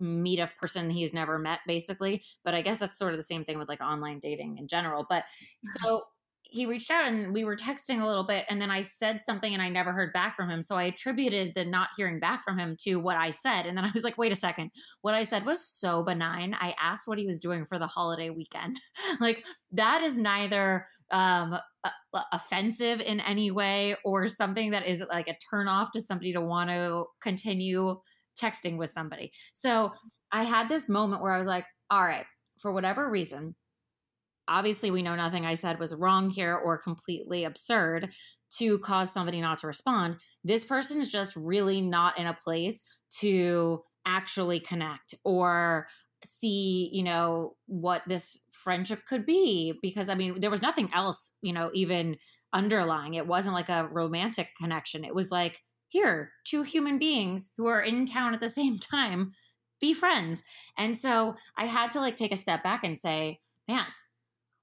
meet 0.00 0.40
a 0.40 0.50
person 0.58 0.90
he's 0.90 1.12
never 1.12 1.38
met, 1.38 1.60
basically. 1.66 2.22
But 2.44 2.54
I 2.54 2.62
guess 2.62 2.78
that's 2.78 2.98
sort 2.98 3.12
of 3.12 3.18
the 3.18 3.22
same 3.22 3.44
thing 3.44 3.58
with 3.58 3.68
like 3.68 3.80
online 3.80 4.18
dating 4.18 4.58
in 4.58 4.66
general. 4.66 5.06
But 5.08 5.24
so 5.82 6.04
he 6.42 6.66
reached 6.66 6.90
out 6.90 7.06
and 7.06 7.32
we 7.32 7.44
were 7.44 7.56
texting 7.56 8.02
a 8.02 8.06
little 8.06 8.24
bit 8.24 8.44
and 8.48 8.60
then 8.60 8.70
I 8.70 8.82
said 8.82 9.22
something 9.24 9.52
and 9.52 9.62
I 9.62 9.68
never 9.68 9.92
heard 9.92 10.12
back 10.12 10.34
from 10.34 10.50
him. 10.50 10.60
So 10.60 10.76
I 10.76 10.84
attributed 10.84 11.52
the 11.54 11.64
not 11.64 11.90
hearing 11.96 12.18
back 12.18 12.44
from 12.44 12.58
him 12.58 12.76
to 12.80 12.96
what 12.96 13.16
I 13.16 13.30
said. 13.30 13.66
And 13.66 13.76
then 13.76 13.84
I 13.84 13.90
was 13.94 14.02
like, 14.02 14.18
wait 14.18 14.32
a 14.32 14.36
second. 14.36 14.70
What 15.02 15.14
I 15.14 15.22
said 15.22 15.46
was 15.46 15.64
so 15.64 16.02
benign. 16.02 16.56
I 16.58 16.74
asked 16.80 17.06
what 17.06 17.18
he 17.18 17.26
was 17.26 17.40
doing 17.40 17.64
for 17.64 17.78
the 17.78 17.86
holiday 17.86 18.30
weekend. 18.30 18.80
like 19.20 19.44
that 19.72 20.02
is 20.02 20.18
neither 20.18 20.86
um 21.12 21.58
offensive 22.32 23.00
in 23.00 23.20
any 23.20 23.50
way 23.50 23.96
or 24.04 24.28
something 24.28 24.70
that 24.72 24.86
is 24.86 25.02
like 25.08 25.28
a 25.28 25.36
turn 25.50 25.66
off 25.68 25.92
to 25.92 26.00
somebody 26.00 26.32
to 26.32 26.40
want 26.40 26.70
to 26.70 27.04
continue 27.20 27.96
texting 28.40 28.76
with 28.76 28.90
somebody. 28.90 29.32
So 29.52 29.92
I 30.32 30.44
had 30.44 30.68
this 30.68 30.88
moment 30.88 31.22
where 31.22 31.32
I 31.32 31.38
was 31.38 31.46
like, 31.46 31.64
all 31.90 32.04
right, 32.04 32.26
for 32.58 32.72
whatever 32.72 33.08
reason, 33.08 33.54
obviously 34.50 34.90
we 34.90 35.02
know 35.02 35.16
nothing 35.16 35.46
I 35.46 35.54
said 35.54 35.78
was 35.78 35.94
wrong 35.94 36.28
here 36.28 36.54
or 36.54 36.76
completely 36.76 37.44
absurd 37.44 38.10
to 38.58 38.78
cause 38.80 39.12
somebody 39.12 39.40
not 39.40 39.58
to 39.58 39.66
respond. 39.66 40.16
This 40.44 40.64
person 40.64 41.00
is 41.00 41.10
just 41.10 41.36
really 41.36 41.80
not 41.80 42.18
in 42.18 42.26
a 42.26 42.34
place 42.34 42.82
to 43.20 43.82
actually 44.04 44.60
connect 44.60 45.14
or 45.24 45.86
see, 46.24 46.90
you 46.92 47.02
know, 47.02 47.54
what 47.66 48.02
this 48.06 48.38
friendship 48.50 49.06
could 49.08 49.24
be 49.24 49.72
because 49.80 50.08
I 50.08 50.14
mean, 50.14 50.40
there 50.40 50.50
was 50.50 50.62
nothing 50.62 50.90
else, 50.92 51.30
you 51.40 51.52
know, 51.52 51.70
even 51.72 52.16
underlying. 52.52 53.14
It 53.14 53.26
wasn't 53.26 53.54
like 53.54 53.68
a 53.68 53.86
romantic 53.86 54.48
connection. 54.60 55.04
It 55.04 55.14
was 55.14 55.30
like, 55.30 55.62
here, 55.88 56.32
two 56.44 56.62
human 56.62 56.98
beings 56.98 57.52
who 57.56 57.66
are 57.66 57.80
in 57.80 58.06
town 58.06 58.34
at 58.34 58.40
the 58.40 58.48
same 58.60 58.78
time 58.78 59.32
be 59.80 59.94
friends. 59.94 60.42
And 60.76 60.96
so 60.96 61.36
I 61.56 61.64
had 61.64 61.90
to 61.92 62.00
like 62.00 62.16
take 62.16 62.32
a 62.32 62.36
step 62.36 62.62
back 62.62 62.84
and 62.84 62.98
say, 62.98 63.40
man, 63.66 63.86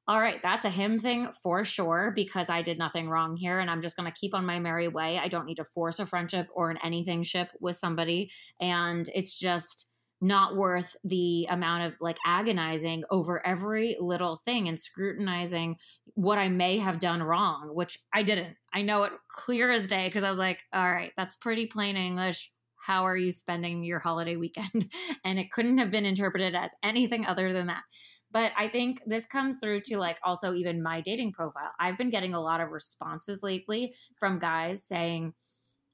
all 0.07 0.21
right, 0.21 0.41
that's 0.41 0.63
a 0.65 0.69
him 0.69 0.97
thing 0.97 1.29
for 1.43 1.65
sure 1.65 2.13
because 2.15 2.49
I 2.49 2.61
did 2.61 2.77
nothing 2.77 3.09
wrong 3.09 3.35
here 3.35 3.59
and 3.59 3.69
I'm 3.69 3.81
just 3.81 3.97
going 3.97 4.09
to 4.09 4.17
keep 4.17 4.33
on 4.33 4.45
my 4.45 4.57
merry 4.57 4.87
way. 4.87 5.19
I 5.19 5.27
don't 5.27 5.45
need 5.45 5.57
to 5.57 5.65
force 5.65 5.99
a 5.99 6.05
friendship 6.05 6.47
or 6.53 6.69
an 6.69 6.77
anything 6.81 7.23
ship 7.23 7.49
with 7.59 7.75
somebody. 7.75 8.31
And 8.61 9.09
it's 9.13 9.37
just 9.37 9.91
not 10.21 10.55
worth 10.55 10.95
the 11.03 11.45
amount 11.49 11.83
of 11.83 11.93
like 11.99 12.17
agonizing 12.25 13.03
over 13.11 13.45
every 13.45 13.97
little 13.99 14.37
thing 14.45 14.67
and 14.67 14.79
scrutinizing 14.79 15.75
what 16.13 16.37
I 16.37 16.47
may 16.47 16.77
have 16.77 16.99
done 16.99 17.21
wrong, 17.21 17.71
which 17.73 17.99
I 18.13 18.23
didn't. 18.23 18.55
I 18.73 18.83
know 18.83 19.03
it 19.03 19.11
clear 19.27 19.69
as 19.71 19.87
day 19.87 20.07
because 20.07 20.23
I 20.23 20.29
was 20.29 20.39
like, 20.39 20.61
all 20.73 20.89
right, 20.89 21.11
that's 21.17 21.35
pretty 21.35 21.67
plain 21.67 21.97
English 21.97 22.51
how 22.87 23.05
are 23.05 23.17
you 23.17 23.31
spending 23.31 23.83
your 23.83 23.99
holiday 23.99 24.37
weekend? 24.37 24.89
And 25.25 25.37
it 25.37 25.51
couldn't 25.51 25.79
have 25.79 25.91
been 25.91 26.05
interpreted 26.05 26.55
as 26.55 26.71
anything 26.81 27.25
other 27.25 27.51
than 27.51 27.67
that. 27.67 27.83
But 28.31 28.51
I 28.57 28.67
think 28.67 29.01
this 29.05 29.25
comes 29.25 29.57
through 29.57 29.81
to 29.81 29.97
like 29.97 30.19
also 30.23 30.53
even 30.53 30.83
my 30.83 31.01
dating 31.01 31.31
profile. 31.31 31.71
I've 31.79 31.97
been 31.97 32.09
getting 32.09 32.33
a 32.33 32.41
lot 32.41 32.61
of 32.61 32.71
responses 32.71 33.41
lately 33.41 33.93
from 34.19 34.39
guys 34.39 34.83
saying, 34.83 35.33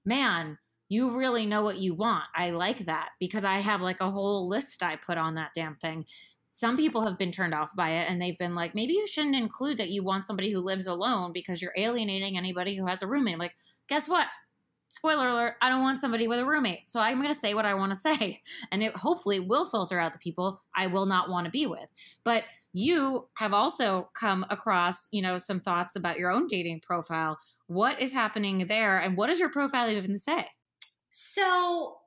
man, 0.06 0.58
you 0.90 1.18
really 1.18 1.46
know 1.46 1.62
what 1.62 1.78
you 1.78 1.94
want. 1.94 2.26
I 2.36 2.52
like 2.52 2.80
that 2.86 3.10
because 3.20 3.44
I 3.44 3.60
have 3.60 3.82
like 3.82 4.02
a 4.02 4.12
whole 4.12 4.48
list 4.48 4.84
I 4.84 4.96
put 4.96 5.18
on 5.18 5.36
that 5.36 5.52
damn 5.56 5.76
thing. 5.76 6.06
Some 6.50 6.78
people 6.78 7.04
have 7.06 7.18
been 7.18 7.32
turned 7.32 7.54
off 7.54 7.76
by 7.76 7.92
it 7.92 8.08
and 8.10 8.22
they've 8.22 8.38
been 8.38 8.54
like, 8.54 8.76
maybe 8.76 8.94
you 8.94 9.08
shouldn't 9.08 9.36
include 9.36 9.78
that 9.78 9.90
you 9.90 10.04
want 10.04 10.26
somebody 10.26 10.52
who 10.52 10.60
lives 10.60 10.86
alone 10.86 11.34
because 11.34 11.62
you're 11.62 11.74
alienating 11.76 12.38
anybody 12.38 12.76
who 12.76 12.86
has 12.86 13.02
a 13.02 13.08
roommate. 13.08 13.34
I'm 13.34 13.40
like, 13.40 13.56
guess 13.90 14.08
what? 14.08 14.28
Spoiler 14.94 15.28
alert, 15.28 15.56
I 15.60 15.70
don't 15.70 15.82
want 15.82 16.00
somebody 16.00 16.28
with 16.28 16.38
a 16.38 16.46
roommate. 16.46 16.88
So 16.88 17.00
I'm 17.00 17.20
going 17.20 17.34
to 17.34 17.40
say 17.40 17.56
what 17.56 17.66
I 17.66 17.74
want 17.74 17.94
to 17.94 18.00
say. 18.00 18.42
And 18.72 18.84
it 18.84 18.96
hopefully 18.96 19.40
will 19.40 19.66
filter 19.66 20.00
out 20.00 20.14
the 20.14 20.20
people 20.20 20.62
I 20.76 20.88
will 20.88 21.06
not 21.06 21.30
want 21.30 21.46
to 21.46 21.52
be 21.52 21.66
with. 21.66 21.88
But 22.24 22.44
you 22.72 23.28
have 23.36 23.54
also 23.54 24.10
come 24.14 24.46
across, 24.50 25.10
you 25.12 25.22
know, 25.22 25.38
some 25.38 25.60
thoughts 25.60 25.96
about 25.96 26.18
your 26.18 26.32
own 26.32 26.48
dating 26.48 26.82
profile. 26.82 27.40
What 27.68 28.00
is 28.00 28.14
happening 28.14 28.68
there 28.68 29.00
and 29.00 29.18
what 29.18 29.28
does 29.28 29.40
your 29.40 29.50
profile 29.50 29.90
even 29.90 30.18
say? 30.20 30.48
So, 31.10 31.98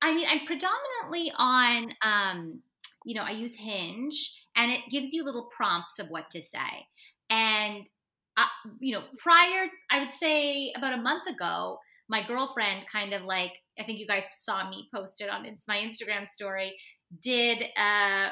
I 0.00 0.14
mean, 0.14 0.26
I'm 0.28 0.46
predominantly 0.46 1.32
on 1.36 1.92
um, 2.02 2.62
you 3.04 3.14
know, 3.14 3.22
I 3.22 3.30
use 3.30 3.56
Hinge 3.56 4.46
and 4.56 4.70
it 4.70 4.80
gives 4.90 5.12
you 5.12 5.24
little 5.24 5.48
prompts 5.54 5.98
of 5.98 6.08
what 6.08 6.30
to 6.30 6.42
say. 6.42 6.86
And 7.30 7.88
uh, 8.36 8.46
you 8.78 8.92
know, 8.92 9.02
prior, 9.18 9.66
I 9.90 9.98
would 9.98 10.12
say 10.12 10.72
about 10.76 10.94
a 10.94 11.02
month 11.02 11.26
ago, 11.28 11.78
my 12.08 12.26
girlfriend 12.26 12.86
kind 12.90 13.12
of 13.12 13.22
like 13.22 13.52
I 13.78 13.84
think 13.84 13.98
you 13.98 14.06
guys 14.06 14.24
saw 14.40 14.68
me 14.68 14.88
post 14.94 15.20
it 15.20 15.30
on 15.30 15.46
my 15.66 15.76
Instagram 15.76 16.26
story 16.26 16.76
did 17.22 17.64
a 17.76 18.28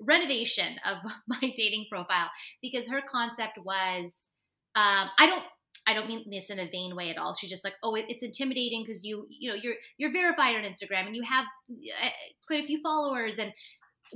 renovation 0.00 0.76
of 0.84 0.98
my 1.28 1.52
dating 1.56 1.86
profile 1.90 2.28
because 2.62 2.88
her 2.88 3.00
concept 3.08 3.58
was 3.64 4.30
um, 4.74 5.08
I 5.18 5.26
don't 5.26 5.42
I 5.86 5.94
don't 5.94 6.08
mean 6.08 6.24
this 6.28 6.50
in 6.50 6.58
a 6.58 6.68
vain 6.68 6.96
way 6.96 7.10
at 7.10 7.18
all. 7.18 7.34
She's 7.34 7.50
just 7.50 7.62
like, 7.62 7.74
oh, 7.82 7.94
it's 7.94 8.24
intimidating 8.24 8.82
because 8.84 9.04
you, 9.04 9.26
you 9.30 9.50
know, 9.50 9.54
you're 9.54 9.76
you're 9.98 10.12
verified 10.12 10.56
on 10.56 10.62
Instagram 10.62 11.06
and 11.06 11.14
you 11.14 11.22
have 11.22 11.44
uh, 12.02 12.08
quite 12.46 12.64
a 12.64 12.66
few 12.66 12.80
followers, 12.82 13.38
and 13.38 13.52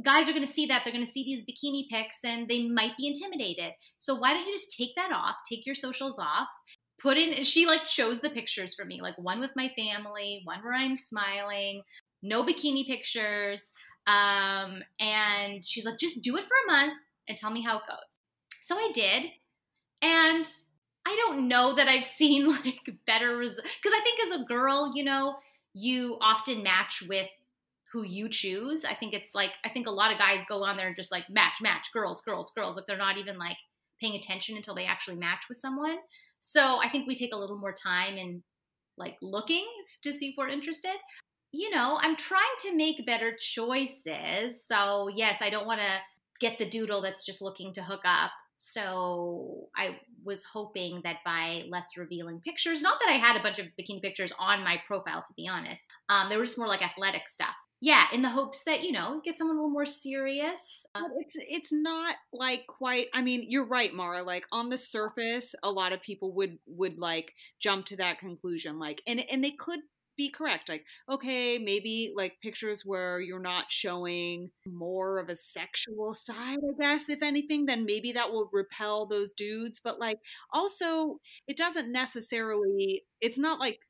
guys 0.02 0.28
are 0.28 0.32
going 0.32 0.46
to 0.46 0.52
see 0.52 0.66
that. 0.66 0.82
They're 0.84 0.92
going 0.92 1.04
to 1.04 1.10
see 1.10 1.22
these 1.22 1.44
bikini 1.44 1.88
pics, 1.88 2.18
and 2.24 2.48
they 2.48 2.66
might 2.66 2.96
be 2.96 3.06
intimidated. 3.06 3.72
So 3.98 4.16
why 4.16 4.34
don't 4.34 4.46
you 4.46 4.52
just 4.52 4.74
take 4.76 4.90
that 4.96 5.12
off, 5.12 5.36
take 5.48 5.64
your 5.64 5.76
socials 5.76 6.18
off, 6.18 6.48
put 7.00 7.16
in 7.16 7.32
and 7.32 7.46
she 7.46 7.66
like 7.66 7.86
shows 7.86 8.20
the 8.20 8.30
pictures 8.30 8.74
for 8.74 8.84
me 8.84 9.00
like 9.00 9.16
one 9.18 9.40
with 9.40 9.50
my 9.56 9.68
family 9.76 10.42
one 10.44 10.60
where 10.62 10.74
i'm 10.74 10.96
smiling 10.96 11.82
no 12.22 12.44
bikini 12.44 12.86
pictures 12.86 13.72
Um, 14.06 14.82
and 14.98 15.64
she's 15.64 15.84
like, 15.84 15.98
just 15.98 16.22
do 16.22 16.36
it 16.36 16.44
for 16.44 16.56
a 16.66 16.72
month 16.72 16.94
and 17.28 17.36
tell 17.36 17.50
me 17.50 17.62
how 17.62 17.76
it 17.76 17.86
goes. 17.86 18.18
So 18.60 18.76
I 18.76 18.90
did. 18.92 19.26
And 20.02 20.46
I 21.06 21.16
don't 21.16 21.48
know 21.48 21.74
that 21.74 21.88
I've 21.88 22.04
seen 22.20 22.50
like 22.50 22.90
better 23.06 23.36
results. 23.36 23.68
Because 23.82 23.96
I 23.96 24.02
think 24.02 24.20
as 24.24 24.40
a 24.40 24.44
girl, 24.44 24.92
you 24.94 25.04
know, 25.04 25.36
you 25.74 26.18
often 26.20 26.62
match 26.62 27.02
with 27.08 27.28
who 27.92 28.04
you 28.04 28.28
choose. 28.28 28.84
I 28.84 28.94
think 28.94 29.14
it's 29.14 29.34
like, 29.34 29.52
I 29.64 29.68
think 29.68 29.86
a 29.86 29.92
lot 29.92 30.12
of 30.12 30.18
guys 30.18 30.44
go 30.48 30.64
on 30.64 30.76
there 30.76 30.88
and 30.88 30.96
just 30.96 31.12
like 31.12 31.28
match, 31.28 31.60
match, 31.60 31.92
girls, 31.92 32.20
girls, 32.22 32.50
girls. 32.50 32.76
Like 32.76 32.86
they're 32.86 32.96
not 32.96 33.18
even 33.18 33.38
like 33.38 33.58
paying 34.00 34.14
attention 34.14 34.56
until 34.56 34.74
they 34.74 34.84
actually 34.84 35.16
match 35.16 35.44
with 35.48 35.58
someone. 35.58 35.98
So 36.40 36.80
I 36.82 36.88
think 36.88 37.06
we 37.06 37.14
take 37.14 37.34
a 37.34 37.38
little 37.38 37.58
more 37.58 37.72
time 37.72 38.16
in 38.16 38.42
like 38.96 39.16
looking 39.22 39.66
to 40.02 40.12
see 40.12 40.28
if 40.28 40.34
we're 40.36 40.48
interested. 40.48 40.96
You 41.52 41.70
know, 41.70 41.98
I'm 42.00 42.16
trying 42.16 42.42
to 42.60 42.76
make 42.76 43.04
better 43.06 43.34
choices. 43.36 44.64
So, 44.64 45.08
yes, 45.08 45.42
I 45.42 45.50
don't 45.50 45.66
want 45.66 45.80
to 45.80 45.98
get 46.38 46.58
the 46.58 46.68
doodle 46.68 47.02
that's 47.02 47.26
just 47.26 47.42
looking 47.42 47.72
to 47.74 47.82
hook 47.82 48.02
up. 48.04 48.30
So, 48.56 49.68
I 49.76 49.98
was 50.22 50.44
hoping 50.44 51.00
that 51.02 51.16
by 51.24 51.64
less 51.68 51.96
revealing 51.96 52.40
pictures, 52.40 52.82
not 52.82 53.00
that 53.00 53.08
I 53.10 53.14
had 53.14 53.36
a 53.36 53.42
bunch 53.42 53.58
of 53.58 53.66
bikini 53.78 54.00
pictures 54.00 54.32
on 54.38 54.62
my 54.62 54.80
profile, 54.86 55.24
to 55.26 55.34
be 55.34 55.48
honest, 55.48 55.82
um, 56.08 56.28
they 56.28 56.36
were 56.36 56.44
just 56.44 56.58
more 56.58 56.68
like 56.68 56.82
athletic 56.82 57.28
stuff 57.28 57.56
yeah, 57.80 58.04
in 58.12 58.22
the 58.22 58.28
hopes 58.28 58.62
that 58.64 58.82
you 58.82 58.92
know 58.92 59.20
get 59.24 59.38
someone 59.38 59.56
a 59.56 59.60
little 59.60 59.72
more 59.72 59.86
serious. 59.86 60.84
Uh 60.94 61.02
but 61.02 61.12
it's 61.18 61.36
it's 61.38 61.72
not 61.72 62.16
like 62.32 62.66
quite. 62.66 63.06
I 63.14 63.22
mean, 63.22 63.44
you're 63.48 63.66
right, 63.66 63.92
Mara. 63.94 64.22
Like 64.22 64.46
on 64.52 64.68
the 64.68 64.76
surface, 64.78 65.54
a 65.62 65.70
lot 65.70 65.92
of 65.92 66.00
people 66.02 66.32
would 66.34 66.58
would 66.66 66.98
like 66.98 67.34
jump 67.58 67.86
to 67.86 67.96
that 67.96 68.18
conclusion. 68.18 68.78
Like, 68.78 69.02
and 69.06 69.20
and 69.30 69.42
they 69.42 69.52
could 69.52 69.80
be 70.16 70.28
correct. 70.30 70.68
Like, 70.68 70.84
okay, 71.08 71.56
maybe 71.58 72.12
like 72.14 72.36
pictures 72.42 72.82
where 72.84 73.20
you're 73.20 73.40
not 73.40 73.72
showing 73.72 74.50
more 74.66 75.18
of 75.18 75.30
a 75.30 75.34
sexual 75.36 76.12
side, 76.12 76.58
I 76.58 76.78
guess, 76.78 77.08
if 77.08 77.22
anything, 77.22 77.64
then 77.64 77.86
maybe 77.86 78.12
that 78.12 78.30
will 78.30 78.50
repel 78.52 79.06
those 79.06 79.32
dudes. 79.32 79.80
But 79.82 79.98
like, 79.98 80.18
also, 80.52 81.20
it 81.48 81.56
doesn't 81.56 81.90
necessarily. 81.90 83.04
It's 83.22 83.38
not 83.38 83.60
like 83.60 83.80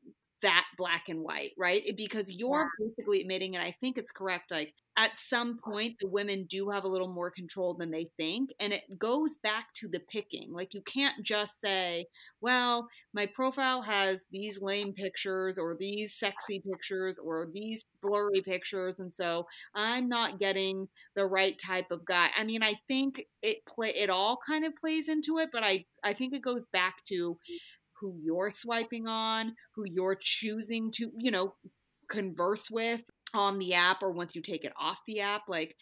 that 0.42 0.64
black 0.76 1.09
and 1.09 1.22
white, 1.22 1.53
right? 1.59 1.83
Because 1.96 2.35
you're 2.35 2.68
yeah. 2.81 2.87
basically 2.87 3.20
admitting, 3.20 3.57
and 3.57 3.64
I 3.64 3.76
think 3.81 3.98
it's 3.98 4.11
correct, 4.11 4.50
like 4.50 4.74
at 4.96 5.16
some 5.16 5.59
point 5.64 5.96
the 6.00 6.09
women 6.09 6.44
do 6.44 6.68
have 6.68 6.85
a 6.85 6.88
little 6.88 7.09
more 7.09 7.31
control 7.31 7.74
than 7.74 7.90
they 7.90 8.11
think. 8.16 8.50
And 8.59 8.72
it 8.72 8.98
goes 8.98 9.37
back 9.37 9.72
to 9.76 9.88
the 9.88 10.00
picking. 10.00 10.53
Like 10.53 10.74
you 10.74 10.83
can't 10.83 11.24
just 11.24 11.61
say, 11.61 12.07
well, 12.40 12.88
my 13.14 13.26
profile 13.26 13.83
has 13.83 14.24
these 14.31 14.61
lame 14.61 14.92
pictures 14.92 15.59
or 15.59 15.76
these 15.79 16.14
sexy 16.14 16.61
pictures 16.61 17.18
or 17.18 17.48
these 17.50 17.85
blurry 18.03 18.42
pictures. 18.42 18.98
And 18.98 19.14
so 19.14 19.46
I'm 19.74 20.09
not 20.09 20.38
getting 20.38 20.88
the 21.14 21.24
right 21.24 21.57
type 21.59 21.90
of 21.90 22.05
guy. 22.05 22.29
I 22.37 22.44
mean, 22.44 22.62
I 22.62 22.74
think 22.87 23.22
it 23.42 23.64
play 23.66 23.94
it 23.96 24.11
all 24.11 24.38
kind 24.46 24.64
of 24.64 24.76
plays 24.76 25.09
into 25.09 25.38
it, 25.38 25.50
but 25.53 25.62
I, 25.62 25.87
I 26.05 26.12
think 26.12 26.35
it 26.35 26.42
goes 26.42 26.66
back 26.66 27.05
to 27.07 27.38
who 28.01 28.19
you're 28.23 28.51
swiping 28.51 29.07
on, 29.07 29.55
who 29.75 29.85
you're 29.87 30.19
choosing 30.21 30.91
to, 30.93 31.11
you 31.19 31.31
know, 31.31 31.55
converse 32.11 32.71
with 32.71 33.03
on 33.33 33.59
the 33.59 33.75
app 33.75 34.03
or 34.03 34.11
once 34.11 34.35
you 34.35 34.43
take 34.43 34.65
it 34.65 34.73
off 34.79 34.99
the 35.07 35.21
app, 35.21 35.43
like 35.49 35.77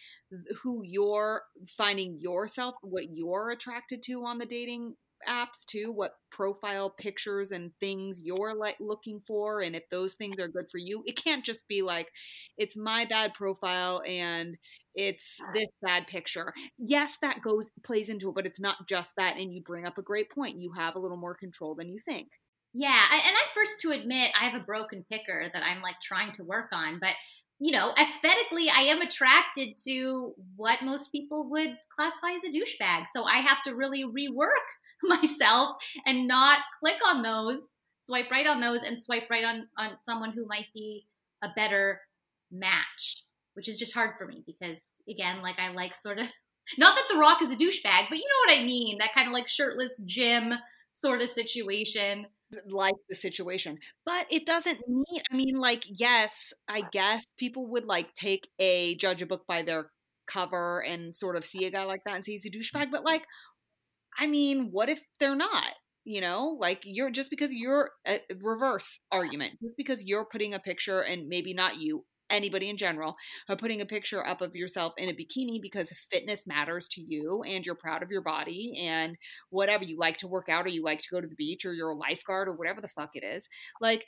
who 0.63 0.83
you're 0.85 1.43
finding 1.67 2.19
yourself, 2.21 2.75
what 2.83 3.05
you're 3.15 3.51
attracted 3.51 4.03
to 4.03 4.25
on 4.25 4.39
the 4.39 4.47
dating 4.47 4.95
apps 5.29 5.65
too 5.67 5.91
what 5.91 6.17
profile 6.31 6.91
pictures 6.91 7.51
and 7.51 7.73
things 7.81 8.21
you're 8.23 8.55
like 8.55 8.77
looking 8.81 9.21
for 9.27 9.61
and 9.61 9.75
if 9.75 9.83
those 9.91 10.15
things 10.15 10.39
are 10.39 10.49
good 10.49 10.71
for 10.71 10.79
you 10.79 11.03
it 11.07 11.17
can't 11.17 11.45
just 11.45 11.67
be 11.69 11.83
like 11.83 12.09
it's 12.57 12.77
my 12.77 13.05
bad 13.05 13.35
profile 13.35 14.03
and 14.07 14.59
it's 14.99 15.41
this 15.55 15.69
bad 15.81 16.09
picture. 16.09 16.53
Yes, 16.77 17.19
that 17.23 17.41
goes 17.41 17.71
plays 17.85 18.09
into 18.09 18.31
it, 18.31 18.35
but 18.35 18.47
it's 18.47 18.59
not 18.59 18.89
just 18.89 19.13
that. 19.17 19.37
And 19.37 19.55
you 19.55 19.63
bring 19.63 19.87
up 19.87 19.97
a 19.97 20.03
great 20.03 20.29
point. 20.29 20.61
You 20.61 20.73
have 20.73 20.97
a 20.97 20.99
little 20.99 21.17
more 21.17 21.37
control 21.37 21.77
than 21.77 21.89
you 21.89 22.01
think. 22.01 22.29
Yeah, 22.75 23.05
and 23.13 23.37
I'm 23.37 23.55
first 23.55 23.81
to 23.83 23.93
admit 23.93 24.33
I 24.39 24.45
have 24.45 24.61
a 24.61 24.65
broken 24.65 25.05
picker 25.11 25.47
that 25.53 25.63
I'm 25.63 25.83
like 25.83 26.01
trying 26.03 26.33
to 26.33 26.45
work 26.45 26.71
on, 26.73 26.99
but 27.01 27.15
you 27.61 27.73
know, 27.73 27.93
aesthetically, 28.01 28.69
I 28.69 28.83
am 28.83 29.01
attracted 29.01 29.77
to 29.87 30.35
what 30.57 30.83
most 30.83 31.11
people 31.11 31.49
would 31.51 31.77
classify 31.97 32.33
as 32.33 32.45
a 32.45 32.49
douchebag. 32.49 33.07
So 33.13 33.25
I 33.25 33.39
have 33.39 33.63
to 33.65 33.75
really 33.75 34.05
rework 34.05 34.67
myself 35.03 35.77
and 36.07 36.27
not 36.27 36.59
click 36.81 36.99
on 37.07 37.23
those, 37.23 37.61
swipe 38.03 38.31
right 38.31 38.47
on 38.47 38.61
those, 38.61 38.83
and 38.83 38.99
swipe 38.99 39.29
right 39.31 39.45
on 39.45 39.69
on 39.77 39.97
someone 39.97 40.33
who 40.33 40.47
might 40.47 40.67
be 40.75 41.07
a 41.43 41.49
better 41.55 42.01
match 42.51 43.25
which 43.59 43.69
is 43.69 43.77
just 43.77 43.93
hard 43.93 44.13
for 44.17 44.25
me 44.25 44.45
because 44.47 44.87
again, 45.11 45.43
like 45.43 45.59
I 45.59 45.73
like 45.73 45.93
sort 45.93 46.21
of 46.21 46.29
not 46.79 46.95
that 46.95 47.07
The 47.11 47.19
Rock 47.19 47.43
is 47.43 47.51
a 47.51 47.57
douchebag, 47.57 48.07
but 48.09 48.17
you 48.19 48.25
know 48.25 48.53
what 48.53 48.61
I 48.61 48.65
mean, 48.65 48.99
that 48.99 49.13
kind 49.13 49.27
of 49.27 49.35
like 49.35 49.49
shirtless 49.49 50.01
gym 50.05 50.55
sort 50.93 51.23
of 51.23 51.29
situation. 51.29 52.27
Like 52.69 52.95
the 53.09 53.17
situation. 53.17 53.79
But 54.07 54.27
it 54.31 54.47
doesn't 54.47 54.79
mean 54.89 55.23
I 55.33 55.35
mean, 55.35 55.57
like, 55.57 55.87
yes, 55.89 56.55
I 56.69 56.83
guess 56.93 57.25
people 57.37 57.67
would 57.67 57.85
like 57.85 58.15
take 58.15 58.49
a 58.61 58.95
judge 58.95 59.23
a 59.23 59.27
book 59.27 59.43
by 59.49 59.63
their 59.63 59.91
cover 60.29 60.79
and 60.79 61.17
sort 61.17 61.35
of 61.35 61.45
see 61.45 61.65
a 61.67 61.71
guy 61.73 61.83
like 61.83 62.03
that 62.07 62.15
and 62.15 62.25
say 62.25 62.33
he's 62.33 62.47
a 62.47 62.51
douchebag, 62.51 62.93
but 62.93 63.03
like 63.05 63.25
I 64.19 64.27
mean, 64.27 64.71
what 64.73 64.89
if 64.89 65.03
they're 65.21 65.37
not? 65.37 65.75
you 66.09 66.23
know 66.23 66.57
like 66.59 66.81
you're 66.85 67.11
just 67.11 67.29
because 67.29 67.53
you're 67.53 67.91
a 68.07 68.21
reverse 68.41 68.99
argument 69.13 69.53
just 69.63 69.77
because 69.77 70.03
you're 70.05 70.25
putting 70.25 70.55
a 70.55 70.59
picture 70.59 71.01
and 71.01 71.29
maybe 71.29 71.53
not 71.53 71.77
you 71.77 72.05
anybody 72.31 72.69
in 72.69 72.77
general 72.77 73.17
are 73.49 73.57
putting 73.57 73.81
a 73.81 73.87
picture 73.87 74.27
up 74.27 74.41
of 74.41 74.57
yourself 74.57 74.95
in 74.97 75.09
a 75.09 75.13
bikini 75.13 75.61
because 75.61 75.91
fitness 76.11 76.47
matters 76.47 76.89
to 76.89 77.01
you 77.01 77.43
and 77.43 77.65
you're 77.65 77.75
proud 77.75 78.03
of 78.03 78.11
your 78.11 78.23
body 78.23 78.79
and 78.81 79.17
whatever 79.51 79.85
you 79.85 79.99
like 79.99 80.17
to 80.17 80.29
work 80.29 80.49
out 80.49 80.67
or 80.67 80.71
you 80.71 80.83
like 80.83 81.01
to 81.01 81.09
go 81.11 81.21
to 81.21 81.27
the 81.27 81.35
beach 81.35 81.65
or 81.65 81.73
you're 81.73 81.91
a 81.91 81.97
lifeguard 81.97 82.49
or 82.49 82.53
whatever 82.53 82.81
the 82.81 82.89
fuck 82.89 83.11
it 83.15 83.25
is 83.25 83.49
like 83.81 84.07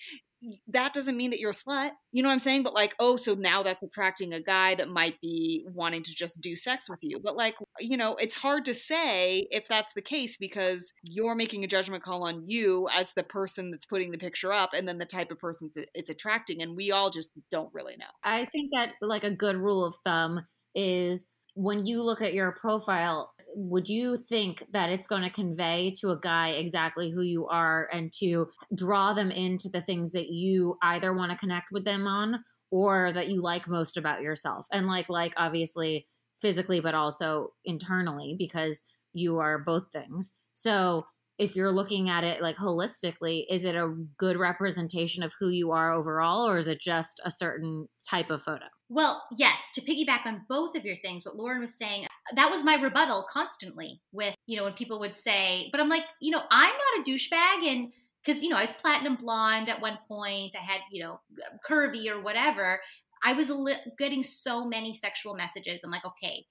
that 0.68 0.94
doesn't 0.94 1.16
mean 1.16 1.30
that 1.30 1.38
you're 1.38 1.50
a 1.50 1.54
slut. 1.54 1.90
You 2.12 2.22
know 2.22 2.28
what 2.28 2.34
I'm 2.34 2.40
saying? 2.40 2.62
But 2.62 2.74
like, 2.74 2.94
oh, 2.98 3.16
so 3.16 3.34
now 3.34 3.62
that's 3.62 3.82
attracting 3.82 4.32
a 4.32 4.40
guy 4.40 4.74
that 4.74 4.88
might 4.88 5.20
be 5.20 5.66
wanting 5.68 6.02
to 6.02 6.14
just 6.14 6.40
do 6.40 6.56
sex 6.56 6.88
with 6.88 7.00
you. 7.02 7.20
But 7.22 7.36
like, 7.36 7.56
you 7.78 7.96
know, 7.96 8.16
it's 8.16 8.36
hard 8.36 8.64
to 8.66 8.74
say 8.74 9.46
if 9.50 9.68
that's 9.68 9.92
the 9.92 10.00
case 10.00 10.36
because 10.38 10.92
you're 11.02 11.34
making 11.34 11.62
a 11.62 11.68
judgment 11.68 12.02
call 12.02 12.24
on 12.24 12.48
you 12.48 12.88
as 12.94 13.12
the 13.12 13.22
person 13.22 13.70
that's 13.70 13.86
putting 13.86 14.12
the 14.12 14.18
picture 14.18 14.52
up 14.52 14.70
and 14.72 14.88
then 14.88 14.98
the 14.98 15.04
type 15.04 15.30
of 15.30 15.38
person 15.38 15.70
it's 15.94 16.10
attracting. 16.10 16.62
And 16.62 16.76
we 16.76 16.90
all 16.90 17.10
just 17.10 17.32
don't 17.50 17.72
really 17.74 17.96
know. 17.98 18.06
I 18.24 18.46
think 18.46 18.70
that 18.72 18.90
like 19.00 19.24
a 19.24 19.30
good 19.30 19.56
rule 19.56 19.84
of 19.84 19.96
thumb 20.04 20.44
is 20.74 21.28
when 21.54 21.84
you 21.84 22.02
look 22.02 22.22
at 22.22 22.34
your 22.34 22.52
profile, 22.52 23.32
would 23.54 23.88
you 23.88 24.16
think 24.16 24.64
that 24.72 24.90
it's 24.90 25.06
going 25.06 25.22
to 25.22 25.30
convey 25.30 25.92
to 26.00 26.10
a 26.10 26.18
guy 26.18 26.50
exactly 26.50 27.10
who 27.10 27.22
you 27.22 27.46
are 27.48 27.88
and 27.92 28.12
to 28.20 28.48
draw 28.74 29.12
them 29.12 29.30
into 29.30 29.68
the 29.68 29.82
things 29.82 30.12
that 30.12 30.28
you 30.28 30.76
either 30.82 31.12
want 31.12 31.32
to 31.32 31.38
connect 31.38 31.72
with 31.72 31.84
them 31.84 32.06
on 32.06 32.44
or 32.70 33.12
that 33.12 33.28
you 33.28 33.42
like 33.42 33.68
most 33.68 33.96
about 33.96 34.22
yourself? 34.22 34.66
And 34.72 34.86
like 34.86 35.08
like 35.08 35.34
obviously 35.36 36.06
physically 36.40 36.80
but 36.80 36.94
also 36.94 37.52
internally 37.64 38.36
because 38.38 38.82
you 39.12 39.38
are 39.38 39.58
both 39.58 39.90
things. 39.92 40.32
So 40.52 41.06
if 41.40 41.56
you're 41.56 41.72
looking 41.72 42.10
at 42.10 42.22
it 42.22 42.42
like 42.42 42.56
holistically, 42.56 43.46
is 43.48 43.64
it 43.64 43.74
a 43.74 43.94
good 44.18 44.36
representation 44.36 45.22
of 45.22 45.32
who 45.40 45.48
you 45.48 45.70
are 45.70 45.90
overall, 45.90 46.46
or 46.46 46.58
is 46.58 46.68
it 46.68 46.78
just 46.78 47.18
a 47.24 47.30
certain 47.30 47.88
type 48.08 48.28
of 48.28 48.42
photo? 48.42 48.66
Well, 48.90 49.22
yes, 49.38 49.58
to 49.74 49.80
piggyback 49.80 50.26
on 50.26 50.42
both 50.50 50.76
of 50.76 50.84
your 50.84 50.96
things, 50.96 51.24
what 51.24 51.36
Lauren 51.36 51.62
was 51.62 51.78
saying, 51.78 52.06
that 52.36 52.50
was 52.50 52.62
my 52.62 52.74
rebuttal 52.74 53.26
constantly 53.30 54.02
with, 54.12 54.34
you 54.46 54.58
know, 54.58 54.64
when 54.64 54.74
people 54.74 55.00
would 55.00 55.14
say, 55.14 55.70
but 55.72 55.80
I'm 55.80 55.88
like, 55.88 56.04
you 56.20 56.30
know, 56.30 56.42
I'm 56.50 56.74
not 56.74 57.08
a 57.08 57.10
douchebag. 57.10 57.66
And 57.66 57.92
because, 58.22 58.42
you 58.42 58.50
know, 58.50 58.58
I 58.58 58.62
was 58.62 58.72
platinum 58.72 59.16
blonde 59.16 59.70
at 59.70 59.80
one 59.80 59.98
point, 60.08 60.54
I 60.54 60.62
had, 60.62 60.82
you 60.92 61.02
know, 61.02 61.20
curvy 61.66 62.10
or 62.10 62.20
whatever. 62.20 62.82
I 63.24 63.32
was 63.32 63.48
li- 63.48 63.76
getting 63.98 64.22
so 64.22 64.66
many 64.66 64.92
sexual 64.92 65.34
messages. 65.34 65.80
I'm 65.82 65.90
like, 65.90 66.04
okay, 66.04 66.44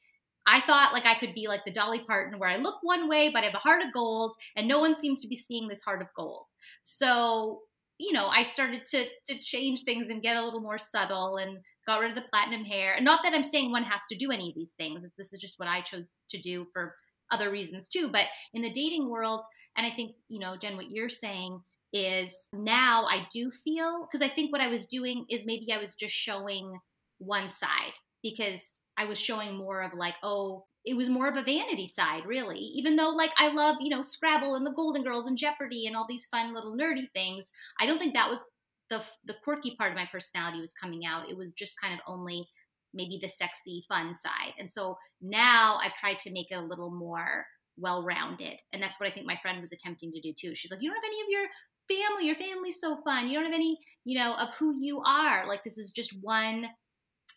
I 0.46 0.62
thought 0.62 0.94
like 0.94 1.06
I 1.06 1.16
could 1.16 1.34
be 1.34 1.48
like 1.48 1.62
the 1.66 1.72
Dolly 1.72 2.00
Parton 2.00 2.40
where 2.40 2.50
I 2.50 2.58
look 2.58 2.80
one 2.82 3.08
way, 3.08 3.30
but 3.30 3.44
I 3.44 3.48
have 3.48 3.56
a 3.56 3.60
heart 3.60 3.84
of 3.84 3.94
gold, 3.94 4.34
and 4.56 4.68
no 4.68 4.80
one 4.80 4.96
seems 4.96 5.22
to 5.22 5.28
be 5.28 5.36
seeing 5.36 5.68
this 5.68 5.82
heart 5.82 6.02
of 6.02 6.08
gold. 6.16 6.46
So, 6.84 7.62
you 7.98 8.14
know, 8.14 8.28
I 8.28 8.44
started 8.44 8.86
to 8.92 9.06
to 9.28 9.40
change 9.40 9.84
things 9.84 10.10
and 10.10 10.22
get 10.22 10.38
a 10.38 10.44
little 10.44 10.62
more 10.62 10.78
subtle 10.78 11.38
and 11.38 11.60
got 11.86 12.00
rid 12.00 12.12
of 12.12 12.16
the 12.16 12.30
platinum 12.30 12.66
hair. 12.66 12.94
And 12.96 13.06
not 13.06 13.22
that 13.24 13.34
I'm 13.34 13.44
saying 13.44 13.72
one 13.72 13.84
has 13.84 14.02
to 14.10 14.16
do 14.16 14.32
any 14.32 14.50
of 14.50 14.56
these 14.56 14.74
things. 14.78 15.02
This 15.18 15.34
is 15.34 15.40
just 15.40 15.60
what 15.60 15.70
I 15.70 15.82
chose 15.82 16.08
to 16.30 16.40
do 16.40 16.68
for 16.74 16.96
other 17.32 17.52
reasons 17.52 17.88
too. 17.88 18.10
But 18.12 18.26
in 18.54 18.62
the 18.62 18.72
dating 18.72 19.10
world, 19.10 19.42
and 19.76 19.86
I 19.86 19.92
think, 19.92 20.16
you 20.28 20.40
know, 20.40 20.56
Jen, 20.58 20.76
what 20.76 20.92
you're 20.92 21.10
saying 21.10 21.62
is 21.92 22.36
now 22.54 23.06
I 23.06 23.28
do 23.32 23.50
feel 23.52 24.08
because 24.10 24.26
I 24.26 24.32
think 24.34 24.52
what 24.52 24.62
I 24.62 24.68
was 24.68 24.86
doing 24.86 25.26
is 25.30 25.46
maybe 25.46 25.72
I 25.72 25.78
was 25.78 25.96
just 25.96 26.14
showing 26.14 26.80
one 27.18 27.50
side 27.50 27.94
because 28.22 28.82
I 29.00 29.06
was 29.06 29.18
showing 29.18 29.56
more 29.56 29.82
of 29.82 29.94
like, 29.94 30.16
oh, 30.22 30.66
it 30.86 30.96
was 30.96 31.10
more 31.10 31.28
of 31.28 31.38
a 31.38 31.44
vanity 31.44 31.88
side, 31.88 32.26
really. 32.26 32.60
Even 32.60 32.98
though, 32.98 33.10
like, 33.10 33.32
I 33.38 33.50
love, 33.50 33.78
you 33.80 33.90
know, 33.90 34.02
Scrabble 34.02 34.56
and 34.56 34.66
the 34.66 34.72
Golden 34.72 35.04
Girls 35.04 35.26
and 35.26 35.38
Jeopardy 35.38 35.88
and 35.88 35.96
all 35.96 36.06
these 36.08 36.26
fun 36.26 36.54
little 36.54 36.76
nerdy 36.78 37.08
things. 37.14 37.50
I 37.80 37.86
don't 37.86 37.98
think 37.98 38.14
that 38.14 38.30
was 38.30 38.44
the 38.90 39.02
the 39.24 39.36
quirky 39.44 39.76
part 39.78 39.92
of 39.92 39.98
my 39.98 40.08
personality 40.12 40.60
was 40.60 40.74
coming 40.74 41.06
out. 41.06 41.30
It 41.30 41.38
was 41.38 41.54
just 41.54 41.80
kind 41.82 41.94
of 41.94 42.02
only 42.08 42.48
maybe 42.94 43.20
the 43.22 43.30
sexy 43.30 43.86
fun 43.88 44.14
side. 44.14 44.54
And 44.58 44.70
so 44.70 44.98
now 45.22 45.78
I've 45.84 45.96
tried 45.96 46.20
to 46.20 46.32
make 46.32 46.48
it 46.50 46.56
a 46.56 46.62
little 46.62 46.92
more 46.92 47.46
well 47.78 48.04
rounded. 48.04 48.60
And 48.74 48.82
that's 48.82 49.00
what 49.00 49.08
I 49.08 49.14
think 49.14 49.26
my 49.26 49.38
friend 49.42 49.62
was 49.62 49.72
attempting 49.72 50.12
to 50.12 50.22
do 50.22 50.34
too. 50.34 50.56
She's 50.56 50.72
like, 50.72 50.82
you 50.82 50.90
don't 50.90 50.98
have 50.98 51.04
any 51.06 51.22
of 51.22 51.28
your 51.30 51.48
family. 51.88 52.26
Your 52.26 52.36
family's 52.36 52.80
so 52.80 53.00
fun. 53.04 53.28
You 53.28 53.36
don't 53.36 53.46
have 53.46 53.54
any, 53.54 53.78
you 54.06 54.20
know, 54.20 54.34
of 54.36 54.54
who 54.56 54.74
you 54.78 55.02
are. 55.06 55.48
Like 55.48 55.64
this 55.64 55.78
is 55.78 55.92
just 55.92 56.16
one 56.22 56.68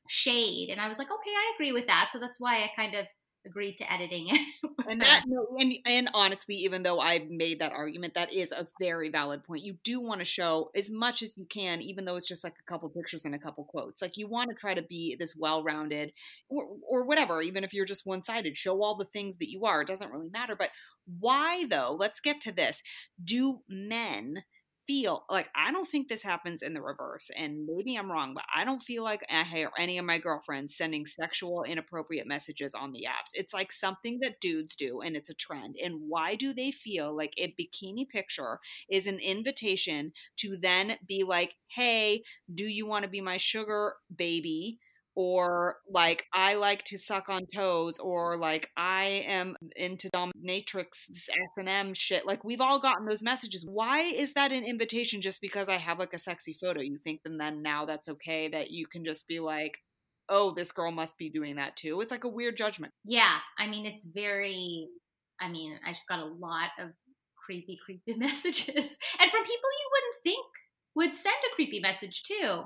shade. 0.08 0.68
And 0.70 0.80
I 0.80 0.88
was 0.88 0.98
like, 0.98 1.08
okay, 1.08 1.30
I 1.30 1.52
agree 1.54 1.72
with 1.72 1.86
that. 1.86 2.10
So 2.12 2.18
that's 2.18 2.40
why 2.40 2.62
I 2.62 2.70
kind 2.76 2.94
of 2.94 3.06
agreed 3.44 3.76
to 3.76 3.92
editing 3.92 4.28
it. 4.28 4.40
and 4.88 5.00
that 5.00 5.24
no, 5.26 5.46
and 5.58 5.74
and 5.86 6.08
honestly, 6.14 6.54
even 6.56 6.82
though 6.82 7.00
I 7.00 7.26
made 7.28 7.60
that 7.60 7.72
argument, 7.72 8.14
that 8.14 8.32
is 8.32 8.52
a 8.52 8.66
very 8.80 9.08
valid 9.08 9.44
point. 9.44 9.64
You 9.64 9.76
do 9.84 10.00
want 10.00 10.20
to 10.20 10.24
show 10.24 10.70
as 10.74 10.90
much 10.90 11.22
as 11.22 11.36
you 11.36 11.46
can, 11.46 11.82
even 11.82 12.04
though 12.04 12.16
it's 12.16 12.28
just 12.28 12.44
like 12.44 12.54
a 12.58 12.70
couple 12.70 12.88
pictures 12.88 13.24
and 13.24 13.34
a 13.34 13.38
couple 13.38 13.64
quotes. 13.64 14.02
Like 14.02 14.16
you 14.16 14.28
want 14.28 14.50
to 14.50 14.56
try 14.56 14.74
to 14.74 14.82
be 14.82 15.16
this 15.18 15.34
well-rounded, 15.36 16.12
or 16.48 16.76
or 16.88 17.04
whatever. 17.04 17.42
Even 17.42 17.64
if 17.64 17.72
you're 17.72 17.86
just 17.86 18.06
one-sided, 18.06 18.56
show 18.56 18.82
all 18.82 18.96
the 18.96 19.04
things 19.04 19.36
that 19.38 19.50
you 19.50 19.64
are. 19.64 19.82
It 19.82 19.88
doesn't 19.88 20.12
really 20.12 20.30
matter. 20.30 20.56
But 20.56 20.70
why 21.06 21.64
though? 21.68 21.96
Let's 21.98 22.20
get 22.20 22.40
to 22.42 22.52
this. 22.52 22.82
Do 23.22 23.60
men 23.68 24.44
feel 24.86 25.24
like 25.30 25.48
I 25.54 25.70
don't 25.72 25.88
think 25.88 26.08
this 26.08 26.22
happens 26.22 26.62
in 26.62 26.74
the 26.74 26.82
reverse, 26.82 27.30
and 27.36 27.66
maybe 27.66 27.96
I'm 27.96 28.10
wrong, 28.10 28.34
but 28.34 28.44
I 28.54 28.64
don't 28.64 28.82
feel 28.82 29.04
like 29.04 29.22
I 29.30 29.42
hear 29.44 29.70
any 29.78 29.98
of 29.98 30.04
my 30.04 30.18
girlfriends 30.18 30.76
sending 30.76 31.06
sexual 31.06 31.62
inappropriate 31.64 32.26
messages 32.26 32.74
on 32.74 32.92
the 32.92 33.06
apps. 33.08 33.30
It's 33.34 33.54
like 33.54 33.72
something 33.72 34.18
that 34.22 34.40
dudes 34.40 34.74
do, 34.76 35.00
and 35.00 35.16
it's 35.16 35.30
a 35.30 35.34
trend. 35.34 35.76
And 35.82 35.96
why 36.08 36.34
do 36.34 36.52
they 36.52 36.70
feel 36.70 37.16
like 37.16 37.34
a 37.38 37.54
bikini 37.58 38.08
picture 38.08 38.58
is 38.88 39.06
an 39.06 39.18
invitation 39.18 40.12
to 40.38 40.56
then 40.56 40.96
be 41.06 41.22
like, 41.24 41.54
hey, 41.68 42.22
do 42.52 42.64
you 42.64 42.86
want 42.86 43.04
to 43.04 43.10
be 43.10 43.20
my 43.20 43.36
sugar 43.36 43.94
baby? 44.14 44.78
Or 45.14 45.76
like 45.88 46.26
I 46.32 46.54
like 46.54 46.84
to 46.84 46.98
suck 46.98 47.28
on 47.28 47.46
toes, 47.54 47.98
or 47.98 48.36
like 48.36 48.70
I 48.76 49.24
am 49.26 49.56
into 49.76 50.08
dominatrix 50.14 51.10
S 51.10 51.28
and 51.56 51.68
M 51.68 51.94
shit. 51.94 52.26
Like 52.26 52.44
we've 52.44 52.60
all 52.60 52.78
gotten 52.78 53.06
those 53.06 53.22
messages. 53.22 53.64
Why 53.66 54.00
is 54.00 54.34
that 54.34 54.52
an 54.52 54.64
invitation? 54.64 55.20
Just 55.20 55.40
because 55.40 55.68
I 55.68 55.76
have 55.76 55.98
like 55.98 56.14
a 56.14 56.18
sexy 56.18 56.54
photo, 56.54 56.80
you 56.80 56.96
think 56.96 57.20
then 57.24 57.38
then 57.38 57.62
now 57.62 57.84
that's 57.84 58.08
okay 58.08 58.48
that 58.48 58.70
you 58.70 58.86
can 58.86 59.04
just 59.04 59.28
be 59.28 59.40
like, 59.40 59.78
oh, 60.28 60.52
this 60.52 60.72
girl 60.72 60.90
must 60.90 61.18
be 61.18 61.28
doing 61.28 61.56
that 61.56 61.76
too. 61.76 62.00
It's 62.00 62.10
like 62.10 62.24
a 62.24 62.28
weird 62.28 62.56
judgment. 62.56 62.92
Yeah, 63.04 63.38
I 63.58 63.66
mean 63.68 63.86
it's 63.86 64.06
very. 64.06 64.88
I 65.40 65.48
mean, 65.48 65.78
I 65.84 65.92
just 65.92 66.08
got 66.08 66.20
a 66.20 66.24
lot 66.24 66.70
of 66.78 66.90
creepy, 67.36 67.78
creepy 67.84 68.14
messages, 68.18 68.66
and 68.66 69.30
from 69.30 69.42
people 69.42 69.70
you 69.80 69.90
wouldn't 69.92 70.22
think 70.24 70.46
would 70.94 71.14
send 71.14 71.36
a 71.50 71.54
creepy 71.54 71.80
message 71.80 72.22
too 72.22 72.64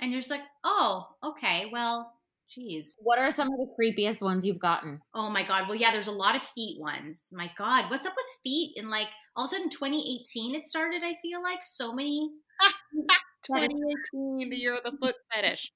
and 0.00 0.10
you're 0.10 0.20
just 0.20 0.30
like, 0.30 0.42
oh, 0.64 1.06
okay, 1.22 1.66
well, 1.72 2.12
geez. 2.54 2.94
What 2.98 3.18
are 3.18 3.30
some 3.30 3.48
of 3.48 3.54
the 3.54 3.74
creepiest 3.78 4.22
ones 4.22 4.46
you've 4.46 4.58
gotten? 4.58 5.00
Oh 5.14 5.30
my 5.30 5.42
god. 5.42 5.64
Well, 5.68 5.76
yeah, 5.76 5.92
there's 5.92 6.06
a 6.06 6.12
lot 6.12 6.36
of 6.36 6.42
feet 6.42 6.80
ones. 6.80 7.28
My 7.32 7.50
god, 7.56 7.90
what's 7.90 8.06
up 8.06 8.14
with 8.16 8.26
feet? 8.42 8.72
In 8.76 8.90
like 8.90 9.08
all 9.36 9.44
of 9.44 9.48
a 9.48 9.50
sudden, 9.52 9.70
2018, 9.70 10.54
it 10.54 10.66
started. 10.66 11.02
I 11.04 11.16
feel 11.22 11.42
like 11.42 11.62
so 11.62 11.92
many. 11.92 12.30
2018, 13.46 14.48
the 14.48 14.56
year 14.56 14.74
of 14.74 14.82
the 14.84 14.96
foot 15.02 15.16
fetish. 15.32 15.70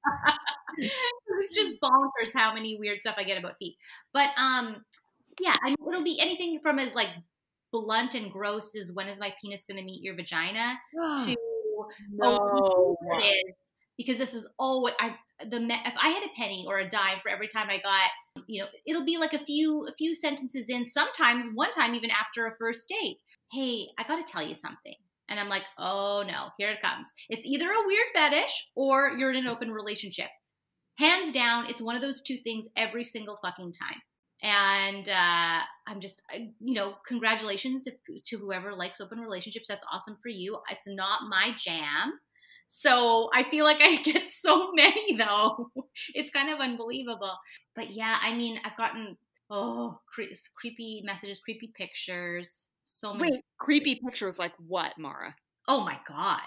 it's 0.78 1.54
just 1.54 1.74
bonkers 1.82 2.32
how 2.34 2.54
many 2.54 2.78
weird 2.78 2.98
stuff 2.98 3.16
I 3.18 3.24
get 3.24 3.38
about 3.38 3.58
feet. 3.58 3.76
But 4.12 4.30
um, 4.38 4.84
yeah, 5.40 5.52
I 5.62 5.68
mean, 5.68 5.76
it'll 5.86 6.02
be 6.02 6.18
anything 6.20 6.60
from 6.62 6.78
as 6.78 6.94
like 6.94 7.10
blunt 7.72 8.14
and 8.14 8.32
gross 8.32 8.74
as 8.74 8.92
when 8.92 9.08
is 9.08 9.20
my 9.20 9.34
penis 9.40 9.66
going 9.66 9.78
to 9.78 9.84
meet 9.84 10.02
your 10.02 10.14
vagina 10.14 10.78
to 11.26 11.36
no. 12.10 12.38
oh, 12.40 12.96
it 13.20 13.24
is 13.24 13.54
because 13.98 14.16
this 14.16 14.32
is 14.32 14.48
all 14.58 14.88
I 15.00 15.16
the 15.44 15.56
if 15.56 15.94
I 16.02 16.08
had 16.08 16.22
a 16.22 16.34
penny 16.34 16.64
or 16.66 16.78
a 16.78 16.88
dime 16.88 17.18
for 17.22 17.28
every 17.28 17.48
time 17.48 17.68
I 17.68 17.78
got, 17.78 18.44
you 18.46 18.62
know, 18.62 18.68
it'll 18.86 19.04
be 19.04 19.18
like 19.18 19.34
a 19.34 19.38
few 19.38 19.86
a 19.86 19.92
few 19.92 20.14
sentences 20.14 20.70
in. 20.70 20.86
Sometimes 20.86 21.46
one 21.52 21.72
time 21.72 21.94
even 21.94 22.10
after 22.10 22.46
a 22.46 22.56
first 22.56 22.88
date, 22.88 23.18
hey, 23.52 23.88
I 23.98 24.04
got 24.04 24.24
to 24.24 24.32
tell 24.32 24.46
you 24.46 24.54
something. 24.54 24.94
And 25.28 25.38
I'm 25.38 25.48
like, 25.48 25.64
oh 25.78 26.24
no, 26.26 26.48
here 26.56 26.70
it 26.70 26.80
comes. 26.80 27.08
It's 27.28 27.44
either 27.44 27.66
a 27.66 27.86
weird 27.86 28.06
fetish 28.14 28.70
or 28.74 29.10
you're 29.10 29.32
in 29.32 29.36
an 29.36 29.46
open 29.46 29.72
relationship. 29.72 30.28
Hands 30.96 31.30
down, 31.32 31.68
it's 31.68 31.82
one 31.82 31.96
of 31.96 32.02
those 32.02 32.22
two 32.22 32.38
things 32.38 32.66
every 32.76 33.04
single 33.04 33.36
fucking 33.36 33.74
time. 33.74 34.00
And 34.42 35.08
uh, 35.08 35.60
I'm 35.86 36.00
just, 36.00 36.22
you 36.60 36.74
know, 36.74 36.94
congratulations 37.06 37.84
to 37.84 38.38
whoever 38.38 38.72
likes 38.72 39.00
open 39.00 39.18
relationships. 39.18 39.66
That's 39.68 39.84
awesome 39.92 40.16
for 40.22 40.28
you. 40.28 40.58
It's 40.70 40.86
not 40.86 41.28
my 41.28 41.52
jam. 41.56 42.12
So 42.68 43.30
I 43.34 43.44
feel 43.44 43.64
like 43.64 43.80
I 43.80 43.96
get 44.02 44.26
so 44.28 44.72
many 44.72 45.16
though. 45.16 45.70
It's 46.14 46.30
kind 46.30 46.50
of 46.50 46.60
unbelievable. 46.60 47.36
But 47.74 47.90
yeah, 47.90 48.18
I 48.22 48.34
mean, 48.34 48.60
I've 48.64 48.76
gotten 48.76 49.16
oh 49.50 49.98
cre- 50.12 50.34
creepy 50.56 51.02
messages, 51.04 51.40
creepy 51.40 51.72
pictures. 51.74 52.68
So 52.84 53.14
many. 53.14 53.32
Wait, 53.32 53.40
creepy 53.58 54.00
pictures 54.04 54.38
like 54.38 54.52
what, 54.58 54.92
Mara? 54.98 55.34
Oh 55.66 55.84
my 55.84 55.98
god. 56.06 56.40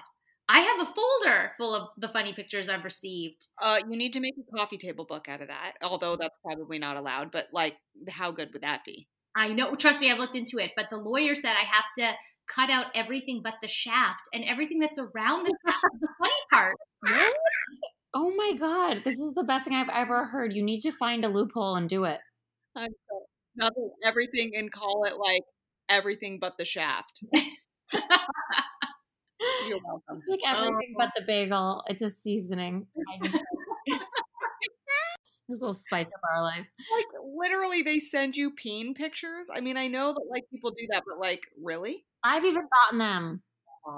I 0.49 0.59
have 0.59 0.81
a 0.81 0.91
folder 0.93 1.51
full 1.57 1.73
of 1.73 1.89
the 1.97 2.09
funny 2.09 2.33
pictures 2.33 2.67
I've 2.67 2.83
received. 2.83 3.47
Uh, 3.61 3.79
you 3.89 3.97
need 3.97 4.11
to 4.13 4.19
make 4.19 4.33
a 4.37 4.57
coffee 4.57 4.77
table 4.77 5.05
book 5.05 5.29
out 5.29 5.41
of 5.41 5.47
that, 5.47 5.73
although 5.81 6.17
that's 6.17 6.35
probably 6.43 6.77
not 6.77 6.97
allowed. 6.97 7.31
But 7.31 7.47
like, 7.53 7.77
how 8.09 8.31
good 8.31 8.51
would 8.51 8.63
that 8.63 8.83
be? 8.83 9.07
I 9.35 9.53
know. 9.53 9.75
Trust 9.75 10.01
me, 10.01 10.11
I've 10.11 10.19
looked 10.19 10.35
into 10.35 10.57
it. 10.57 10.71
But 10.75 10.89
the 10.89 10.97
lawyer 10.97 11.35
said 11.35 11.53
I 11.53 11.65
have 11.65 11.85
to 11.97 12.13
cut 12.47 12.69
out 12.69 12.87
everything 12.93 13.41
but 13.43 13.55
the 13.61 13.67
shaft 13.67 14.23
and 14.33 14.43
everything 14.45 14.79
that's 14.79 14.99
around 14.99 15.45
the 15.45 15.55
shaft, 15.65 15.85
the 15.99 16.07
funny 16.19 16.33
part. 16.51 16.75
What? 17.01 17.33
Oh 18.13 18.33
my 18.35 18.53
god, 18.59 19.03
this 19.05 19.17
is 19.17 19.33
the 19.33 19.43
best 19.43 19.65
thing 19.65 19.73
I've 19.73 19.89
ever 19.89 20.25
heard. 20.25 20.53
You 20.53 20.63
need 20.63 20.81
to 20.81 20.91
find 20.91 21.23
a 21.23 21.29
loophole 21.29 21.75
and 21.75 21.87
do 21.87 22.03
it. 22.03 22.19
Nothing, 23.55 23.91
everything, 24.03 24.51
and 24.55 24.71
call 24.71 25.05
it 25.05 25.13
like 25.17 25.43
everything 25.89 26.37
but 26.39 26.53
the 26.57 26.65
shaft. 26.65 27.23
You're 29.67 29.79
welcome. 29.85 30.21
Like 30.27 30.39
everything 30.45 30.95
um, 30.95 30.95
but 30.97 31.09
the 31.15 31.23
bagel. 31.25 31.83
It's 31.87 32.01
a 32.01 32.09
seasoning. 32.09 32.87
this 35.51 35.61
will 35.61 35.73
spice 35.73 36.07
up 36.07 36.21
our 36.33 36.41
life. 36.41 36.65
Like 36.95 37.05
literally, 37.35 37.81
they 37.81 37.99
send 37.99 38.35
you 38.35 38.51
peen 38.51 38.93
pictures. 38.93 39.49
I 39.53 39.61
mean, 39.61 39.77
I 39.77 39.87
know 39.87 40.13
that 40.13 40.25
like 40.31 40.43
people 40.51 40.71
do 40.71 40.87
that, 40.91 41.03
but 41.07 41.19
like, 41.19 41.41
really? 41.61 42.05
I've 42.23 42.45
even 42.45 42.63
gotten 42.85 42.97
them. 42.97 43.43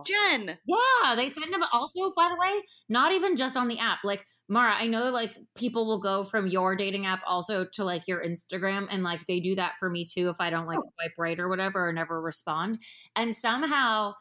Jen. 0.06 0.58
Yeah, 0.66 1.16
they 1.16 1.30
send 1.30 1.54
them 1.54 1.64
also, 1.72 2.14
by 2.16 2.30
the 2.30 2.38
way, 2.40 2.64
not 2.90 3.12
even 3.12 3.36
just 3.36 3.58
on 3.58 3.68
the 3.68 3.80
app. 3.80 4.00
Like, 4.04 4.26
Mara, 4.48 4.74
I 4.74 4.88
know 4.88 5.10
like 5.10 5.38
people 5.56 5.86
will 5.86 6.00
go 6.00 6.24
from 6.24 6.48
your 6.48 6.76
dating 6.76 7.06
app 7.06 7.22
also 7.28 7.66
to 7.74 7.84
like 7.84 8.08
your 8.08 8.24
Instagram, 8.24 8.88
and 8.90 9.04
like 9.04 9.26
they 9.28 9.40
do 9.40 9.56
that 9.56 9.74
for 9.80 9.90
me 9.90 10.06
too 10.06 10.30
if 10.30 10.38
I 10.40 10.50
don't 10.50 10.68
like 10.68 10.80
oh. 10.82 10.90
swipe 10.96 11.14
right 11.18 11.40
or 11.40 11.50
whatever 11.50 11.88
or 11.88 11.94
never 11.94 12.22
respond. 12.22 12.80
And 13.16 13.36
somehow, 13.36 14.14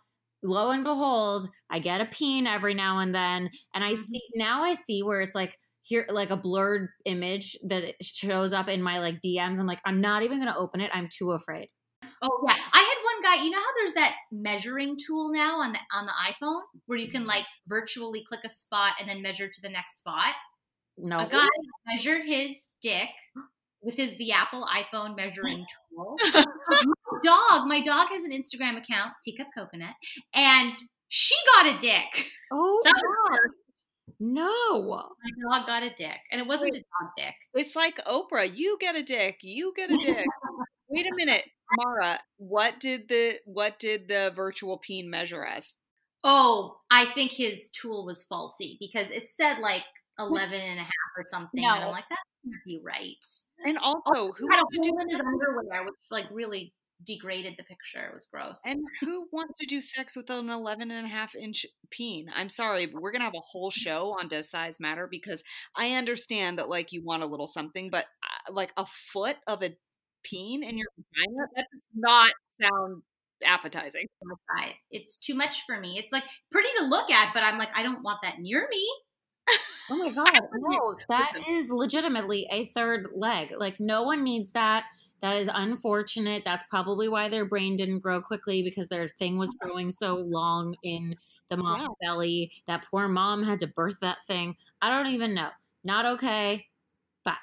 lo 0.43 0.71
and 0.71 0.85
behold, 0.85 1.49
I 1.71 1.79
get 1.79 2.01
a 2.01 2.07
peen 2.07 2.47
every 2.47 2.75
now 2.75 2.99
and 2.99 3.15
then. 3.15 3.51
And 3.75 3.85
I 3.85 3.93
mm-hmm. 3.93 4.03
see 4.03 4.23
now 4.35 4.63
I 4.65 4.75
see 4.75 5.03
where 5.03 5.21
it's 5.21 5.35
like, 5.35 5.57
here 5.83 6.07
like 6.09 6.31
a 6.31 6.37
blurred 6.37 6.89
image 7.05 7.57
that 7.65 7.95
shows 8.01 8.53
up 8.53 8.69
in 8.69 8.83
my 8.83 8.99
like 8.99 9.21
DMs. 9.21 9.59
I'm 9.59 9.67
like, 9.67 9.81
I'm 9.85 10.01
not 10.01 10.23
even 10.23 10.39
gonna 10.39 10.57
open 10.57 10.81
it. 10.81 10.91
I'm 10.93 11.09
too 11.09 11.33
afraid. 11.33 11.69
Oh 12.21 12.45
yeah, 12.47 12.57
I 12.73 12.79
had 12.79 12.97
one 13.05 13.23
guy. 13.23 13.45
You 13.45 13.51
know 13.51 13.59
how 13.59 13.75
there's 13.77 13.95
that 13.95 14.15
measuring 14.31 14.97
tool 15.07 15.31
now 15.33 15.61
on 15.61 15.73
the 15.73 15.79
on 15.93 16.07
the 16.07 16.13
iPhone 16.13 16.63
where 16.87 16.99
you 16.99 17.09
can 17.09 17.27
like 17.27 17.45
virtually 17.67 18.25
click 18.27 18.41
a 18.45 18.49
spot 18.49 18.95
and 19.01 19.09
then 19.09 19.23
measure 19.23 19.49
to 19.49 19.61
the 19.63 19.69
next 19.69 19.99
spot. 19.99 20.35
No, 20.99 21.19
a 21.19 21.29
guy 21.29 21.49
measured 21.87 22.25
his 22.25 22.75
dick 22.81 23.09
with 23.83 23.97
his 23.97 24.17
the 24.19 24.33
Apple 24.33 24.67
iPhone 24.67 25.17
measuring 25.17 25.65
tool. 25.91 26.17
my 26.33 27.19
dog, 27.23 27.67
my 27.67 27.81
dog 27.81 28.09
has 28.09 28.25
an 28.25 28.31
Instagram 28.31 28.79
account, 28.79 29.15
Teacup 29.25 29.49
Coconut, 29.57 29.95
and 30.35 30.75
she 31.09 31.35
got 31.55 31.67
a 31.67 31.79
dick. 31.79 32.27
Oh, 32.51 32.81
God. 32.85 33.39
No. 34.19 34.87
My 34.91 35.59
dog 35.59 35.67
got 35.67 35.83
a 35.83 35.91
dick, 35.91 36.19
and 36.31 36.41
it 36.41 36.47
wasn't 36.47 36.75
Wait, 36.75 36.83
a 36.83 37.05
dog 37.05 37.11
dick. 37.17 37.35
It's 37.55 37.77
like 37.77 38.01
Oprah. 38.07 38.51
You 38.55 38.77
get 38.81 38.97
a 38.97 39.03
dick. 39.03 39.39
You 39.43 39.73
get 39.75 39.91
a 39.91 39.97
dick. 39.97 40.27
Wait 40.89 41.07
a 41.07 41.15
minute. 41.15 41.45
Mara, 41.77 42.19
what 42.37 42.79
did 42.81 43.09
the 43.09 43.35
what 43.47 43.79
did 43.79 44.09
the 44.09 44.33
virtual 44.35 44.79
peen 44.79 45.09
measure 45.09 45.45
as? 45.45 45.75
Oh, 46.25 46.77
I 46.91 47.07
think 47.07 47.33
his 47.33 47.71
tool 47.71 48.05
was 48.05 48.23
faulty 48.23 48.77
because 48.79 49.11
it 49.11 49.29
said 49.29 49.59
like 49.59 49.85
11 50.19 50.61
and 50.61 50.79
a 50.79 50.83
half 50.83 51.13
or 51.17 51.25
something. 51.27 51.63
No. 51.63 51.75
And 51.75 51.85
I'm 51.85 51.91
like, 51.91 52.09
that 52.11 52.19
can't 52.45 52.65
be 52.65 52.81
right. 52.85 53.25
And 53.65 53.79
also, 53.79 54.33
who 54.33 54.49
had 54.51 54.61
a 54.61 54.65
hole 54.73 55.01
in 55.01 55.09
his 55.09 55.21
underwear, 55.21 55.85
which 55.85 55.95
was 56.11 56.11
like 56.11 56.27
really 56.31 56.73
degraded 57.05 57.55
the 57.59 57.65
picture. 57.65 58.07
It 58.07 58.15
was 58.15 58.27
gross. 58.27 58.61
And 58.65 58.81
who 59.01 59.27
wants 59.33 59.55
to 59.61 59.67
do 59.67 59.81
sex 59.81 60.17
with 60.17 60.31
an 60.31 60.51
11 60.51 60.91
and 60.91 61.07
a 61.07 61.09
half 61.09 61.35
inch 61.35 61.67
peen? 61.91 62.27
I'm 62.35 62.49
sorry, 62.49 62.87
but 62.87 63.01
we're 63.01 63.13
going 63.13 63.21
to 63.21 63.27
have 63.27 63.35
a 63.35 63.41
whole 63.41 63.71
show 63.71 64.17
on 64.19 64.29
Does 64.29 64.51
Size 64.51 64.81
Matter? 64.81 65.07
Because 65.11 65.43
I 65.77 65.93
understand 65.93 66.59
that, 66.59 66.69
like, 66.69 66.93
you 66.93 67.03
want 67.03 67.23
a 67.23 67.27
little 67.27 67.47
something, 67.47 67.91
but 67.91 68.07
uh, 68.23 68.53
like 68.53 68.73
a 68.77 68.87
foot 68.87 69.37
of 69.47 69.63
a 69.63 69.77
peen 70.23 70.63
in 70.63 70.79
your 70.79 70.89
vagina? 70.97 71.49
That 71.57 71.67
does 71.73 71.83
not 71.95 72.33
sound 72.61 73.03
appetizing. 73.45 74.07
It's 74.91 75.17
too 75.17 75.35
much 75.35 75.63
for 75.67 75.79
me. 75.79 75.99
It's 75.99 76.13
like 76.13 76.25
pretty 76.51 76.69
to 76.79 76.87
look 76.87 77.11
at, 77.11 77.33
but 77.35 77.43
I'm 77.43 77.59
like, 77.59 77.71
I 77.75 77.83
don't 77.83 78.03
want 78.03 78.21
that 78.23 78.39
near 78.39 78.69
me. 78.71 78.87
Oh 79.91 79.97
my 79.97 80.11
god, 80.15 80.41
no, 80.55 80.97
that 81.09 81.33
is 81.49 81.71
legitimately 81.71 82.47
a 82.51 82.67
third 82.67 83.09
leg. 83.15 83.53
Like 83.57 83.81
no 83.81 84.03
one 84.03 84.23
needs 84.23 84.53
that. 84.53 84.85
That 85.23 85.37
is 85.37 85.49
unfortunate. 85.53 86.43
That's 86.45 86.65
probably 86.69 87.09
why 87.09 87.29
their 87.29 87.45
brain 87.47 87.77
didn't 87.77 88.01
grow 88.01 88.21
quickly 88.21 88.63
because 88.63 88.89
their 88.89 89.09
thing 89.09 89.39
was 89.39 89.55
growing 89.55 89.91
so 89.91 90.17
long 90.17 90.77
in 90.83 91.17
the 91.49 91.57
mom's 91.57 91.83
Yeah. 91.83 91.89
belly. 92.01 92.53
That 92.67 92.85
poor 92.91 93.09
mom 93.09 93.45
had 93.45 93.61
to 93.61 93.67
birth 93.69 94.01
that 94.01 94.25
thing. 94.27 94.57
I 94.83 94.91
don't 94.91 95.13
even 95.13 95.35
know. 95.35 95.51
Not 95.85 96.07
okay. 96.07 96.69
Bye. 97.25 97.37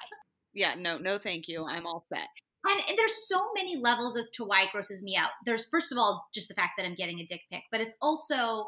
Yeah, 0.52 0.74
no, 0.78 0.98
no, 0.98 1.18
thank 1.18 1.48
you. 1.48 1.64
I'm 1.66 1.86
all 1.86 2.04
set. 2.12 2.28
And 2.68 2.82
there's 2.98 3.26
so 3.26 3.50
many 3.54 3.76
levels 3.76 4.16
as 4.18 4.28
to 4.32 4.44
why 4.44 4.62
it 4.64 4.72
grosses 4.72 5.02
me 5.02 5.16
out. 5.16 5.30
There's 5.46 5.66
first 5.68 5.92
of 5.92 5.98
all 5.98 6.28
just 6.34 6.48
the 6.48 6.54
fact 6.54 6.72
that 6.76 6.84
I'm 6.84 6.94
getting 6.94 7.18
a 7.20 7.24
dick 7.26 7.42
pic, 7.50 7.62
but 7.70 7.80
it's 7.80 7.96
also, 8.02 8.66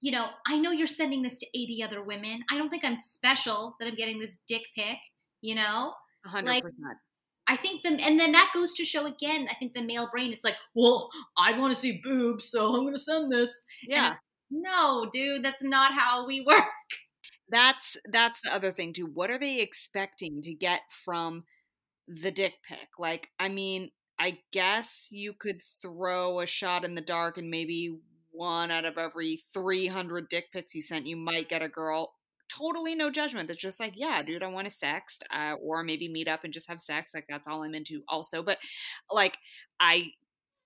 you 0.00 0.10
know, 0.12 0.30
I 0.46 0.58
know 0.58 0.70
you're 0.70 0.86
sending 0.86 1.22
this 1.22 1.38
to 1.40 1.46
80 1.58 1.82
other 1.82 2.02
women. 2.02 2.44
I 2.50 2.56
don't 2.56 2.70
think 2.70 2.84
I'm 2.84 2.96
special 2.96 3.76
that 3.78 3.86
I'm 3.88 3.96
getting 3.96 4.18
this 4.18 4.38
dick 4.48 4.62
pic, 4.74 4.98
you 5.42 5.54
know? 5.54 5.94
A 6.24 6.28
hundred 6.28 6.46
Like, 6.48 6.62
percent. 6.62 6.98
I 7.46 7.56
think 7.56 7.82
the 7.82 7.90
and 8.02 8.18
then 8.18 8.32
that 8.32 8.50
goes 8.54 8.72
to 8.74 8.84
show 8.84 9.06
again, 9.06 9.48
I 9.50 9.54
think 9.54 9.74
the 9.74 9.82
male 9.82 10.08
brain 10.10 10.32
it's 10.32 10.44
like, 10.44 10.56
"Well, 10.74 11.10
I 11.38 11.58
want 11.58 11.74
to 11.74 11.80
see 11.80 12.00
boobs, 12.02 12.48
so 12.50 12.74
I'm 12.74 12.82
going 12.82 12.94
to 12.94 12.98
send 12.98 13.30
this." 13.32 13.64
Yeah. 13.86 14.14
no, 14.50 15.08
dude, 15.12 15.42
that's 15.44 15.62
not 15.62 15.92
how 15.94 16.26
we 16.26 16.40
work. 16.46 16.64
That's 17.48 17.96
that's 18.10 18.40
the 18.40 18.54
other 18.54 18.72
thing 18.72 18.92
too. 18.92 19.06
What 19.06 19.30
are 19.30 19.38
they 19.38 19.60
expecting 19.60 20.40
to 20.42 20.54
get 20.54 20.82
from 20.90 21.44
the 22.08 22.30
dick 22.30 22.54
pic? 22.68 22.88
Like, 22.98 23.28
I 23.38 23.48
mean, 23.48 23.90
I 24.18 24.38
guess 24.52 25.08
you 25.10 25.32
could 25.34 25.60
throw 25.62 26.40
a 26.40 26.46
shot 26.46 26.84
in 26.84 26.94
the 26.94 27.00
dark 27.02 27.38
and 27.38 27.50
maybe 27.50 27.98
one 28.32 28.70
out 28.70 28.84
of 28.84 28.98
every 28.98 29.42
300 29.52 30.28
dick 30.28 30.46
pics 30.52 30.74
you 30.74 30.82
sent, 30.82 31.06
you 31.06 31.16
might 31.16 31.48
get 31.48 31.62
a 31.62 31.68
girl. 31.68 32.14
Totally 32.56 32.94
no 32.94 33.10
judgment. 33.10 33.48
That's 33.48 33.60
just 33.60 33.80
like, 33.80 33.94
yeah, 33.96 34.22
dude, 34.22 34.42
I 34.42 34.46
want 34.48 34.68
to 34.68 34.72
sext, 34.72 35.20
uh, 35.30 35.54
or 35.54 35.82
maybe 35.82 36.08
meet 36.08 36.28
up 36.28 36.44
and 36.44 36.52
just 36.52 36.68
have 36.68 36.80
sex. 36.80 37.12
Like, 37.14 37.26
that's 37.28 37.48
all 37.48 37.62
I'm 37.64 37.74
into, 37.74 38.02
also. 38.08 38.42
But, 38.42 38.58
like, 39.10 39.38
I 39.80 40.10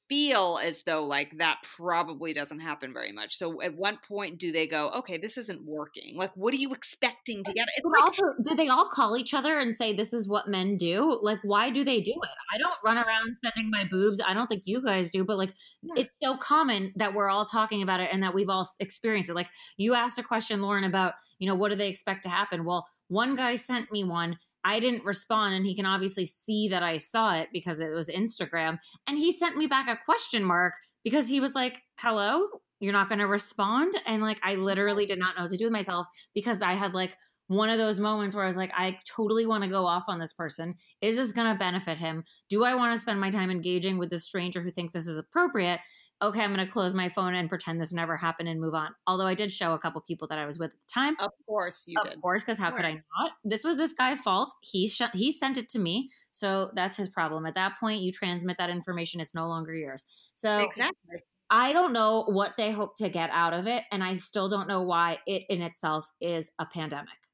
feel 0.09 0.59
as 0.63 0.83
though 0.85 1.05
like 1.05 1.39
that 1.39 1.59
probably 1.77 2.33
doesn't 2.33 2.61
happen 2.61 2.93
very 2.93 3.13
much. 3.13 3.35
So 3.37 3.61
at 3.63 3.77
what 3.77 4.03
point 4.03 4.39
do 4.39 4.51
they 4.53 4.67
go, 4.67 4.89
okay, 4.91 5.19
this 5.19 5.37
isn't 5.37 5.65
working? 5.65 6.17
Like, 6.17 6.33
what 6.35 6.55
are 6.55 6.59
you 6.59 6.73
expecting 6.73 7.45
to 7.45 7.53
get? 7.53 7.67
It's 7.77 7.85
like, 7.85 8.03
also, 8.03 8.23
do 8.45 8.55
they 8.55 8.69
all 8.69 8.89
call 8.89 9.17
each 9.17 9.35
other 9.35 9.59
and 9.59 9.75
say 9.75 9.93
this 9.93 10.13
is 10.13 10.29
what 10.29 10.49
men 10.49 10.77
do? 10.77 11.19
Like, 11.23 11.39
why 11.43 11.71
do 11.71 11.85
they 11.85 12.01
do 12.01 12.13
it? 12.13 12.31
I 12.55 12.59
don't 12.59 12.75
run 12.85 12.97
around 12.97 13.37
sending 13.45 13.71
my 13.71 13.85
boobs. 13.91 14.21
I 14.25 14.35
don't 14.35 14.47
think 14.47 14.63
you 14.65 14.83
guys 14.83 15.11
do, 15.11 15.25
but 15.25 15.39
like, 15.39 15.53
Yeah. 15.83 16.03
it's 16.03 16.11
so 16.23 16.37
common 16.37 16.93
that 16.97 17.15
we're 17.15 17.29
all 17.29 17.45
talking 17.45 17.83
about 17.83 18.01
it 18.01 18.09
and 18.13 18.23
that 18.23 18.35
we've 18.35 18.49
all 18.49 18.69
experienced 18.81 19.31
it. 19.31 19.35
Like, 19.35 19.49
you 19.77 19.95
asked 19.95 20.19
a 20.19 20.23
question, 20.23 20.63
Lauren, 20.63 20.85
about 20.85 21.15
you 21.39 21.47
know 21.49 21.55
what 21.55 21.71
do 21.71 21.77
they 21.77 21.89
expect 21.89 22.23
to 22.25 22.29
happen? 22.29 22.65
Well, 22.65 22.87
one 23.09 23.35
guy 23.35 23.57
sent 23.57 23.91
me 23.91 24.05
one. 24.05 24.37
I 24.65 24.81
didn't 24.81 25.05
respond, 25.05 25.55
and 25.55 25.65
he 25.65 25.75
can 25.75 25.87
obviously 25.87 26.25
see 26.25 26.69
that 26.69 26.83
I 26.83 26.97
saw 26.97 27.35
it 27.35 27.49
because 27.53 27.81
it 27.81 27.91
was 27.91 28.09
Instagram. 28.09 28.79
And 29.07 29.19
he 29.19 29.33
sent 29.33 29.57
me 29.57 29.67
back 29.67 29.89
a 29.89 29.99
question 30.05 30.45
mark 30.45 30.75
because 31.05 31.29
he 31.29 31.41
was 31.41 31.55
like, 31.55 31.83
"Hello, 31.99 32.49
you're 32.81 32.93
not 32.93 33.09
going 33.09 33.21
to 33.21 33.27
respond." 33.27 33.95
And 34.07 34.23
like, 34.23 34.41
I 34.43 34.57
literally 34.57 35.07
did 35.07 35.19
not 35.19 35.37
know 35.37 35.45
what 35.45 35.51
to 35.53 35.57
do 35.57 35.65
with 35.65 35.73
myself 35.73 36.07
because 36.35 36.61
I 36.63 36.73
had 36.73 36.95
like 36.95 37.17
one 37.49 37.71
of 37.71 37.79
those 37.79 37.99
moments 37.99 38.35
where 38.35 38.45
I 38.45 38.47
was 38.47 38.57
like, 38.57 38.71
I 38.75 38.99
totally 39.05 39.47
want 39.47 39.65
to 39.65 39.71
go 39.71 39.87
off 39.87 40.05
on 40.09 40.19
this 40.19 40.33
person. 40.33 40.75
Is 41.01 41.17
this 41.17 41.33
going 41.33 41.51
to 41.51 41.59
benefit 41.59 41.99
him? 41.99 42.25
Do 42.49 42.65
I 42.65 42.75
want 42.75 42.95
to 42.95 43.01
spend 43.01 43.21
my 43.21 43.31
time 43.31 43.51
engaging 43.51 43.99
with 43.99 44.11
this 44.11 44.25
stranger 44.25 44.63
who 44.63 44.71
thinks 44.71 44.93
this 44.93 45.07
is 45.07 45.19
appropriate? 45.19 45.81
Okay, 46.21 46.43
I'm 46.43 46.53
going 46.55 46.65
to 46.65 46.71
close 46.71 46.93
my 46.95 47.09
phone 47.09 47.35
and 47.35 47.49
pretend 47.49 47.81
this 47.81 47.93
never 47.93 48.17
happened 48.17 48.49
and 48.49 48.61
move 48.61 48.75
on. 48.75 48.91
Although 49.07 49.27
I 49.27 49.35
did 49.35 49.51
show 49.51 49.73
a 49.73 49.79
couple 49.79 50.01
people 50.03 50.29
that 50.29 50.39
I 50.39 50.47
was 50.47 50.59
with 50.59 50.73
at 50.73 50.79
the 50.79 50.93
time. 50.93 51.17
of 51.21 51.31
course 51.47 51.85
you 51.87 51.99
Of 51.99 52.05
did. 52.05 52.15
Of 52.15 52.23
course, 52.23 52.43
because 52.45 52.59
how 52.59 52.71
could 52.71 52.85
I 52.85 52.95
not? 53.21 53.33
This 53.45 53.65
was 53.65 53.77
this 53.77 53.93
guy's 53.93 54.21
fault. 54.21 54.53
He 54.61 54.89
sh- 54.89 55.03
he 55.15 55.33
sent 55.33 55.57
it 55.57 55.69
to 55.71 55.79
me, 55.79 56.11
so 56.33 56.71
that's 56.75 56.97
his 56.97 57.09
problem. 57.09 57.47
At 57.47 57.55
that 57.55 57.79
point, 57.79 58.03
you 58.03 58.13
transmit 58.13 58.59
that 58.59 58.69
information; 58.69 59.21
it's 59.21 59.35
no 59.35 59.49
longer 59.49 59.75
yours. 59.75 60.05
So 60.35 60.59
Exactly. 60.59 61.23
I 61.51 61.73
don't 61.73 61.93
know 61.95 62.25
what 62.25 62.53
they 62.59 62.73
hope 62.73 62.97
to 62.97 63.09
get 63.09 63.31
out 63.31 63.55
of 63.55 63.67
it, 63.67 63.85
and 63.91 64.05
I 64.05 64.17
still 64.17 64.49
don't 64.49 64.69
know 64.69 64.83
why 64.83 65.19
it 65.27 65.45
in 65.49 65.63
itself 65.63 66.11
is 66.21 66.51
a 66.59 66.67
pandemic. 66.67 67.28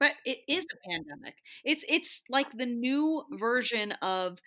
But 0.00 0.12
it 0.24 0.38
is 0.48 0.64
a 0.64 0.90
pandemic. 0.90 1.34
It's 1.64 1.84
it's 1.88 2.22
like 2.30 2.48
the 2.56 2.66
new 2.66 3.24
version 3.38 3.92
of 4.02 4.38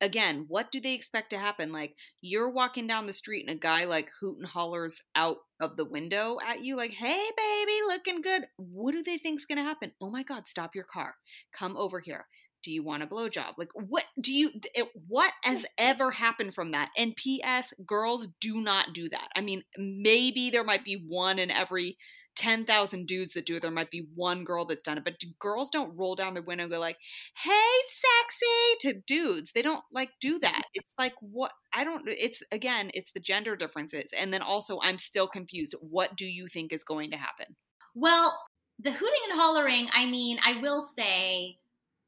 again, 0.00 0.46
what 0.48 0.72
do 0.72 0.80
they 0.80 0.94
expect 0.94 1.30
to 1.30 1.38
happen? 1.38 1.72
Like 1.72 1.94
you're 2.20 2.50
walking 2.50 2.86
down 2.86 3.06
the 3.06 3.12
street 3.12 3.46
and 3.48 3.56
a 3.56 3.58
guy 3.60 3.84
like 3.84 4.10
hoot 4.20 4.38
and 4.38 4.46
hollers 4.46 5.00
out 5.14 5.38
of 5.60 5.76
the 5.76 5.84
window 5.84 6.38
at 6.46 6.62
you, 6.62 6.76
like, 6.76 6.92
"Hey, 6.92 7.22
baby, 7.36 7.72
looking 7.86 8.20
good." 8.20 8.44
What 8.56 8.92
do 8.92 9.02
they 9.02 9.18
think's 9.18 9.46
gonna 9.46 9.62
happen? 9.62 9.92
Oh 10.00 10.10
my 10.10 10.22
God! 10.22 10.46
Stop 10.48 10.74
your 10.74 10.84
car. 10.84 11.16
Come 11.52 11.76
over 11.76 12.00
here. 12.00 12.26
Do 12.62 12.72
you 12.72 12.84
want 12.84 13.02
a 13.02 13.06
blowjob? 13.08 13.54
Like, 13.58 13.70
what 13.74 14.04
do 14.20 14.32
you? 14.32 14.52
It, 14.74 14.88
what 15.08 15.32
has 15.42 15.66
ever 15.78 16.12
happened 16.12 16.54
from 16.54 16.70
that? 16.72 16.90
And 16.96 17.16
P.S. 17.16 17.72
Girls 17.86 18.28
do 18.40 18.60
not 18.60 18.92
do 18.92 19.08
that. 19.08 19.28
I 19.36 19.40
mean, 19.40 19.62
maybe 19.76 20.50
there 20.50 20.62
might 20.64 20.84
be 20.84 20.94
one 21.08 21.38
in 21.40 21.50
every 21.50 21.96
10,000 22.36 23.06
dudes 23.06 23.34
that 23.34 23.46
do 23.46 23.56
it. 23.56 23.62
There 23.62 23.70
might 23.70 23.90
be 23.90 24.06
one 24.14 24.44
girl 24.44 24.64
that's 24.64 24.82
done 24.82 24.98
it, 24.98 25.04
but 25.04 25.22
girls 25.38 25.70
don't 25.70 25.96
roll 25.96 26.14
down 26.14 26.34
the 26.34 26.42
window 26.42 26.64
and 26.64 26.72
go 26.72 26.78
like, 26.78 26.98
"Hey, 27.36 27.70
sexy" 27.88 28.76
to 28.80 29.02
dudes. 29.06 29.52
They 29.52 29.62
don't 29.62 29.84
like 29.92 30.10
do 30.20 30.38
that. 30.38 30.54
Mm-hmm. 30.54 30.74
It's 30.74 30.94
like 30.98 31.14
what 31.20 31.52
I 31.72 31.84
don't 31.84 32.02
it's 32.06 32.42
again, 32.50 32.90
it's 32.94 33.12
the 33.12 33.20
gender 33.20 33.56
differences. 33.56 34.10
And 34.18 34.32
then 34.32 34.42
also 34.42 34.78
I'm 34.82 34.98
still 34.98 35.26
confused. 35.26 35.74
What 35.80 36.16
do 36.16 36.26
you 36.26 36.48
think 36.48 36.72
is 36.72 36.84
going 36.84 37.10
to 37.10 37.16
happen? 37.16 37.56
Well, 37.94 38.38
the 38.78 38.92
hooting 38.92 39.20
and 39.30 39.38
hollering, 39.38 39.88
I 39.92 40.06
mean, 40.06 40.38
I 40.44 40.60
will 40.60 40.80
say 40.80 41.58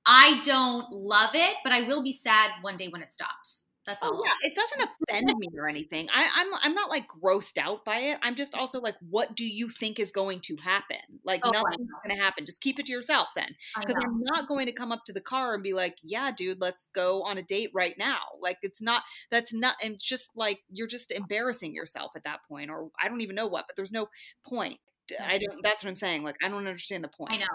I 0.06 0.40
don't 0.44 0.90
love 0.92 1.34
it, 1.34 1.56
but 1.62 1.72
I 1.72 1.82
will 1.82 2.02
be 2.02 2.12
sad 2.12 2.50
one 2.62 2.76
day 2.76 2.88
when 2.88 3.02
it 3.02 3.12
stops. 3.12 3.63
That's 3.86 4.02
oh, 4.02 4.08
all. 4.08 4.20
Oh 4.20 4.24
yeah, 4.24 4.48
it 4.48 4.54
doesn't 4.54 4.88
offend 5.08 5.26
me 5.38 5.48
or 5.58 5.68
anything. 5.68 6.08
I, 6.12 6.28
I'm 6.36 6.46
I'm 6.62 6.74
not 6.74 6.90
like 6.90 7.06
grossed 7.08 7.58
out 7.58 7.84
by 7.84 7.98
it. 7.98 8.18
I'm 8.22 8.34
just 8.34 8.54
also 8.54 8.80
like, 8.80 8.96
what 9.10 9.36
do 9.36 9.46
you 9.46 9.68
think 9.68 9.98
is 9.98 10.10
going 10.10 10.40
to 10.40 10.56
happen? 10.62 10.98
Like 11.24 11.40
Oh, 11.44 11.50
nothing's 11.50 11.90
going 12.02 12.16
to 12.16 12.22
happen. 12.22 12.46
Just 12.46 12.60
keep 12.60 12.78
it 12.78 12.86
to 12.86 12.92
yourself 12.92 13.28
then. 13.36 13.54
Because. 13.78 13.94
I'm 14.04 14.20
not 14.22 14.48
going 14.48 14.66
to 14.66 14.72
come 14.72 14.92
up 14.92 15.04
to 15.06 15.12
the 15.12 15.20
car 15.20 15.54
and 15.54 15.62
be 15.62 15.72
like, 15.72 15.96
"Yeah, 16.02 16.30
dude, 16.32 16.60
let's 16.60 16.88
go 16.94 17.22
on 17.22 17.38
a 17.38 17.42
date 17.42 17.70
right 17.72 17.94
now." 17.98 18.20
Like 18.40 18.58
it's 18.62 18.82
not 18.82 19.02
that's 19.30 19.52
not 19.52 19.76
and 19.82 19.98
just 20.02 20.36
like 20.36 20.60
you're 20.70 20.86
just 20.86 21.10
embarrassing 21.10 21.74
yourself 21.74 22.12
at 22.16 22.24
that 22.24 22.40
point 22.48 22.70
or 22.70 22.90
I 23.02 23.08
don't 23.08 23.20
even 23.20 23.36
know 23.36 23.46
what, 23.46 23.66
but 23.66 23.76
there's 23.76 23.92
no 23.92 24.08
point. 24.44 24.80
I 25.20 25.38
don't 25.38 25.62
that's 25.62 25.84
what 25.84 25.90
I'm 25.90 25.96
saying. 25.96 26.24
Like 26.24 26.36
I 26.42 26.48
don't 26.48 26.66
understand 26.66 27.04
the 27.04 27.08
point. 27.08 27.32
I 27.32 27.36
know. 27.36 27.46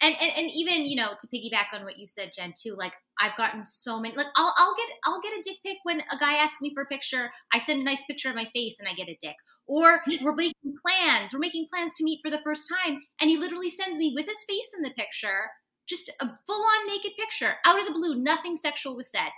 And, 0.00 0.14
and 0.20 0.32
and 0.36 0.50
even, 0.50 0.86
you 0.86 0.96
know, 0.96 1.10
to 1.20 1.26
piggyback 1.28 1.72
on 1.72 1.84
what 1.84 1.98
you 1.98 2.06
said, 2.06 2.32
Jen, 2.34 2.52
too, 2.60 2.74
like 2.76 2.94
I've 3.20 3.36
gotten 3.36 3.64
so 3.64 4.00
many 4.00 4.16
like 4.16 4.26
I'll 4.36 4.52
I'll 4.56 4.74
get 4.74 4.88
I'll 5.04 5.20
get 5.20 5.32
a 5.32 5.42
dick 5.42 5.58
pic 5.64 5.78
when 5.84 6.00
a 6.12 6.16
guy 6.18 6.34
asks 6.34 6.60
me 6.60 6.72
for 6.74 6.82
a 6.82 6.86
picture. 6.86 7.30
I 7.52 7.58
send 7.58 7.80
a 7.80 7.84
nice 7.84 8.04
picture 8.04 8.28
of 8.28 8.34
my 8.34 8.46
face 8.46 8.78
and 8.80 8.88
I 8.88 8.94
get 8.94 9.08
a 9.08 9.16
dick. 9.20 9.36
Or 9.66 10.00
we're 10.22 10.34
making 10.34 10.74
plans. 10.86 11.32
We're 11.32 11.38
making 11.38 11.66
plans 11.72 11.94
to 11.96 12.04
meet 12.04 12.20
for 12.24 12.30
the 12.30 12.42
first 12.42 12.70
time, 12.84 13.02
and 13.20 13.30
he 13.30 13.36
literally 13.36 13.70
sends 13.70 13.98
me 13.98 14.12
with 14.14 14.26
his 14.26 14.44
face 14.44 14.72
in 14.76 14.82
the 14.82 14.90
picture, 14.90 15.50
just 15.88 16.10
a 16.20 16.26
full 16.46 16.64
on 16.64 16.86
naked 16.86 17.12
picture. 17.18 17.54
Out 17.64 17.78
of 17.78 17.86
the 17.86 17.92
blue, 17.92 18.16
nothing 18.16 18.56
sexual 18.56 18.96
was 18.96 19.10
said. 19.10 19.30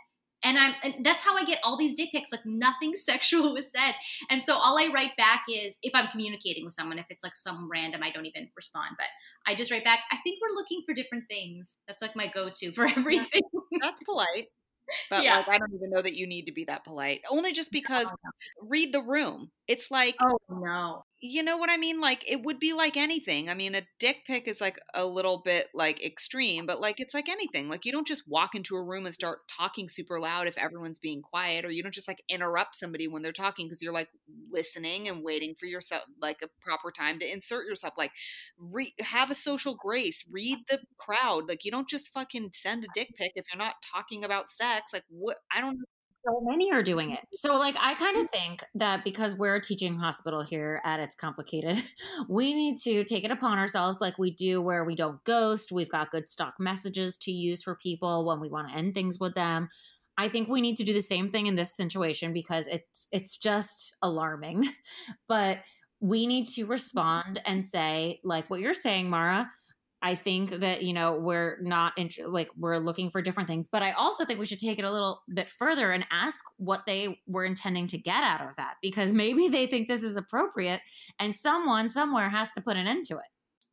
And 0.45 0.59
I'm 0.59 0.75
and 0.83 1.05
that's 1.05 1.23
how 1.23 1.37
I 1.37 1.45
get 1.45 1.59
all 1.65 1.77
these 1.77 1.97
dick 1.97 2.11
pics, 2.13 2.31
like 2.33 2.47
nothing 2.47 2.95
sexual 2.97 3.55
was 3.55 3.71
said. 3.71 3.95
And 4.31 4.43
so 4.43 4.57
all 4.57 4.79
I 4.79 4.89
write 4.93 5.17
back 5.17 5.45
is 5.53 5.79
if 5.83 5.95
I'm 5.95 6.09
communicating 6.09 6.65
with 6.65 6.75
someone, 6.75 6.99
if 6.99 7.07
it's 7.11 7.25
like 7.25 7.35
some 7.37 7.69
random, 7.71 8.03
I 8.03 8.11
don't 8.11 8.27
even 8.27 8.49
respond. 8.57 8.97
But 8.99 9.09
I 9.47 9.55
just 9.55 9.71
write 9.71 9.85
back, 9.85 10.01
I 10.13 10.17
think 10.19 10.39
we're 10.41 10.55
looking 10.55 10.81
for 10.87 10.95
different 10.95 11.25
things. 11.29 11.77
That's 11.87 12.03
like 12.03 12.15
my 12.17 12.29
go 12.29 12.51
to 12.55 12.73
for 12.73 12.87
everything. 12.97 13.43
That's 13.81 14.01
polite. 14.03 14.47
But 15.11 15.23
Yeah. 15.25 15.37
like 15.39 15.49
I 15.49 15.59
don't 15.59 15.75
even 15.75 15.91
know 15.91 16.03
that 16.03 16.15
you 16.15 16.27
need 16.27 16.47
to 16.47 16.53
be 16.53 16.65
that 16.67 16.85
polite. 16.85 17.21
Only 17.31 17.53
just 17.53 17.73
because 17.73 18.11
read 18.63 18.93
the 18.93 19.03
room. 19.03 19.51
It's 19.67 19.91
like 19.91 20.17
Oh 20.23 20.39
no. 20.49 21.05
You 21.21 21.43
know 21.43 21.57
what 21.57 21.69
I 21.71 21.77
mean? 21.77 22.01
Like 22.01 22.25
it 22.29 22.43
would 22.45 22.61
be 22.61 22.73
like 22.73 22.97
anything. 22.97 23.49
I 23.51 23.55
mean, 23.55 23.75
a 23.75 23.83
dick 23.99 24.19
pic 24.27 24.47
is 24.47 24.61
like 24.61 24.79
a 24.95 25.05
little 25.05 25.39
bit 25.45 25.67
like 25.75 26.05
extreme, 26.05 26.65
but 26.65 26.81
like 26.81 27.01
it's 27.01 27.15
like 27.15 27.29
anything. 27.29 27.69
Like 27.69 27.85
you 27.85 27.91
don't 27.91 28.07
just 28.07 28.29
walk 28.29 28.55
into 28.55 28.77
a 28.77 28.83
room 28.83 29.05
and 29.05 29.13
start 29.13 29.41
talking 29.49 29.89
super 29.89 30.21
loud 30.21 30.47
if 30.47 30.57
everyone's 30.57 31.01
being 31.01 31.21
quiet, 31.23 31.65
or 31.65 31.71
you 31.71 31.83
don't 31.83 31.95
just 31.95 32.07
like 32.07 32.23
interrupt 32.29 32.77
somebody 32.77 33.09
when 33.09 33.23
they're 33.23 33.33
talking 33.33 33.67
because 33.67 33.83
you're 33.83 33.93
like 33.93 34.11
listening 34.51 35.09
and 35.09 35.25
waiting 35.25 35.55
for 35.59 35.67
yourself 35.67 36.05
like 36.23 36.39
a 36.43 36.49
proper 36.63 36.93
time 36.93 37.19
to 37.19 37.31
insert 37.31 37.67
yourself. 37.67 37.95
Like 37.99 38.13
re- 38.59 38.95
have 39.01 39.31
a 39.31 39.35
social 39.35 39.75
grace, 39.75 40.25
read 40.31 40.59
the 40.69 40.81
crowd. 40.99 41.49
Like 41.49 41.65
you 41.65 41.71
don't 41.73 41.89
just 41.89 42.11
fucking 42.13 42.51
send 42.55 42.85
a 42.85 42.89
dick 42.95 43.15
pic 43.17 43.33
if 43.35 43.47
you're 43.53 43.59
not 43.63 43.77
talking 43.93 44.25
about 44.25 44.49
sex. 44.49 44.93
Like 44.93 45.05
what? 45.09 45.39
I 45.53 45.61
don't 45.61 45.79
so 46.27 46.41
many 46.41 46.73
are 46.73 46.83
doing 46.83 47.11
it. 47.11 47.21
So, 47.33 47.55
like, 47.55 47.77
I 47.79 47.95
kind 47.95 48.17
of 48.17 48.25
mm-hmm. 48.25 48.39
think 48.39 48.65
that 48.75 49.05
because 49.05 49.35
we're 49.35 49.57
a 49.57 49.61
teaching 49.61 49.97
hospital 49.97 50.43
here 50.43 50.81
at 50.85 51.01
It's 51.01 51.15
Complicated, 51.15 51.83
we 52.29 52.55
need 52.55 52.79
to 52.85 53.05
take 53.05 53.25
it 53.25 53.31
upon 53.31 53.59
ourselves, 53.59 54.01
like 54.01 54.19
we 54.19 54.31
do 54.31 54.61
where 54.61 54.85
we 54.85 54.95
don't 54.95 55.23
ghost. 55.25 55.73
We've 55.73 55.91
got 55.91 56.11
good 56.11 56.29
stock 56.29 56.55
messages 56.59 57.17
to 57.19 57.33
use 57.33 57.63
for 57.63 57.75
people 57.75 58.25
when 58.25 58.41
we 58.41 58.49
want 58.49 58.69
to 58.69 58.75
end 58.75 58.95
things 58.95 59.19
with 59.19 59.35
them. 59.35 59.69
I 60.17 60.29
think 60.29 60.49
we 60.49 60.61
need 60.61 60.77
to 60.79 60.85
do 60.85 60.93
the 60.93 61.01
same 61.01 61.31
thing 61.31 61.47
in 61.47 61.55
this 61.55 61.77
situation 61.77 62.33
because 62.33 62.67
it's 62.67 63.07
it's 63.13 63.37
just 63.37 63.97
alarming. 64.03 64.69
But 65.29 65.59
we 66.01 66.27
need 66.27 66.47
to 66.49 66.63
mm-hmm. 66.63 66.73
respond 66.73 67.41
and 67.45 67.65
say, 67.65 68.21
like 68.25 68.51
what 68.51 68.61
you're 68.61 68.75
saying, 68.75 69.11
Mara, 69.11 69.49
I 70.01 70.15
think 70.15 70.51
that, 70.51 70.83
you 70.83 70.93
know, 70.93 71.17
we're 71.17 71.59
not 71.61 71.93
int- 71.97 72.31
like 72.31 72.49
we're 72.57 72.79
looking 72.79 73.11
for 73.11 73.21
different 73.21 73.49
things, 73.49 73.67
but 73.67 73.83
I 73.83 73.93
also 73.93 74.25
think 74.25 74.39
we 74.39 74.47
should 74.47 74.61
take 74.61 74.79
it 74.79 74.85
a 74.85 74.93
little 74.93 75.23
bit 75.33 75.51
further 75.51 75.91
and 75.91 76.07
ask 76.11 76.45
what 76.57 76.87
they 76.87 77.21
were 77.27 77.45
intending 77.45 77.89
to 77.89 77.99
get 77.99 78.23
out 78.23 78.47
of 78.49 78.55
that 78.57 78.75
because 78.81 79.13
maybe 79.13 79.49
they 79.49 79.67
think 79.67 79.89
this 79.89 80.05
is 80.05 80.17
appropriate 80.17 80.81
and 81.19 81.35
someone 81.35 81.89
somewhere 81.89 82.29
has 82.29 82.53
to 82.53 82.61
put 82.61 82.77
an 82.77 82.87
end 82.87 83.07
to 83.07 83.15
it. 83.17 83.27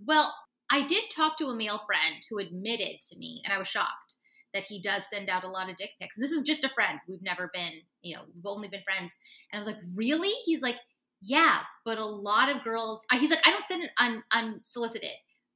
Well, 0.04 0.34
I 0.72 0.82
did 0.82 1.04
talk 1.16 1.38
to 1.38 1.46
a 1.48 1.56
male 1.56 1.82
friend 1.86 2.24
who 2.30 2.40
admitted 2.40 3.00
to 3.10 3.18
me, 3.18 3.42
and 3.46 3.54
I 3.54 3.60
was 3.60 3.68
shocked 3.68 4.16
that 4.54 4.64
he 4.64 4.82
does 4.82 5.06
send 5.10 5.30
out 5.30 5.44
a 5.44 5.50
lot 5.50 5.70
of 5.70 5.76
dick 5.76 5.92
pics. 6.00 6.18
And 6.18 6.24
this 6.24 6.32
is 6.32 6.42
just 6.42 6.64
a 6.64 6.70
friend. 6.70 7.00
We've 7.08 7.22
never 7.22 7.52
been, 7.54 7.74
you 8.02 8.16
know, 8.16 8.24
we've 8.34 8.46
only 8.46 8.70
been 8.70 8.82
friends. 8.84 9.16
And 9.52 9.58
I 9.58 9.60
was 9.60 9.68
like, 9.68 9.78
really? 9.94 10.32
He's 10.46 10.62
like, 10.62 10.78
yeah, 11.22 11.60
but 11.84 11.98
a 11.98 12.06
lot 12.06 12.50
of 12.50 12.64
girls. 12.64 13.02
He's 13.12 13.30
like, 13.30 13.46
I 13.46 13.52
don't 13.52 13.68
send 13.68 13.84
it 13.84 13.92
un, 14.00 14.24
unsolicited, 14.32 15.10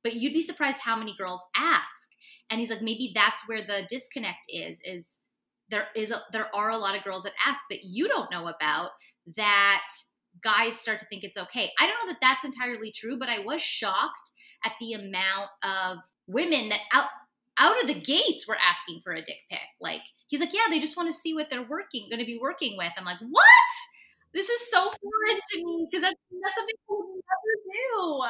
but 0.04 0.16
you'd 0.16 0.34
be 0.34 0.42
surprised 0.42 0.82
how 0.82 0.96
many 0.96 1.16
girls 1.18 1.42
ask. 1.56 2.10
And 2.50 2.60
he's 2.60 2.70
like, 2.70 2.82
maybe 2.82 3.12
that's 3.14 3.48
where 3.48 3.62
the 3.62 3.86
disconnect 3.90 4.46
is. 4.50 4.82
Is 4.84 5.20
there 5.70 5.88
is 5.96 6.12
a, 6.12 6.22
there 6.32 6.54
are 6.56 6.70
a 6.70 6.78
lot 6.78 6.98
of 6.98 7.04
girls 7.04 7.24
that 7.24 7.34
ask 7.46 7.64
that 7.70 7.84
you 7.84 8.08
don't 8.08 8.32
know 8.32 8.48
about 8.48 8.90
that 9.36 9.86
guys 10.42 10.80
start 10.80 11.00
to 11.00 11.06
think 11.06 11.24
it's 11.24 11.38
okay. 11.38 11.72
I 11.80 11.88
don't 11.88 12.06
know 12.06 12.12
that 12.14 12.22
that's 12.22 12.46
entirely 12.46 12.92
true, 12.92 13.18
but 13.18 13.30
I 13.30 13.40
was 13.40 13.62
shocked 13.62 14.32
at 14.66 14.74
the 14.80 14.94
amount 14.94 15.50
of 15.64 16.00
women 16.28 16.70
that 16.70 16.82
out 16.94 17.10
out 17.60 17.82
of 17.82 17.88
the 17.88 17.94
gates 18.00 18.48
were 18.48 18.58
asking 18.58 19.02
for 19.04 19.12
a 19.14 19.22
dick 19.22 19.38
pic. 19.50 19.60
Like 19.82 20.02
he's 20.28 20.40
like, 20.40 20.54
yeah, 20.54 20.68
they 20.70 20.80
just 20.80 20.98
want 20.98 21.12
to 21.12 21.18
see 21.18 21.34
what 21.34 21.50
they're 21.50 21.68
working 21.68 22.08
going 22.10 22.20
to 22.20 22.26
be 22.26 22.40
working 22.42 22.78
with. 22.78 22.92
I'm 22.98 23.06
like, 23.06 23.20
what? 23.20 23.44
This 24.34 24.50
is 24.50 24.70
so 24.70 24.80
foreign 24.80 25.40
to 25.52 25.66
me 25.66 25.88
because 25.90 26.04
that's 26.04 26.16
that's 26.44 26.56
something 26.56 26.76
I 26.90 26.94
would 26.94 27.22
never 27.30 27.56
do. 27.74 28.24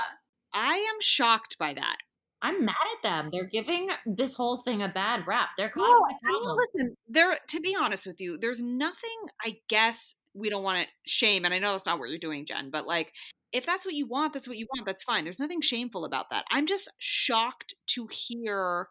I 0.54 0.76
am 0.76 1.00
shocked 1.02 1.58
by 1.60 1.74
that. 1.74 1.98
I'm 2.42 2.64
mad 2.64 2.76
at 2.98 3.04
them. 3.10 3.30
They're 3.32 3.50
giving 3.50 3.90
this 4.06 4.34
whole 4.34 4.58
thing 4.58 4.82
a 4.82 4.88
bad 4.88 5.28
rap. 5.28 5.50
They're 5.58 5.70
causing 5.70 5.90
No, 5.90 5.98
a 5.98 6.04
I 6.04 6.32
mean, 6.32 6.42
problem. 6.44 6.58
listen, 6.74 6.96
there. 7.08 7.38
To 7.50 7.60
be 7.60 7.76
honest 7.80 8.08
with 8.08 8.22
you, 8.22 8.38
there's 8.40 8.62
nothing. 8.62 9.18
I 9.44 9.58
guess 9.68 10.16
we 10.34 10.50
don't 10.50 10.64
want 10.64 10.82
to 10.84 10.88
shame, 11.06 11.44
and 11.44 11.54
I 11.54 11.60
know 11.60 11.74
that's 11.74 11.86
not 11.86 12.00
what 12.00 12.10
you're 12.10 12.18
doing, 12.18 12.46
Jen. 12.46 12.70
But 12.70 12.88
like, 12.88 13.12
if 13.52 13.66
that's 13.66 13.86
what 13.86 13.96
you 13.96 14.08
want, 14.08 14.34
that's 14.34 14.48
what 14.48 14.58
you 14.58 14.68
want. 14.74 14.86
That's 14.86 15.04
fine. 15.04 15.26
There's 15.26 15.40
nothing 15.40 15.60
shameful 15.62 16.06
about 16.06 16.30
that. 16.30 16.46
I'm 16.50 16.66
just 16.66 16.90
shocked 16.98 17.74
to 17.88 18.08
hear. 18.10 18.88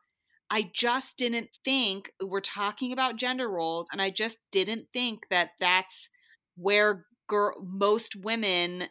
I 0.50 0.70
just 0.74 1.16
didn't 1.16 1.48
think 1.64 2.10
we're 2.22 2.40
talking 2.40 2.92
about 2.92 3.16
gender 3.16 3.48
roles, 3.50 3.86
and 3.92 4.02
I 4.02 4.10
just 4.10 4.38
didn't 4.52 4.88
think 4.92 5.26
that 5.30 5.50
that's 5.58 6.10
where 6.56 7.06
girl 7.28 7.52
most 7.62 8.16
women 8.16 8.88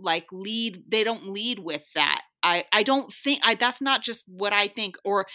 like 0.00 0.26
lead. 0.32 0.84
They 0.88 1.04
don't 1.04 1.30
lead 1.32 1.58
with 1.60 1.84
that. 1.94 2.22
I 2.42 2.64
I 2.72 2.82
don't 2.82 3.12
think 3.12 3.40
I. 3.44 3.54
That's 3.54 3.80
not 3.80 4.02
just 4.02 4.24
what 4.28 4.52
I 4.52 4.68
think, 4.68 4.96
or 5.04 5.26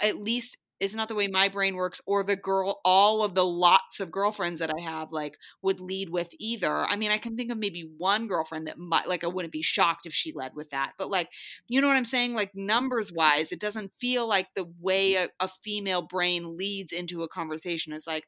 at 0.00 0.18
least 0.18 0.56
it's 0.82 0.96
not 0.96 1.06
the 1.06 1.14
way 1.14 1.28
my 1.28 1.46
brain 1.46 1.76
works 1.76 2.00
or 2.06 2.24
the 2.24 2.34
girl 2.34 2.80
all 2.84 3.22
of 3.22 3.36
the 3.36 3.44
lots 3.44 4.00
of 4.00 4.10
girlfriends 4.10 4.58
that 4.58 4.70
i 4.76 4.80
have 4.80 5.12
like 5.12 5.38
would 5.62 5.78
lead 5.78 6.10
with 6.10 6.30
either 6.40 6.84
i 6.86 6.96
mean 6.96 7.12
i 7.12 7.18
can 7.18 7.36
think 7.36 7.52
of 7.52 7.56
maybe 7.56 7.88
one 7.98 8.26
girlfriend 8.26 8.66
that 8.66 8.78
might 8.78 9.08
like 9.08 9.22
i 9.22 9.28
wouldn't 9.28 9.52
be 9.52 9.62
shocked 9.62 10.06
if 10.06 10.12
she 10.12 10.32
led 10.34 10.52
with 10.56 10.70
that 10.70 10.92
but 10.98 11.08
like 11.08 11.28
you 11.68 11.80
know 11.80 11.86
what 11.86 11.96
i'm 11.96 12.04
saying 12.04 12.34
like 12.34 12.50
numbers 12.54 13.12
wise 13.12 13.52
it 13.52 13.60
doesn't 13.60 13.92
feel 14.00 14.26
like 14.26 14.48
the 14.56 14.66
way 14.80 15.14
a, 15.14 15.28
a 15.38 15.48
female 15.62 16.02
brain 16.02 16.56
leads 16.56 16.92
into 16.92 17.22
a 17.22 17.28
conversation 17.28 17.92
is 17.92 18.06
like 18.06 18.24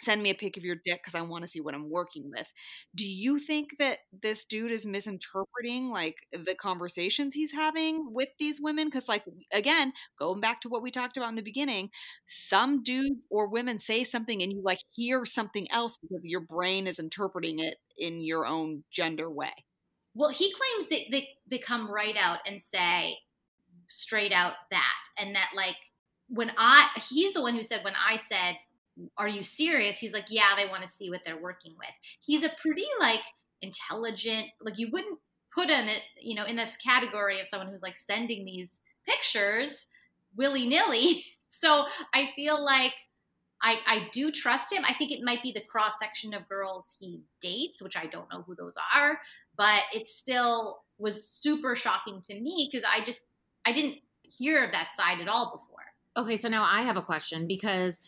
send 0.00 0.22
me 0.22 0.30
a 0.30 0.34
pic 0.34 0.56
of 0.56 0.64
your 0.64 0.76
dick 0.76 1.00
because 1.02 1.14
i 1.14 1.20
want 1.20 1.44
to 1.44 1.50
see 1.50 1.60
what 1.60 1.74
i'm 1.74 1.90
working 1.90 2.30
with. 2.30 2.52
Do 2.94 3.06
you 3.06 3.38
think 3.38 3.78
that 3.78 3.98
this 4.22 4.44
dude 4.44 4.72
is 4.72 4.86
misinterpreting 4.86 5.90
like 5.90 6.16
the 6.32 6.54
conversations 6.54 7.34
he's 7.34 7.52
having 7.52 8.12
with 8.12 8.30
these 8.38 8.60
women? 8.60 8.88
Because 8.88 9.08
like 9.08 9.24
again 9.52 9.92
going 10.18 10.40
back 10.40 10.60
to 10.62 10.68
what 10.68 10.82
we 10.82 10.90
talked 10.90 11.16
about 11.16 11.30
in 11.30 11.34
the 11.34 11.42
beginning 11.42 11.90
some 12.26 12.82
dudes 12.82 13.26
or 13.30 13.48
women 13.48 13.78
say 13.78 14.04
something 14.04 14.42
and 14.42 14.52
you 14.52 14.62
like 14.62 14.80
hear 14.92 15.24
something 15.24 15.70
else 15.70 15.96
because 15.96 16.24
your 16.24 16.40
brain 16.40 16.86
is 16.86 16.98
interpreting 16.98 17.58
it 17.58 17.76
in 17.96 18.20
your 18.20 18.46
own 18.46 18.84
gender 18.90 19.30
way. 19.30 19.52
Well, 20.14 20.30
he 20.30 20.52
claims 20.52 20.88
that 20.90 21.10
they, 21.10 21.28
they 21.48 21.58
come 21.58 21.90
right 21.90 22.16
out 22.16 22.38
and 22.46 22.60
say 22.60 23.18
straight 23.88 24.32
out 24.32 24.54
that, 24.70 24.94
and 25.18 25.34
that 25.34 25.50
like 25.54 25.76
when 26.28 26.52
I 26.58 26.88
he's 27.08 27.32
the 27.32 27.42
one 27.42 27.54
who 27.54 27.62
said 27.62 27.84
when 27.84 27.94
I 27.94 28.16
said, 28.16 28.56
"Are 29.16 29.28
you 29.28 29.42
serious?" 29.42 29.98
He's 29.98 30.12
like, 30.12 30.26
"Yeah, 30.28 30.54
they 30.56 30.66
want 30.66 30.82
to 30.82 30.88
see 30.88 31.10
what 31.10 31.22
they're 31.24 31.40
working 31.40 31.74
with." 31.78 31.88
He's 32.24 32.42
a 32.42 32.50
pretty 32.60 32.86
like 33.00 33.22
intelligent, 33.62 34.48
like 34.60 34.78
you 34.78 34.88
wouldn't 34.90 35.18
put 35.54 35.70
him, 35.70 35.88
you 36.20 36.34
know, 36.34 36.44
in 36.44 36.56
this 36.56 36.76
category 36.76 37.40
of 37.40 37.48
someone 37.48 37.68
who's 37.68 37.82
like 37.82 37.96
sending 37.96 38.44
these 38.44 38.80
pictures 39.06 39.86
willy 40.36 40.66
nilly. 40.66 41.24
So 41.50 41.86
I 42.14 42.26
feel 42.36 42.62
like 42.62 42.92
I, 43.62 43.78
I 43.86 44.08
do 44.12 44.30
trust 44.30 44.72
him. 44.72 44.84
I 44.86 44.92
think 44.92 45.10
it 45.10 45.22
might 45.22 45.42
be 45.42 45.50
the 45.50 45.62
cross 45.62 45.94
section 45.98 46.34
of 46.34 46.48
girls 46.48 46.96
he 47.00 47.22
dates, 47.40 47.82
which 47.82 47.96
I 47.96 48.06
don't 48.06 48.30
know 48.32 48.42
who 48.42 48.54
those 48.54 48.74
are, 48.94 49.18
but 49.56 49.82
it 49.94 50.06
still 50.06 50.80
was 50.98 51.26
super 51.26 51.74
shocking 51.74 52.20
to 52.28 52.38
me 52.38 52.68
because 52.70 52.88
I 52.88 53.04
just 53.04 53.26
I 53.64 53.72
didn't 53.72 53.96
hear 54.22 54.64
of 54.64 54.72
that 54.72 54.92
side 54.92 55.20
at 55.20 55.28
all 55.28 55.46
before. 55.46 55.86
Okay, 56.16 56.36
so 56.36 56.48
now 56.48 56.64
I 56.64 56.82
have 56.82 56.96
a 56.96 57.02
question 57.02 57.46
because 57.46 57.98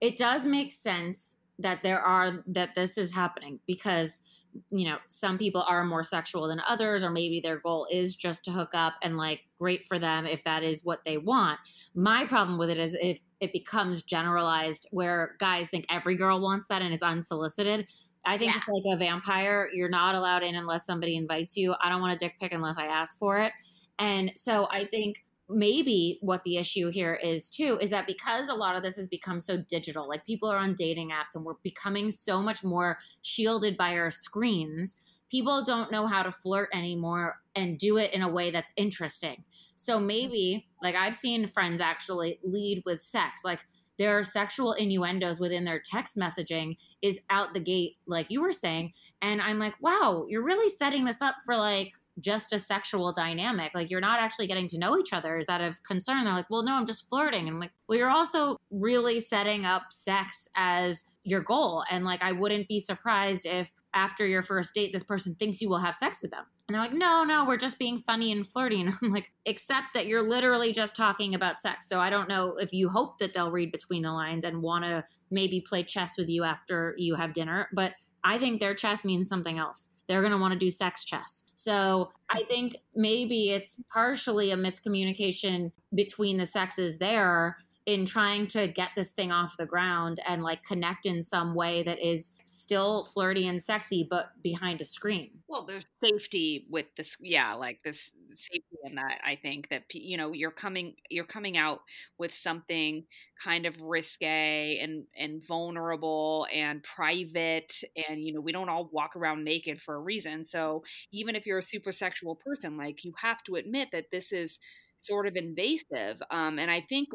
it 0.00 0.16
does 0.16 0.46
make 0.46 0.72
sense 0.72 1.36
that 1.58 1.82
there 1.82 2.00
are 2.00 2.44
that 2.46 2.74
this 2.74 2.98
is 2.98 3.14
happening 3.14 3.58
because 3.66 4.22
you 4.70 4.88
know 4.88 4.96
some 5.08 5.36
people 5.36 5.62
are 5.68 5.84
more 5.84 6.02
sexual 6.02 6.48
than 6.48 6.60
others 6.66 7.02
or 7.02 7.10
maybe 7.10 7.40
their 7.40 7.58
goal 7.58 7.86
is 7.90 8.14
just 8.14 8.42
to 8.44 8.50
hook 8.50 8.70
up 8.72 8.94
and 9.02 9.18
like 9.18 9.40
great 9.58 9.84
for 9.84 9.98
them 9.98 10.24
if 10.26 10.44
that 10.44 10.62
is 10.62 10.82
what 10.84 11.04
they 11.04 11.18
want. 11.18 11.58
My 11.94 12.24
problem 12.26 12.58
with 12.58 12.70
it 12.70 12.78
is 12.78 12.96
if 13.00 13.20
it 13.40 13.52
becomes 13.52 14.02
generalized 14.02 14.86
where 14.92 15.36
guys 15.38 15.68
think 15.68 15.84
every 15.90 16.16
girl 16.16 16.40
wants 16.40 16.68
that 16.68 16.80
and 16.80 16.94
it's 16.94 17.02
unsolicited. 17.02 17.86
I 18.24 18.38
think 18.38 18.52
Yeah. 18.54 18.60
it's 18.66 18.68
like 18.86 18.94
a 18.94 18.98
vampire. 18.98 19.68
You're 19.74 19.90
not 19.90 20.14
allowed 20.14 20.42
in 20.42 20.54
unless 20.54 20.86
somebody 20.86 21.16
invites 21.16 21.54
you. 21.56 21.74
I 21.82 21.90
don't 21.90 22.00
want 22.00 22.14
a 22.14 22.16
dick 22.16 22.36
pic 22.40 22.52
unless 22.52 22.78
i 22.78 22.86
ask 22.86 23.18
for 23.18 23.38
it. 23.38 23.52
And 23.98 24.32
so 24.34 24.68
i 24.70 24.86
think 24.86 25.25
maybe 25.48 26.18
what 26.20 26.42
the 26.44 26.56
issue 26.56 26.90
here 26.90 27.14
is 27.14 27.48
too 27.48 27.78
is 27.80 27.90
that 27.90 28.06
because 28.06 28.48
a 28.48 28.54
lot 28.54 28.76
of 28.76 28.82
this 28.82 28.96
has 28.96 29.06
become 29.06 29.38
so 29.38 29.56
digital 29.56 30.08
like 30.08 30.26
people 30.26 30.50
are 30.50 30.58
on 30.58 30.74
dating 30.74 31.10
apps 31.10 31.36
and 31.36 31.44
we're 31.44 31.54
becoming 31.62 32.10
so 32.10 32.42
much 32.42 32.64
more 32.64 32.98
shielded 33.22 33.76
by 33.76 33.92
our 33.92 34.10
screens 34.10 34.96
people 35.30 35.64
don't 35.64 35.90
know 35.90 36.06
how 36.06 36.22
to 36.22 36.30
flirt 36.30 36.68
anymore 36.72 37.36
and 37.54 37.78
do 37.78 37.96
it 37.96 38.12
in 38.12 38.22
a 38.22 38.28
way 38.28 38.50
that's 38.50 38.72
interesting. 38.76 39.44
So 39.74 39.96
mm-hmm. 39.96 40.06
maybe 40.06 40.68
like 40.82 40.94
i've 40.94 41.14
seen 41.14 41.46
friends 41.46 41.80
actually 41.80 42.38
lead 42.42 42.82
with 42.84 43.02
sex 43.02 43.40
like 43.44 43.60
their 43.98 44.22
sexual 44.22 44.72
innuendos 44.74 45.40
within 45.40 45.64
their 45.64 45.80
text 45.80 46.16
messaging 46.16 46.76
is 47.00 47.20
out 47.30 47.54
the 47.54 47.60
gate 47.60 47.96
like 48.06 48.30
you 48.30 48.42
were 48.42 48.52
saying 48.52 48.92
and 49.22 49.40
i'm 49.40 49.58
like 49.58 49.74
wow 49.80 50.26
you're 50.28 50.44
really 50.44 50.68
setting 50.68 51.04
this 51.04 51.22
up 51.22 51.36
for 51.44 51.56
like 51.56 51.92
just 52.20 52.52
a 52.52 52.58
sexual 52.58 53.12
dynamic. 53.12 53.72
Like 53.74 53.90
you're 53.90 54.00
not 54.00 54.20
actually 54.20 54.46
getting 54.46 54.68
to 54.68 54.78
know 54.78 54.98
each 54.98 55.12
other. 55.12 55.36
Is 55.38 55.46
that 55.46 55.60
of 55.60 55.82
concern? 55.82 56.24
They're 56.24 56.32
like, 56.32 56.50
well, 56.50 56.62
no, 56.62 56.74
I'm 56.74 56.86
just 56.86 57.08
flirting. 57.08 57.46
And 57.46 57.56
I'm 57.56 57.60
like, 57.60 57.72
well, 57.88 57.98
you're 57.98 58.10
also 58.10 58.56
really 58.70 59.20
setting 59.20 59.64
up 59.64 59.84
sex 59.90 60.48
as 60.54 61.04
your 61.24 61.40
goal. 61.40 61.84
And 61.90 62.04
like, 62.04 62.22
I 62.22 62.32
wouldn't 62.32 62.68
be 62.68 62.80
surprised 62.80 63.44
if 63.44 63.70
after 63.92 64.26
your 64.26 64.42
first 64.42 64.74
date, 64.74 64.92
this 64.92 65.02
person 65.02 65.34
thinks 65.34 65.60
you 65.60 65.68
will 65.68 65.78
have 65.78 65.94
sex 65.94 66.22
with 66.22 66.30
them. 66.30 66.44
And 66.68 66.74
they're 66.74 66.82
like, 66.82 66.92
no, 66.92 67.24
no, 67.24 67.44
we're 67.44 67.56
just 67.56 67.78
being 67.78 67.98
funny 67.98 68.32
and 68.32 68.46
flirty. 68.46 68.80
And 68.80 68.94
I'm 69.02 69.12
like, 69.12 69.32
except 69.44 69.94
that 69.94 70.06
you're 70.06 70.26
literally 70.26 70.72
just 70.72 70.94
talking 70.94 71.34
about 71.34 71.60
sex. 71.60 71.88
So 71.88 72.00
I 72.00 72.10
don't 72.10 72.28
know 72.28 72.56
if 72.58 72.72
you 72.72 72.88
hope 72.88 73.18
that 73.18 73.34
they'll 73.34 73.50
read 73.50 73.72
between 73.72 74.02
the 74.02 74.12
lines 74.12 74.44
and 74.44 74.62
want 74.62 74.84
to 74.84 75.04
maybe 75.30 75.60
play 75.60 75.82
chess 75.82 76.16
with 76.16 76.28
you 76.28 76.44
after 76.44 76.94
you 76.96 77.16
have 77.16 77.32
dinner. 77.32 77.68
But 77.72 77.94
I 78.24 78.38
think 78.38 78.60
their 78.60 78.74
chess 78.74 79.04
means 79.04 79.28
something 79.28 79.58
else 79.58 79.88
they're 80.08 80.20
going 80.20 80.32
to 80.32 80.38
want 80.38 80.52
to 80.52 80.58
do 80.58 80.70
sex 80.70 81.04
chess. 81.04 81.42
So 81.54 82.10
I 82.30 82.42
think 82.44 82.76
maybe 82.94 83.50
it's 83.50 83.80
partially 83.92 84.50
a 84.50 84.56
miscommunication 84.56 85.72
between 85.94 86.36
the 86.36 86.46
sexes 86.46 86.98
there 86.98 87.56
in 87.86 88.04
trying 88.04 88.48
to 88.48 88.66
get 88.66 88.90
this 88.96 89.12
thing 89.12 89.30
off 89.30 89.56
the 89.56 89.66
ground 89.66 90.18
and 90.26 90.42
like 90.42 90.62
connect 90.64 91.06
in 91.06 91.22
some 91.22 91.54
way 91.54 91.82
that 91.84 92.04
is 92.04 92.32
still 92.44 93.04
flirty 93.04 93.46
and 93.46 93.62
sexy 93.62 94.06
but 94.08 94.30
behind 94.42 94.80
a 94.80 94.84
screen. 94.84 95.30
well 95.46 95.64
there's 95.64 95.86
safety 96.02 96.66
with 96.68 96.86
this 96.96 97.16
yeah 97.20 97.54
like 97.54 97.80
this 97.84 98.10
safety 98.38 98.76
in 98.84 98.94
that 98.96 99.18
i 99.24 99.36
think 99.36 99.68
that 99.68 99.82
you 99.92 100.16
know 100.16 100.32
you're 100.32 100.50
coming 100.50 100.94
you're 101.10 101.24
coming 101.24 101.56
out 101.56 101.80
with 102.18 102.32
something 102.32 103.04
kind 103.42 103.66
of 103.66 103.80
risque 103.80 104.78
and 104.82 105.04
and 105.18 105.46
vulnerable 105.46 106.46
and 106.52 106.82
private 106.82 107.72
and 108.08 108.22
you 108.22 108.32
know 108.32 108.40
we 108.40 108.52
don't 108.52 108.68
all 108.68 108.88
walk 108.92 109.16
around 109.16 109.44
naked 109.44 109.80
for 109.80 109.94
a 109.94 109.98
reason. 110.00 110.44
So 110.44 110.82
even 111.12 111.34
if 111.36 111.46
you're 111.46 111.58
a 111.58 111.62
super 111.62 111.92
sexual 111.92 112.34
person 112.36 112.76
like 112.76 113.04
you 113.04 113.12
have 113.22 113.42
to 113.44 113.56
admit 113.56 113.88
that 113.92 114.06
this 114.10 114.32
is 114.32 114.58
sort 114.98 115.26
of 115.26 115.36
invasive 115.36 116.22
um, 116.30 116.58
and 116.58 116.70
i 116.70 116.80
think 116.80 117.08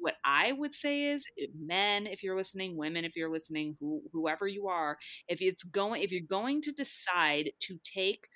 what 0.00 0.14
i 0.24 0.52
would 0.52 0.72
say 0.72 1.02
is 1.06 1.26
eh, 1.40 1.46
men 1.58 2.06
if 2.06 2.22
you're 2.22 2.36
listening 2.36 2.76
women 2.76 3.04
if 3.04 3.16
you're 3.16 3.30
listening 3.30 3.76
who, 3.80 4.00
whoever 4.12 4.46
you 4.46 4.68
are 4.68 4.96
if 5.26 5.40
it's 5.42 5.64
going 5.64 6.00
if 6.02 6.12
you're 6.12 6.20
going 6.28 6.60
to 6.62 6.70
decide 6.70 7.50
to 7.60 7.76
take 7.82 8.28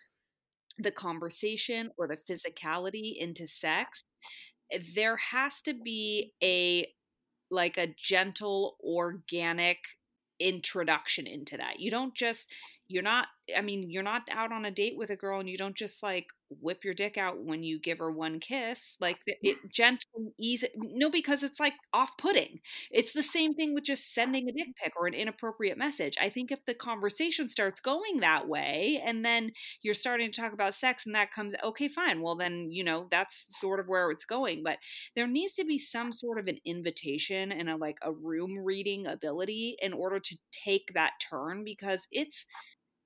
the 0.78 0.90
conversation 0.90 1.90
or 1.98 2.08
the 2.08 2.16
physicality 2.16 3.16
into 3.16 3.46
sex, 3.46 4.04
there 4.94 5.16
has 5.16 5.60
to 5.62 5.74
be 5.74 6.32
a 6.42 6.86
like 7.50 7.76
a 7.76 7.94
gentle 7.98 8.76
organic 8.82 9.78
introduction 10.40 11.26
into 11.26 11.56
that. 11.56 11.78
You 11.78 11.90
don't 11.90 12.14
just 12.14 12.48
you're 12.92 13.02
not 13.02 13.28
i 13.56 13.60
mean 13.60 13.90
you're 13.90 14.02
not 14.02 14.22
out 14.30 14.52
on 14.52 14.64
a 14.64 14.70
date 14.70 14.96
with 14.96 15.10
a 15.10 15.16
girl 15.16 15.40
and 15.40 15.48
you 15.48 15.56
don't 15.56 15.76
just 15.76 16.02
like 16.02 16.26
whip 16.60 16.84
your 16.84 16.94
dick 16.94 17.16
out 17.16 17.42
when 17.42 17.62
you 17.62 17.78
give 17.80 17.98
her 17.98 18.10
one 18.10 18.38
kiss 18.38 18.96
like 19.00 19.18
it 19.26 19.56
gentle 19.72 20.32
easy 20.38 20.68
no 20.76 21.10
because 21.10 21.42
it's 21.42 21.60
like 21.60 21.74
off-putting. 21.92 22.60
It's 22.90 23.12
the 23.12 23.22
same 23.22 23.54
thing 23.54 23.74
with 23.74 23.84
just 23.84 24.14
sending 24.14 24.48
a 24.48 24.52
dick 24.52 24.68
pic 24.82 24.92
or 24.96 25.06
an 25.06 25.14
inappropriate 25.14 25.78
message. 25.78 26.16
I 26.20 26.28
think 26.28 26.50
if 26.50 26.64
the 26.66 26.74
conversation 26.74 27.48
starts 27.48 27.80
going 27.80 28.18
that 28.20 28.48
way 28.48 29.02
and 29.04 29.24
then 29.24 29.52
you're 29.82 29.94
starting 29.94 30.30
to 30.30 30.40
talk 30.40 30.52
about 30.52 30.74
sex 30.74 31.06
and 31.06 31.14
that 31.14 31.32
comes 31.32 31.54
okay 31.62 31.88
fine 31.88 32.22
well 32.22 32.34
then 32.36 32.68
you 32.70 32.84
know 32.84 33.06
that's 33.10 33.46
sort 33.50 33.80
of 33.80 33.88
where 33.88 34.10
it's 34.10 34.24
going. 34.24 34.62
But 34.64 34.78
there 35.16 35.26
needs 35.26 35.54
to 35.54 35.64
be 35.64 35.78
some 35.78 36.12
sort 36.12 36.38
of 36.38 36.46
an 36.46 36.58
invitation 36.64 37.52
and 37.52 37.68
a 37.68 37.76
like 37.76 37.98
a 38.02 38.12
room 38.12 38.58
reading 38.58 39.06
ability 39.06 39.76
in 39.80 39.92
order 39.92 40.18
to 40.20 40.36
take 40.52 40.92
that 40.94 41.12
turn 41.20 41.64
because 41.64 42.06
it's 42.10 42.44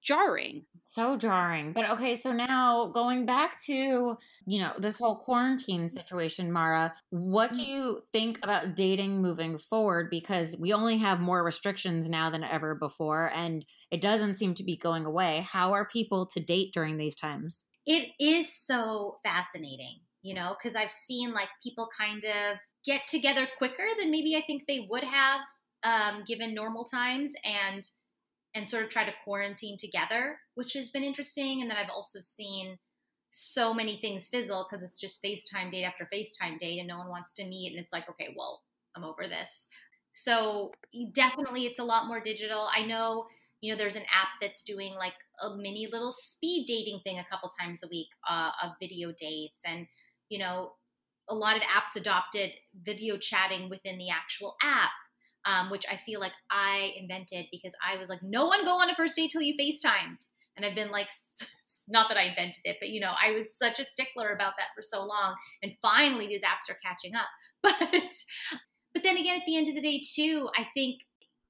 jarring. 0.07 0.65
So 0.85 1.17
jarring. 1.17 1.73
But 1.73 1.91
okay, 1.91 2.15
so 2.15 2.33
now 2.33 2.93
going 2.95 3.27
back 3.27 3.61
to, 3.65 4.17
you 4.47 4.59
know, 4.59 4.73
this 4.79 4.99
whole 4.99 5.17
quarantine 5.17 5.89
situation, 5.89 6.53
Mara, 6.53 6.95
what 7.11 7.53
do 7.53 7.61
mm. 7.61 7.67
you 7.67 8.01
think 8.13 8.39
about 8.43 8.77
dating 8.77 9.21
moving 9.21 9.59
forward? 9.59 10.09
Because 10.11 10.57
we 10.57 10.73
only 10.73 10.99
have 10.99 11.19
more 11.21 11.43
restrictions 11.43 12.09
now 12.09 12.31
than 12.31 12.45
ever 12.45 12.77
before, 12.77 13.33
and 13.35 13.67
it 13.91 14.01
doesn't 14.01 14.37
seem 14.37 14.55
to 14.55 14.65
be 14.65 14.77
going 14.77 15.05
away. 15.05 15.45
How 15.51 15.73
are 15.73 15.85
people 15.85 16.25
to 16.27 16.41
date 16.41 16.73
during 16.73 16.97
these 16.97 17.17
times? 17.17 17.65
It 17.85 18.11
is 18.21 18.53
so 18.53 19.17
fascinating, 19.25 20.01
you 20.23 20.35
know, 20.35 20.57
because 20.57 20.77
I've 20.77 20.93
seen 20.93 21.35
like 21.35 21.49
people 21.63 21.89
kind 21.99 22.25
of 22.25 22.59
get 22.85 23.09
together 23.09 23.49
quicker 23.59 23.89
than 23.99 24.13
maybe 24.13 24.37
I 24.37 24.43
think 24.43 24.67
they 24.67 24.87
would 24.89 25.05
have 25.05 25.41
um, 25.83 26.23
given 26.27 26.55
normal 26.55 26.85
times. 26.85 27.33
And 27.45 27.83
and 28.57 28.67
sort 28.67 28.83
of 28.83 28.89
try 28.89 29.05
to 29.05 29.13
quarantine 29.23 29.77
together, 29.79 30.39
which 30.55 30.73
has 30.73 30.89
been 30.89 31.05
interesting. 31.05 31.61
And 31.61 31.71
then 31.71 31.77
I've 31.77 31.91
also 31.95 32.21
seen 32.21 32.79
so 33.29 33.75
many 33.75 33.99
things 33.99 34.29
fizzle 34.29 34.67
because 34.69 34.83
it's 34.83 34.99
just 34.99 35.23
FaceTime 35.23 35.71
date 35.71 35.85
after 35.85 36.09
FaceTime 36.13 36.59
date 36.59 36.79
and 36.79 36.89
no 36.89 36.97
one 36.97 37.09
wants 37.09 37.35
to 37.35 37.45
meet. 37.45 37.71
And 37.71 37.79
it's 37.79 37.93
like, 37.93 38.09
okay, 38.09 38.35
well, 38.35 38.63
I'm 38.97 39.05
over 39.05 39.29
this. 39.29 39.67
So 40.13 40.73
definitely 41.13 41.67
it's 41.67 41.79
a 41.79 41.85
lot 41.85 42.07
more 42.07 42.19
digital. 42.19 42.69
I 42.75 42.83
know, 42.83 43.27
you 43.61 43.71
know, 43.71 43.79
there's 43.79 43.95
an 43.95 44.07
app 44.11 44.29
that's 44.41 44.63
doing 44.63 44.95
like 44.95 45.13
a 45.43 45.55
mini 45.55 45.87
little 45.93 46.13
speed 46.13 46.65
dating 46.67 47.01
thing 47.05 47.19
a 47.19 47.27
couple 47.31 47.51
times 47.61 47.83
a 47.85 47.89
week 47.89 48.09
uh, 48.27 48.53
of 48.65 48.71
video 48.81 49.13
dates. 49.13 49.61
And, 49.67 49.87
you 50.31 50.39
know, 50.39 50.73
a 51.29 51.35
lot 51.35 51.57
of 51.57 51.63
apps 51.65 51.95
adopted 51.95 52.53
video 52.83 53.19
chatting 53.19 53.69
within 53.69 53.99
the 53.99 54.09
actual 54.09 54.57
app 54.63 54.93
um, 55.47 55.71
which 55.71 55.85
I 55.91 55.97
feel 55.97 56.21
like 56.21 56.33
I 56.51 56.93
invented 56.99 57.47
because 57.51 57.75
I 57.83 57.97
was 57.97 58.09
like, 58.09 58.23
no 58.23 58.47
one 58.47 58.65
go 58.65 58.81
on 58.81 58.91
a 58.91 58.95
first 58.95 59.17
date 59.17 59.31
till 59.31 59.43
you 59.43 59.55
FaceTimed. 59.57 60.27
And 60.57 60.65
I've 60.65 60.75
been 60.75 60.91
like, 60.91 61.11
not 61.89 62.09
that 62.09 62.19
I 62.19 62.25
invented 62.25 62.63
it, 62.65 62.77
but 62.81 62.91
you 62.91 63.01
know, 63.01 63.13
I 63.23 63.33
was 63.33 63.57
such 63.57 63.79
a 63.79 63.85
stickler 63.85 64.31
about 64.31 64.55
that 64.59 64.69
for 64.75 64.83
so 64.83 65.05
long. 65.05 65.35
And 65.63 65.73
finally, 65.81 66.27
these 66.27 66.43
apps 66.43 66.71
are 66.71 66.79
catching 66.85 67.15
up. 67.15 67.27
But, 68.93 69.03
but 69.03 69.03
then 69.03 69.19
again, 69.19 69.37
at 69.37 69.43
the 69.47 69.57
end 69.57 69.69
of 69.69 69.75
the 69.75 69.81
day, 69.83 70.01
too, 70.03 70.49
I 70.57 70.67
think 70.73 71.03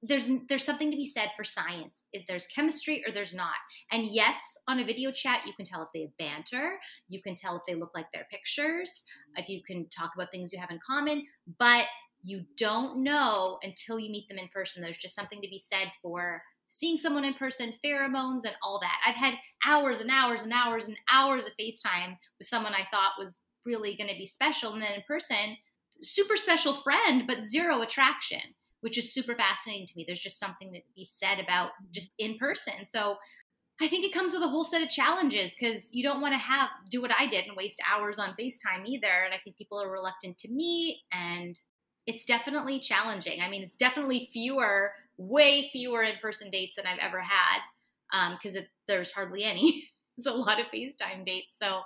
there's 0.03 0.29
there's 0.47 0.65
something 0.65 0.91
to 0.91 0.97
be 0.97 1.05
said 1.05 1.29
for 1.35 1.43
science. 1.43 2.03
If 2.11 2.27
there's 2.27 2.45
chemistry 2.47 3.03
or 3.07 3.11
there's 3.11 3.33
not. 3.33 3.55
And 3.91 4.05
yes, 4.05 4.57
on 4.67 4.79
a 4.79 4.85
video 4.85 5.11
chat, 5.11 5.41
you 5.45 5.53
can 5.53 5.65
tell 5.65 5.81
if 5.81 5.89
they 5.93 6.01
have 6.01 6.17
banter. 6.19 6.77
You 7.07 7.21
can 7.21 7.35
tell 7.35 7.55
if 7.55 7.63
they 7.67 7.73
look 7.73 7.91
like 7.95 8.07
their 8.13 8.27
pictures. 8.29 9.03
If 9.37 9.49
you 9.49 9.61
can 9.65 9.87
talk 9.89 10.11
about 10.13 10.29
things 10.29 10.51
you 10.53 10.59
have 10.59 10.71
in 10.71 10.79
common. 10.85 11.25
But 11.57 11.85
you 12.27 12.43
don't 12.57 13.03
know 13.03 13.57
until 13.63 13.97
you 13.97 14.11
meet 14.11 14.27
them 14.27 14.37
in 14.37 14.49
person. 14.49 14.81
There's 14.81 14.97
just 14.97 15.15
something 15.15 15.41
to 15.41 15.47
be 15.47 15.57
said 15.57 15.91
for 16.01 16.41
seeing 16.67 16.97
someone 16.97 17.23
in 17.23 17.33
person, 17.33 17.73
pheromones, 17.83 18.43
and 18.43 18.55
all 18.61 18.81
that. 18.81 18.99
I've 19.07 19.15
had 19.15 19.35
hours 19.65 19.99
and 19.99 20.11
hours 20.11 20.41
and 20.41 20.51
hours 20.51 20.87
and 20.87 20.97
hours 21.11 21.45
of 21.45 21.53
FaceTime 21.57 22.17
with 22.37 22.47
someone 22.47 22.73
I 22.73 22.85
thought 22.91 23.13
was 23.17 23.43
really 23.65 23.95
going 23.95 24.09
to 24.09 24.17
be 24.17 24.25
special. 24.25 24.73
And 24.73 24.81
then 24.81 24.91
in 24.91 25.03
person, 25.07 25.55
super 26.01 26.35
special 26.35 26.73
friend, 26.73 27.23
but 27.25 27.45
zero 27.45 27.81
attraction, 27.81 28.41
which 28.81 28.97
is 28.97 29.13
super 29.13 29.33
fascinating 29.33 29.87
to 29.87 29.93
me. 29.95 30.03
There's 30.05 30.19
just 30.19 30.39
something 30.39 30.73
to 30.73 30.81
be 30.97 31.05
said 31.05 31.39
about 31.39 31.69
just 31.93 32.11
in 32.19 32.37
person. 32.37 32.85
So 32.85 33.15
I 33.79 33.87
think 33.87 34.03
it 34.03 34.13
comes 34.13 34.33
with 34.33 34.43
a 34.43 34.49
whole 34.49 34.65
set 34.65 34.83
of 34.83 34.89
challenges 34.89 35.55
because 35.57 35.87
you 35.93 36.03
don't 36.03 36.19
want 36.19 36.33
to 36.33 36.39
have 36.39 36.67
do 36.89 37.01
what 37.01 37.11
I 37.17 37.27
did 37.27 37.45
and 37.45 37.55
waste 37.55 37.81
hours 37.89 38.19
on 38.19 38.35
FaceTime 38.37 38.85
either. 38.85 39.23
And 39.23 39.33
I 39.33 39.37
think 39.41 39.55
people 39.55 39.81
are 39.81 39.89
reluctant 39.89 40.37
to 40.39 40.51
meet 40.51 41.03
and 41.13 41.57
it's 42.07 42.25
definitely 42.25 42.79
challenging. 42.79 43.41
I 43.41 43.49
mean, 43.49 43.61
it's 43.61 43.75
definitely 43.75 44.29
fewer, 44.31 44.93
way 45.17 45.69
fewer 45.71 46.01
in 46.03 46.15
person 46.21 46.49
dates 46.49 46.77
than 46.77 46.87
I've 46.87 46.99
ever 46.99 47.19
had 47.19 47.59
because 48.37 48.55
um, 48.55 48.63
there's 48.87 49.11
hardly 49.11 49.43
any. 49.43 49.83
it's 50.17 50.25
a 50.25 50.31
lot 50.31 50.59
of 50.59 50.67
FaceTime 50.67 51.25
dates. 51.25 51.57
So, 51.59 51.81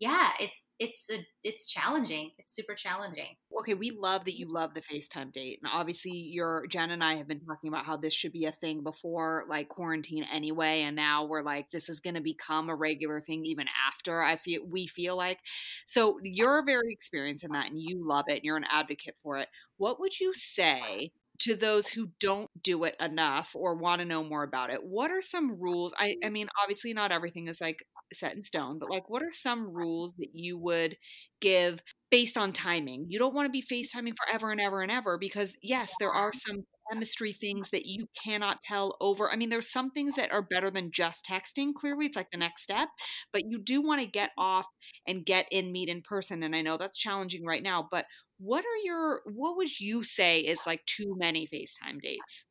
yeah, 0.00 0.30
it's 0.40 0.56
it's 0.78 1.08
a 1.10 1.24
it's 1.44 1.66
challenging. 1.66 2.32
It's 2.38 2.54
super 2.54 2.74
challenging. 2.74 3.36
Okay, 3.60 3.74
we 3.74 3.90
love 3.90 4.24
that 4.24 4.38
you 4.38 4.52
love 4.52 4.74
the 4.74 4.80
FaceTime 4.80 5.32
date. 5.32 5.60
And 5.62 5.70
obviously 5.72 6.12
your 6.12 6.66
Jen 6.66 6.90
and 6.90 7.04
I 7.04 7.14
have 7.14 7.28
been 7.28 7.40
talking 7.40 7.68
about 7.68 7.84
how 7.86 7.96
this 7.96 8.12
should 8.12 8.32
be 8.32 8.46
a 8.46 8.52
thing 8.52 8.82
before 8.82 9.44
like 9.48 9.68
quarantine 9.68 10.24
anyway. 10.32 10.82
And 10.82 10.96
now 10.96 11.24
we're 11.24 11.42
like, 11.42 11.70
this 11.70 11.88
is 11.88 12.00
gonna 12.00 12.20
become 12.20 12.68
a 12.68 12.74
regular 12.74 13.20
thing 13.20 13.44
even 13.44 13.66
after 13.86 14.22
I 14.22 14.36
feel 14.36 14.62
we 14.66 14.86
feel 14.86 15.16
like. 15.16 15.40
So 15.84 16.18
you're 16.22 16.64
very 16.64 16.92
experienced 16.92 17.44
in 17.44 17.52
that 17.52 17.70
and 17.70 17.80
you 17.80 18.06
love 18.06 18.24
it 18.28 18.36
and 18.36 18.44
you're 18.44 18.56
an 18.56 18.66
advocate 18.70 19.16
for 19.22 19.38
it. 19.38 19.48
What 19.76 20.00
would 20.00 20.18
you 20.18 20.32
say 20.34 21.12
to 21.42 21.56
those 21.56 21.88
who 21.88 22.10
don't 22.20 22.50
do 22.62 22.84
it 22.84 22.94
enough 23.00 23.56
or 23.56 23.74
want 23.74 24.00
to 24.00 24.04
know 24.04 24.22
more 24.22 24.44
about 24.44 24.70
it 24.70 24.84
what 24.84 25.10
are 25.10 25.22
some 25.22 25.58
rules 25.60 25.92
I, 25.98 26.16
I 26.24 26.28
mean 26.28 26.48
obviously 26.62 26.92
not 26.94 27.10
everything 27.10 27.48
is 27.48 27.60
like 27.60 27.84
set 28.14 28.34
in 28.34 28.44
stone, 28.44 28.78
but 28.78 28.90
like 28.90 29.08
what 29.08 29.22
are 29.22 29.32
some 29.32 29.72
rules 29.72 30.14
that 30.18 30.30
you 30.32 30.58
would 30.58 30.96
give 31.40 31.82
based 32.10 32.36
on 32.36 32.52
timing? 32.52 33.06
You 33.08 33.18
don't 33.18 33.34
want 33.34 33.46
to 33.46 33.50
be 33.50 33.62
FaceTiming 33.62 34.14
forever 34.16 34.50
and 34.50 34.60
ever 34.60 34.82
and 34.82 34.90
ever 34.90 35.18
because 35.18 35.54
yes, 35.62 35.92
there 35.98 36.12
are 36.12 36.32
some 36.32 36.64
chemistry 36.90 37.32
things 37.32 37.70
that 37.70 37.86
you 37.86 38.06
cannot 38.22 38.60
tell 38.60 38.96
over. 39.00 39.30
I 39.30 39.36
mean, 39.36 39.48
there's 39.48 39.70
some 39.70 39.90
things 39.90 40.16
that 40.16 40.32
are 40.32 40.42
better 40.42 40.70
than 40.70 40.90
just 40.90 41.24
texting. 41.24 41.74
Clearly, 41.74 42.06
it's 42.06 42.16
like 42.16 42.30
the 42.30 42.38
next 42.38 42.62
step, 42.62 42.88
but 43.32 43.42
you 43.46 43.58
do 43.58 43.80
want 43.80 44.00
to 44.00 44.06
get 44.06 44.30
off 44.36 44.66
and 45.06 45.24
get 45.24 45.46
in, 45.50 45.72
meet 45.72 45.88
in 45.88 46.02
person. 46.02 46.42
And 46.42 46.54
I 46.54 46.62
know 46.62 46.76
that's 46.76 46.98
challenging 46.98 47.44
right 47.44 47.62
now, 47.62 47.88
but 47.90 48.06
what 48.38 48.64
are 48.64 48.84
your, 48.84 49.22
what 49.32 49.56
would 49.56 49.78
you 49.78 50.02
say 50.02 50.40
is 50.40 50.66
like 50.66 50.84
too 50.86 51.16
many 51.18 51.46
FaceTime 51.46 52.00
dates? 52.02 52.46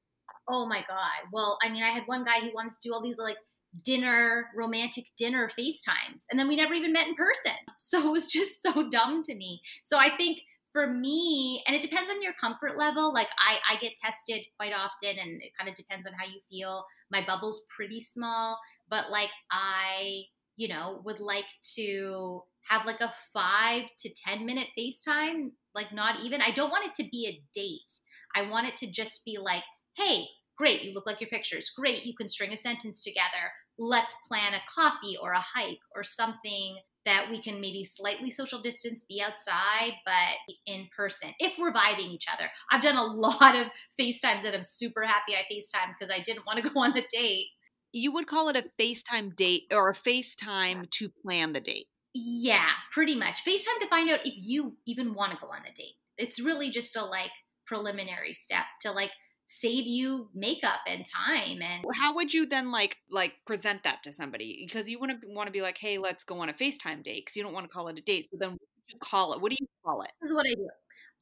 Oh 0.50 0.66
my 0.66 0.84
God. 0.88 1.30
Well, 1.32 1.58
I 1.64 1.70
mean, 1.70 1.84
I 1.84 1.90
had 1.90 2.04
one 2.06 2.24
guy, 2.24 2.40
he 2.40 2.52
wanted 2.54 2.72
to 2.72 2.78
do 2.84 2.94
all 2.94 3.02
these 3.02 3.20
like 3.20 3.38
dinner, 3.84 4.48
romantic 4.56 5.06
dinner 5.18 5.50
FaceTimes. 5.50 6.26
And 6.30 6.40
then 6.40 6.48
we 6.48 6.56
never 6.56 6.74
even 6.74 6.94
met 6.94 7.08
in 7.08 7.16
person. 7.16 7.54
So 7.78 8.08
it 8.08 8.12
was 8.12 8.32
just 8.32 8.62
so 8.62 8.88
dumb 8.90 9.22
to 9.24 9.36
me. 9.36 9.62
So 9.84 9.98
I 9.98 10.16
think 10.16 10.44
for 10.72 10.88
me, 10.88 11.62
and 11.68 11.76
it 11.76 11.82
depends 11.82 12.10
on 12.10 12.22
your 12.22 12.34
comfort 12.40 12.78
level. 12.78 13.14
Like 13.14 13.28
I, 13.38 13.58
I 13.70 13.76
get 13.78 13.98
tested 13.98 14.42
quite 14.58 14.72
often 14.72 15.20
and 15.20 15.42
it 15.42 15.52
kind 15.58 15.70
of 15.70 15.76
depends 15.76 16.08
on 16.08 16.14
how 16.14 16.26
you 16.26 16.40
feel. 16.50 16.86
My 17.12 17.24
bubble's 17.26 17.66
pretty 17.76 18.00
small, 18.00 18.60
but 18.90 19.12
like 19.12 19.30
I, 19.52 20.24
you 20.56 20.70
know, 20.70 21.02
would 21.04 21.20
like 21.20 21.50
to 21.76 22.44
have 22.70 22.86
like 22.86 23.02
a 23.02 23.14
five 23.34 23.84
to 24.00 24.14
10 24.14 24.46
minute 24.46 24.68
FaceTime, 24.78 25.52
like 25.76 25.94
not 25.94 26.24
even, 26.24 26.42
I 26.42 26.52
don't 26.52 26.70
want 26.70 26.86
it 26.86 26.96
to 27.04 27.10
be 27.10 27.28
a 27.28 27.42
date. 27.54 27.92
I 28.36 28.50
want 28.50 28.68
it 28.68 28.78
to 28.78 28.92
just 28.92 29.26
be 29.26 29.38
like, 29.38 29.64
hey, 29.96 30.28
great, 30.62 30.84
you 30.84 30.94
look 30.94 31.06
like 31.08 31.22
your 31.22 31.30
pictures. 31.30 31.72
Great, 31.76 32.06
you 32.06 32.14
can 32.16 32.28
string 32.28 32.54
a 32.54 32.58
sentence 32.58 33.02
together 33.02 33.52
let's 33.82 34.16
plan 34.28 34.54
a 34.54 34.62
coffee 34.74 35.18
or 35.22 35.32
a 35.32 35.40
hike 35.40 35.80
or 35.96 36.04
something 36.04 36.78
that 37.04 37.28
we 37.32 37.42
can 37.42 37.60
maybe 37.60 37.84
slightly 37.84 38.30
social 38.30 38.62
distance, 38.62 39.04
be 39.10 39.20
outside, 39.22 39.94
but 40.06 40.54
in 40.68 40.88
person 40.96 41.32
if 41.40 41.54
we're 41.58 41.74
vibing 41.74 42.12
each 42.12 42.28
other. 42.32 42.48
I've 42.72 42.82
done 42.82 42.96
a 42.96 43.04
lot 43.04 43.56
of 43.56 43.68
FaceTimes 44.00 44.44
that 44.44 44.54
I'm 44.54 44.64
super 44.64 45.04
happy 45.04 45.34
I 45.34 45.52
FaceTime 45.52 45.94
because 46.00 46.14
I 46.14 46.22
didn't 46.22 46.46
want 46.46 46.64
to 46.64 46.70
go 46.74 46.82
on 46.82 46.94
the 46.94 47.04
date. 47.12 47.48
You 47.92 48.14
would 48.14 48.28
call 48.28 48.50
it 48.50 48.56
a 48.56 48.64
FaceTime 48.80 49.36
date 49.36 49.64
or 49.72 49.90
a 49.90 49.94
FaceTime 49.94 50.90
to 50.92 51.10
plan 51.10 51.54
the 51.54 51.60
date. 51.60 51.88
Yeah, 52.14 52.70
pretty 52.92 53.16
much. 53.16 53.44
FaceTime 53.44 53.80
to 53.80 53.88
find 53.88 54.10
out 54.10 54.26
if 54.26 54.34
you 54.38 54.78
even 54.86 55.14
want 55.14 55.32
to 55.32 55.38
go 55.42 55.48
on 55.48 55.62
a 55.62 55.74
date. 55.74 55.96
It's 56.18 56.40
really 56.40 56.70
just 56.70 56.96
a 56.96 57.04
like 57.04 57.32
preliminary 57.66 58.34
step 58.34 58.66
to 58.82 58.92
like 58.92 59.12
save 59.54 59.86
you 59.86 60.30
makeup 60.34 60.80
and 60.88 61.06
time 61.06 61.62
and 61.62 61.84
how 62.00 62.16
would 62.16 62.34
you 62.34 62.46
then 62.46 62.72
like 62.72 62.96
like 63.10 63.34
present 63.46 63.84
that 63.84 64.02
to 64.02 64.14
somebody? 64.14 64.64
Because 64.66 64.90
you 64.90 64.98
wouldn't 64.98 65.20
want 65.28 65.48
to 65.48 65.52
be 65.52 65.62
like 65.62 65.78
hey 65.78 65.98
let's 65.98 66.24
go 66.24 66.40
on 66.40 66.48
a 66.48 66.54
facetime 66.54 67.04
date 67.04 67.26
because 67.26 67.36
you 67.36 67.44
don't 67.44 67.52
want 67.52 67.68
to 67.68 67.74
call 67.74 67.90
it 67.90 67.98
a 67.98 68.02
date 68.02 68.30
so 68.32 68.38
then 68.40 68.52
what 68.52 68.60
do 68.88 68.94
you 68.94 69.00
call 69.00 69.34
it? 69.34 69.42
What 69.42 69.52
do 69.52 69.58
you 69.60 69.68
call 69.86 70.04
it? 70.04 70.12
This 70.22 70.32
is 70.32 70.36
what 70.36 70.46
i 70.46 70.54
do. 70.54 70.70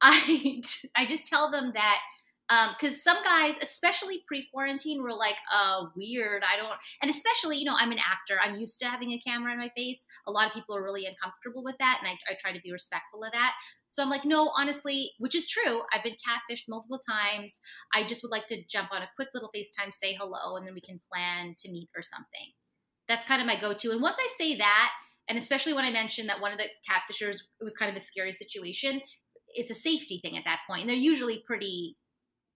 I 0.02 0.62
i 0.96 1.06
just 1.06 1.26
tell 1.26 1.50
them 1.50 1.72
that 1.74 1.98
because 2.50 2.94
um, 2.94 2.98
some 2.98 3.22
guys, 3.22 3.54
especially 3.62 4.24
pre-quarantine, 4.26 5.02
were 5.02 5.14
like, 5.14 5.36
"Uh, 5.52 5.84
weird. 5.94 6.42
I 6.42 6.56
don't." 6.56 6.74
And 7.00 7.10
especially, 7.10 7.58
you 7.58 7.64
know, 7.64 7.76
I'm 7.78 7.92
an 7.92 7.98
actor. 7.98 8.40
I'm 8.42 8.58
used 8.58 8.80
to 8.80 8.86
having 8.86 9.12
a 9.12 9.20
camera 9.20 9.52
in 9.52 9.58
my 9.58 9.70
face. 9.76 10.06
A 10.26 10.32
lot 10.32 10.48
of 10.48 10.52
people 10.52 10.76
are 10.76 10.82
really 10.82 11.06
uncomfortable 11.06 11.62
with 11.62 11.76
that, 11.78 12.00
and 12.00 12.08
I, 12.08 12.32
I 12.32 12.36
try 12.40 12.52
to 12.52 12.60
be 12.60 12.72
respectful 12.72 13.22
of 13.22 13.32
that. 13.32 13.52
So 13.86 14.02
I'm 14.02 14.10
like, 14.10 14.24
no, 14.24 14.50
honestly, 14.56 15.12
which 15.18 15.34
is 15.34 15.48
true. 15.48 15.82
I've 15.94 16.02
been 16.02 16.14
catfished 16.14 16.64
multiple 16.68 17.00
times. 17.08 17.60
I 17.94 18.04
just 18.04 18.22
would 18.22 18.32
like 18.32 18.46
to 18.48 18.62
jump 18.68 18.90
on 18.92 19.02
a 19.02 19.10
quick 19.16 19.28
little 19.32 19.50
FaceTime, 19.54 19.92
say 19.92 20.14
hello, 20.14 20.56
and 20.56 20.66
then 20.66 20.74
we 20.74 20.80
can 20.80 21.00
plan 21.12 21.54
to 21.58 21.70
meet 21.70 21.88
or 21.96 22.02
something. 22.02 22.52
That's 23.08 23.26
kind 23.26 23.40
of 23.40 23.46
my 23.46 23.58
go-to. 23.60 23.90
And 23.90 24.02
once 24.02 24.18
I 24.20 24.28
say 24.36 24.56
that, 24.56 24.92
and 25.28 25.38
especially 25.38 25.72
when 25.72 25.84
I 25.84 25.90
mentioned 25.90 26.28
that 26.28 26.40
one 26.40 26.52
of 26.52 26.58
the 26.58 26.66
catfishers 26.88 27.36
it 27.60 27.64
was 27.64 27.74
kind 27.74 27.90
of 27.90 27.96
a 27.96 28.00
scary 28.00 28.32
situation, 28.32 29.00
it's 29.54 29.70
a 29.70 29.74
safety 29.74 30.18
thing 30.22 30.36
at 30.36 30.44
that 30.44 30.60
point. 30.68 30.82
And 30.82 30.90
they're 30.90 30.96
usually 30.96 31.42
pretty 31.46 31.96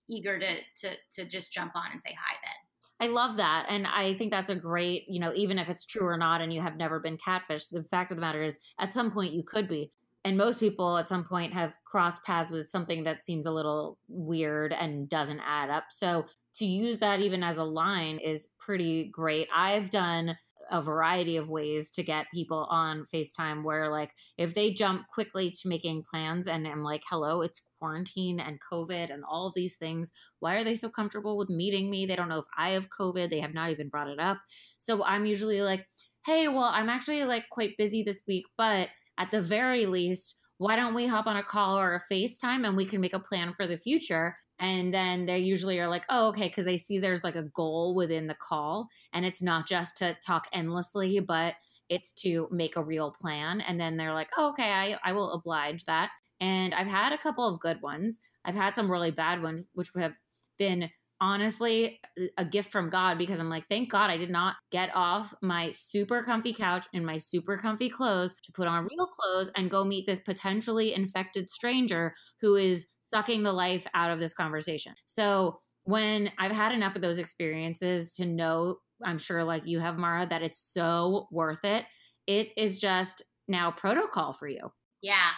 eager 0.08 0.38
to 0.38 0.56
to 0.76 0.96
to 1.12 1.24
just 1.24 1.52
jump 1.52 1.72
on 1.74 1.90
and 1.92 2.00
say 2.00 2.10
hi 2.18 2.36
then. 2.42 2.64
I 3.00 3.12
love 3.12 3.36
that. 3.36 3.66
And 3.68 3.86
I 3.86 4.14
think 4.14 4.30
that's 4.30 4.50
a 4.50 4.54
great, 4.54 5.04
you 5.08 5.18
know, 5.18 5.32
even 5.34 5.58
if 5.58 5.68
it's 5.68 5.84
true 5.84 6.06
or 6.06 6.16
not 6.16 6.40
and 6.40 6.52
you 6.52 6.60
have 6.60 6.76
never 6.76 7.00
been 7.00 7.16
catfished, 7.16 7.70
the 7.70 7.82
fact 7.84 8.12
of 8.12 8.16
the 8.16 8.20
matter 8.20 8.42
is 8.42 8.58
at 8.78 8.92
some 8.92 9.10
point 9.10 9.32
you 9.32 9.42
could 9.42 9.68
be. 9.68 9.90
And 10.24 10.38
most 10.38 10.58
people 10.58 10.96
at 10.96 11.08
some 11.08 11.24
point 11.24 11.52
have 11.52 11.76
crossed 11.84 12.24
paths 12.24 12.50
with 12.50 12.70
something 12.70 13.02
that 13.04 13.22
seems 13.22 13.44
a 13.44 13.52
little 13.52 13.98
weird 14.08 14.72
and 14.72 15.06
doesn't 15.08 15.40
add 15.40 15.68
up. 15.68 15.86
So 15.90 16.24
to 16.54 16.64
use 16.64 16.98
that 17.00 17.20
even 17.20 17.42
as 17.42 17.58
a 17.58 17.64
line 17.64 18.18
is 18.18 18.48
pretty 18.58 19.04
great. 19.04 19.48
I've 19.54 19.90
done 19.90 20.36
a 20.70 20.82
variety 20.82 21.36
of 21.36 21.48
ways 21.48 21.90
to 21.92 22.02
get 22.02 22.26
people 22.32 22.66
on 22.70 23.04
FaceTime 23.12 23.62
where 23.62 23.90
like 23.90 24.12
if 24.38 24.54
they 24.54 24.72
jump 24.72 25.06
quickly 25.12 25.50
to 25.50 25.68
making 25.68 26.04
plans 26.10 26.48
and 26.48 26.66
I'm 26.66 26.82
like, 26.82 27.02
hello, 27.08 27.42
it's 27.42 27.62
quarantine 27.78 28.40
and 28.40 28.58
COVID 28.72 29.12
and 29.12 29.24
all 29.28 29.52
these 29.54 29.76
things. 29.76 30.12
Why 30.40 30.56
are 30.56 30.64
they 30.64 30.74
so 30.74 30.88
comfortable 30.88 31.36
with 31.36 31.50
meeting 31.50 31.90
me? 31.90 32.06
They 32.06 32.16
don't 32.16 32.28
know 32.28 32.38
if 32.38 32.46
I 32.56 32.70
have 32.70 32.88
COVID. 32.90 33.30
They 33.30 33.40
have 33.40 33.54
not 33.54 33.70
even 33.70 33.88
brought 33.88 34.08
it 34.08 34.20
up. 34.20 34.38
So 34.78 35.04
I'm 35.04 35.26
usually 35.26 35.62
like, 35.62 35.86
hey, 36.24 36.48
well, 36.48 36.70
I'm 36.72 36.88
actually 36.88 37.24
like 37.24 37.44
quite 37.50 37.76
busy 37.76 38.02
this 38.02 38.22
week, 38.26 38.44
but 38.56 38.88
at 39.18 39.30
the 39.30 39.42
very 39.42 39.86
least, 39.86 40.40
why 40.58 40.76
don't 40.76 40.94
we 40.94 41.06
hop 41.06 41.26
on 41.26 41.36
a 41.36 41.42
call 41.42 41.78
or 41.78 41.94
a 41.94 42.12
FaceTime 42.12 42.66
and 42.66 42.76
we 42.76 42.86
can 42.86 43.00
make 43.00 43.12
a 43.12 43.20
plan 43.20 43.52
for 43.54 43.66
the 43.66 43.76
future? 43.76 44.36
And 44.58 44.94
then 44.94 45.26
they 45.26 45.38
usually 45.38 45.80
are 45.80 45.88
like, 45.88 46.04
oh, 46.08 46.28
okay, 46.28 46.48
because 46.48 46.64
they 46.64 46.76
see 46.76 46.98
there's 46.98 47.24
like 47.24 47.36
a 47.36 47.42
goal 47.42 47.94
within 47.94 48.26
the 48.26 48.36
call. 48.36 48.88
And 49.12 49.24
it's 49.24 49.42
not 49.42 49.66
just 49.66 49.96
to 49.98 50.16
talk 50.24 50.46
endlessly, 50.52 51.20
but 51.20 51.54
it's 51.88 52.12
to 52.12 52.48
make 52.50 52.76
a 52.76 52.84
real 52.84 53.14
plan. 53.20 53.60
And 53.60 53.80
then 53.80 53.96
they're 53.96 54.14
like, 54.14 54.30
oh, 54.36 54.50
okay, 54.50 54.70
I, 54.70 54.96
I 55.04 55.12
will 55.12 55.32
oblige 55.32 55.84
that. 55.86 56.10
And 56.40 56.74
I've 56.74 56.86
had 56.86 57.12
a 57.12 57.18
couple 57.18 57.48
of 57.48 57.60
good 57.60 57.82
ones. 57.82 58.20
I've 58.44 58.54
had 58.54 58.74
some 58.74 58.90
really 58.90 59.10
bad 59.10 59.42
ones, 59.42 59.64
which 59.74 59.90
have 59.96 60.14
been 60.58 60.90
honestly 61.20 62.00
a 62.36 62.44
gift 62.44 62.70
from 62.70 62.90
God 62.90 63.18
because 63.18 63.40
I'm 63.40 63.48
like, 63.48 63.66
thank 63.68 63.90
God 63.90 64.10
I 64.10 64.16
did 64.16 64.30
not 64.30 64.56
get 64.70 64.90
off 64.94 65.32
my 65.40 65.70
super 65.70 66.22
comfy 66.22 66.52
couch 66.52 66.86
in 66.92 67.04
my 67.04 67.18
super 67.18 67.56
comfy 67.56 67.88
clothes 67.88 68.34
to 68.42 68.52
put 68.52 68.66
on 68.66 68.84
real 68.84 69.06
clothes 69.06 69.50
and 69.56 69.70
go 69.70 69.84
meet 69.84 70.06
this 70.06 70.20
potentially 70.20 70.92
infected 70.92 71.48
stranger 71.48 72.14
who 72.40 72.56
is 72.56 72.88
sucking 73.14 73.44
the 73.44 73.52
life 73.52 73.86
out 73.94 74.10
of 74.10 74.18
this 74.18 74.32
conversation. 74.32 74.92
So 75.06 75.58
when 75.84 76.32
I've 76.36 76.50
had 76.50 76.72
enough 76.72 76.96
of 76.96 77.02
those 77.02 77.18
experiences 77.18 78.14
to 78.14 78.26
know, 78.26 78.78
I'm 79.04 79.18
sure 79.18 79.44
like 79.44 79.66
you 79.66 79.78
have, 79.78 79.98
Mara, 79.98 80.26
that 80.26 80.42
it's 80.42 80.58
so 80.58 81.28
worth 81.30 81.64
it, 81.64 81.84
it 82.26 82.48
is 82.56 82.80
just 82.80 83.22
now 83.46 83.70
protocol 83.70 84.32
for 84.32 84.48
you. 84.48 84.72
Yeah. 85.00 85.30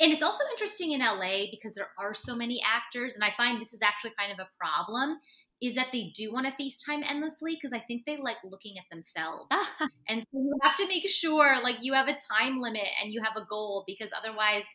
And 0.00 0.12
it's 0.12 0.22
also 0.22 0.44
interesting 0.50 0.92
in 0.92 1.00
LA 1.00 1.46
because 1.50 1.72
there 1.74 1.88
are 1.98 2.12
so 2.12 2.36
many 2.36 2.60
actors, 2.62 3.14
and 3.14 3.24
I 3.24 3.32
find 3.36 3.58
this 3.60 3.72
is 3.72 3.80
actually 3.80 4.10
kind 4.18 4.32
of 4.32 4.38
a 4.38 4.48
problem. 4.58 5.18
Is 5.62 5.76
that 5.76 5.92
they 5.92 6.12
do 6.14 6.30
want 6.30 6.46
to 6.46 6.62
FaceTime 6.62 7.08
endlessly 7.08 7.54
because 7.54 7.72
I 7.72 7.78
think 7.78 8.04
they 8.04 8.18
like 8.18 8.36
looking 8.44 8.76
at 8.76 8.84
themselves. 8.90 9.46
and 10.08 10.20
so 10.20 10.26
you 10.34 10.58
have 10.62 10.76
to 10.76 10.86
make 10.88 11.08
sure 11.08 11.62
like 11.62 11.78
you 11.80 11.94
have 11.94 12.08
a 12.08 12.16
time 12.30 12.60
limit 12.60 12.88
and 13.02 13.14
you 13.14 13.22
have 13.22 13.36
a 13.36 13.46
goal 13.48 13.82
because 13.86 14.10
otherwise 14.12 14.66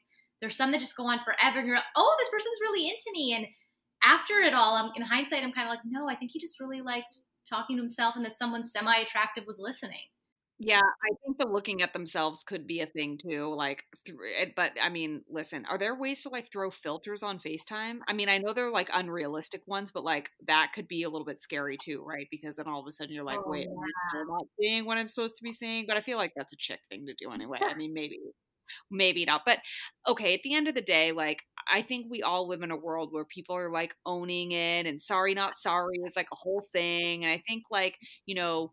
there's 0.41 0.55
some 0.55 0.71
that 0.71 0.79
just 0.79 0.95
go 0.95 1.05
on 1.05 1.19
forever 1.19 1.59
and 1.59 1.67
you're 1.67 1.77
like, 1.77 1.85
oh, 1.95 2.15
this 2.19 2.29
person's 2.29 2.59
really 2.61 2.87
into 2.87 3.11
me. 3.11 3.33
And 3.33 3.47
after 4.03 4.35
it 4.35 4.53
all, 4.53 4.75
I'm 4.75 4.91
in 4.95 5.01
hindsight, 5.01 5.43
I'm 5.43 5.51
kind 5.51 5.67
of 5.67 5.71
like, 5.71 5.85
no, 5.85 6.09
I 6.09 6.15
think 6.15 6.31
he 6.31 6.39
just 6.39 6.59
really 6.59 6.81
liked 6.81 7.21
talking 7.49 7.77
to 7.77 7.81
himself 7.81 8.15
and 8.15 8.25
that 8.25 8.37
someone 8.37 8.63
semi 8.63 8.95
attractive 8.97 9.45
was 9.45 9.59
listening. 9.59 10.07
Yeah, 10.61 10.81
I 10.81 11.15
think 11.23 11.37
the 11.37 11.47
looking 11.47 11.81
at 11.81 11.93
themselves 11.93 12.43
could 12.43 12.67
be 12.67 12.81
a 12.81 12.85
thing 12.85 13.17
too. 13.17 13.53
Like, 13.55 13.85
eh, 14.09 14.47
but 14.57 14.73
I 14.81 14.89
mean, 14.89 15.21
listen, 15.29 15.65
are 15.65 15.77
there 15.77 15.95
ways 15.95 16.23
to 16.23 16.29
like 16.29 16.51
throw 16.51 16.69
filters 16.69 17.23
on 17.23 17.39
FaceTime? 17.39 17.99
I 18.09 18.11
mean, 18.11 18.27
I 18.27 18.39
know 18.39 18.51
they're 18.51 18.69
like 18.69 18.89
unrealistic 18.93 19.61
ones, 19.67 19.89
but 19.89 20.03
like 20.03 20.31
that 20.47 20.71
could 20.75 20.89
be 20.89 21.03
a 21.03 21.09
little 21.09 21.25
bit 21.25 21.41
scary 21.41 21.77
too, 21.77 22.03
right? 22.05 22.27
Because 22.29 22.57
then 22.57 22.67
all 22.67 22.81
of 22.81 22.87
a 22.87 22.91
sudden 22.91 23.15
you're 23.15 23.23
like, 23.23 23.39
oh, 23.39 23.49
wait, 23.49 23.67
yeah. 23.69 24.19
I'm 24.19 24.27
not 24.27 24.47
seeing 24.59 24.85
what 24.85 24.97
I'm 24.97 25.07
supposed 25.07 25.37
to 25.37 25.43
be 25.43 25.53
seeing. 25.53 25.85
But 25.87 25.95
I 25.95 26.01
feel 26.01 26.17
like 26.17 26.33
that's 26.35 26.51
a 26.51 26.57
chick 26.57 26.81
thing 26.89 27.05
to 27.07 27.13
do 27.13 27.31
anyway. 27.31 27.59
I 27.61 27.75
mean, 27.75 27.93
maybe 27.93 28.19
maybe 28.91 29.25
not. 29.25 29.41
But 29.45 29.59
okay, 30.07 30.33
at 30.33 30.41
the 30.43 30.53
end 30.53 30.67
of 30.67 30.75
the 30.75 30.81
day, 30.81 31.11
like 31.11 31.43
I 31.71 31.81
think 31.81 32.07
we 32.09 32.21
all 32.23 32.47
live 32.47 32.61
in 32.63 32.71
a 32.71 32.77
world 32.77 33.09
where 33.11 33.25
people 33.25 33.55
are 33.55 33.71
like 33.71 33.95
owning 34.05 34.51
it 34.51 34.85
and 34.87 34.99
sorry 35.01 35.33
not 35.33 35.55
sorry 35.55 35.97
is 36.05 36.15
like 36.15 36.29
a 36.31 36.35
whole 36.35 36.61
thing. 36.71 37.23
And 37.23 37.31
I 37.31 37.41
think 37.47 37.63
like, 37.71 37.97
you 38.25 38.35
know, 38.35 38.71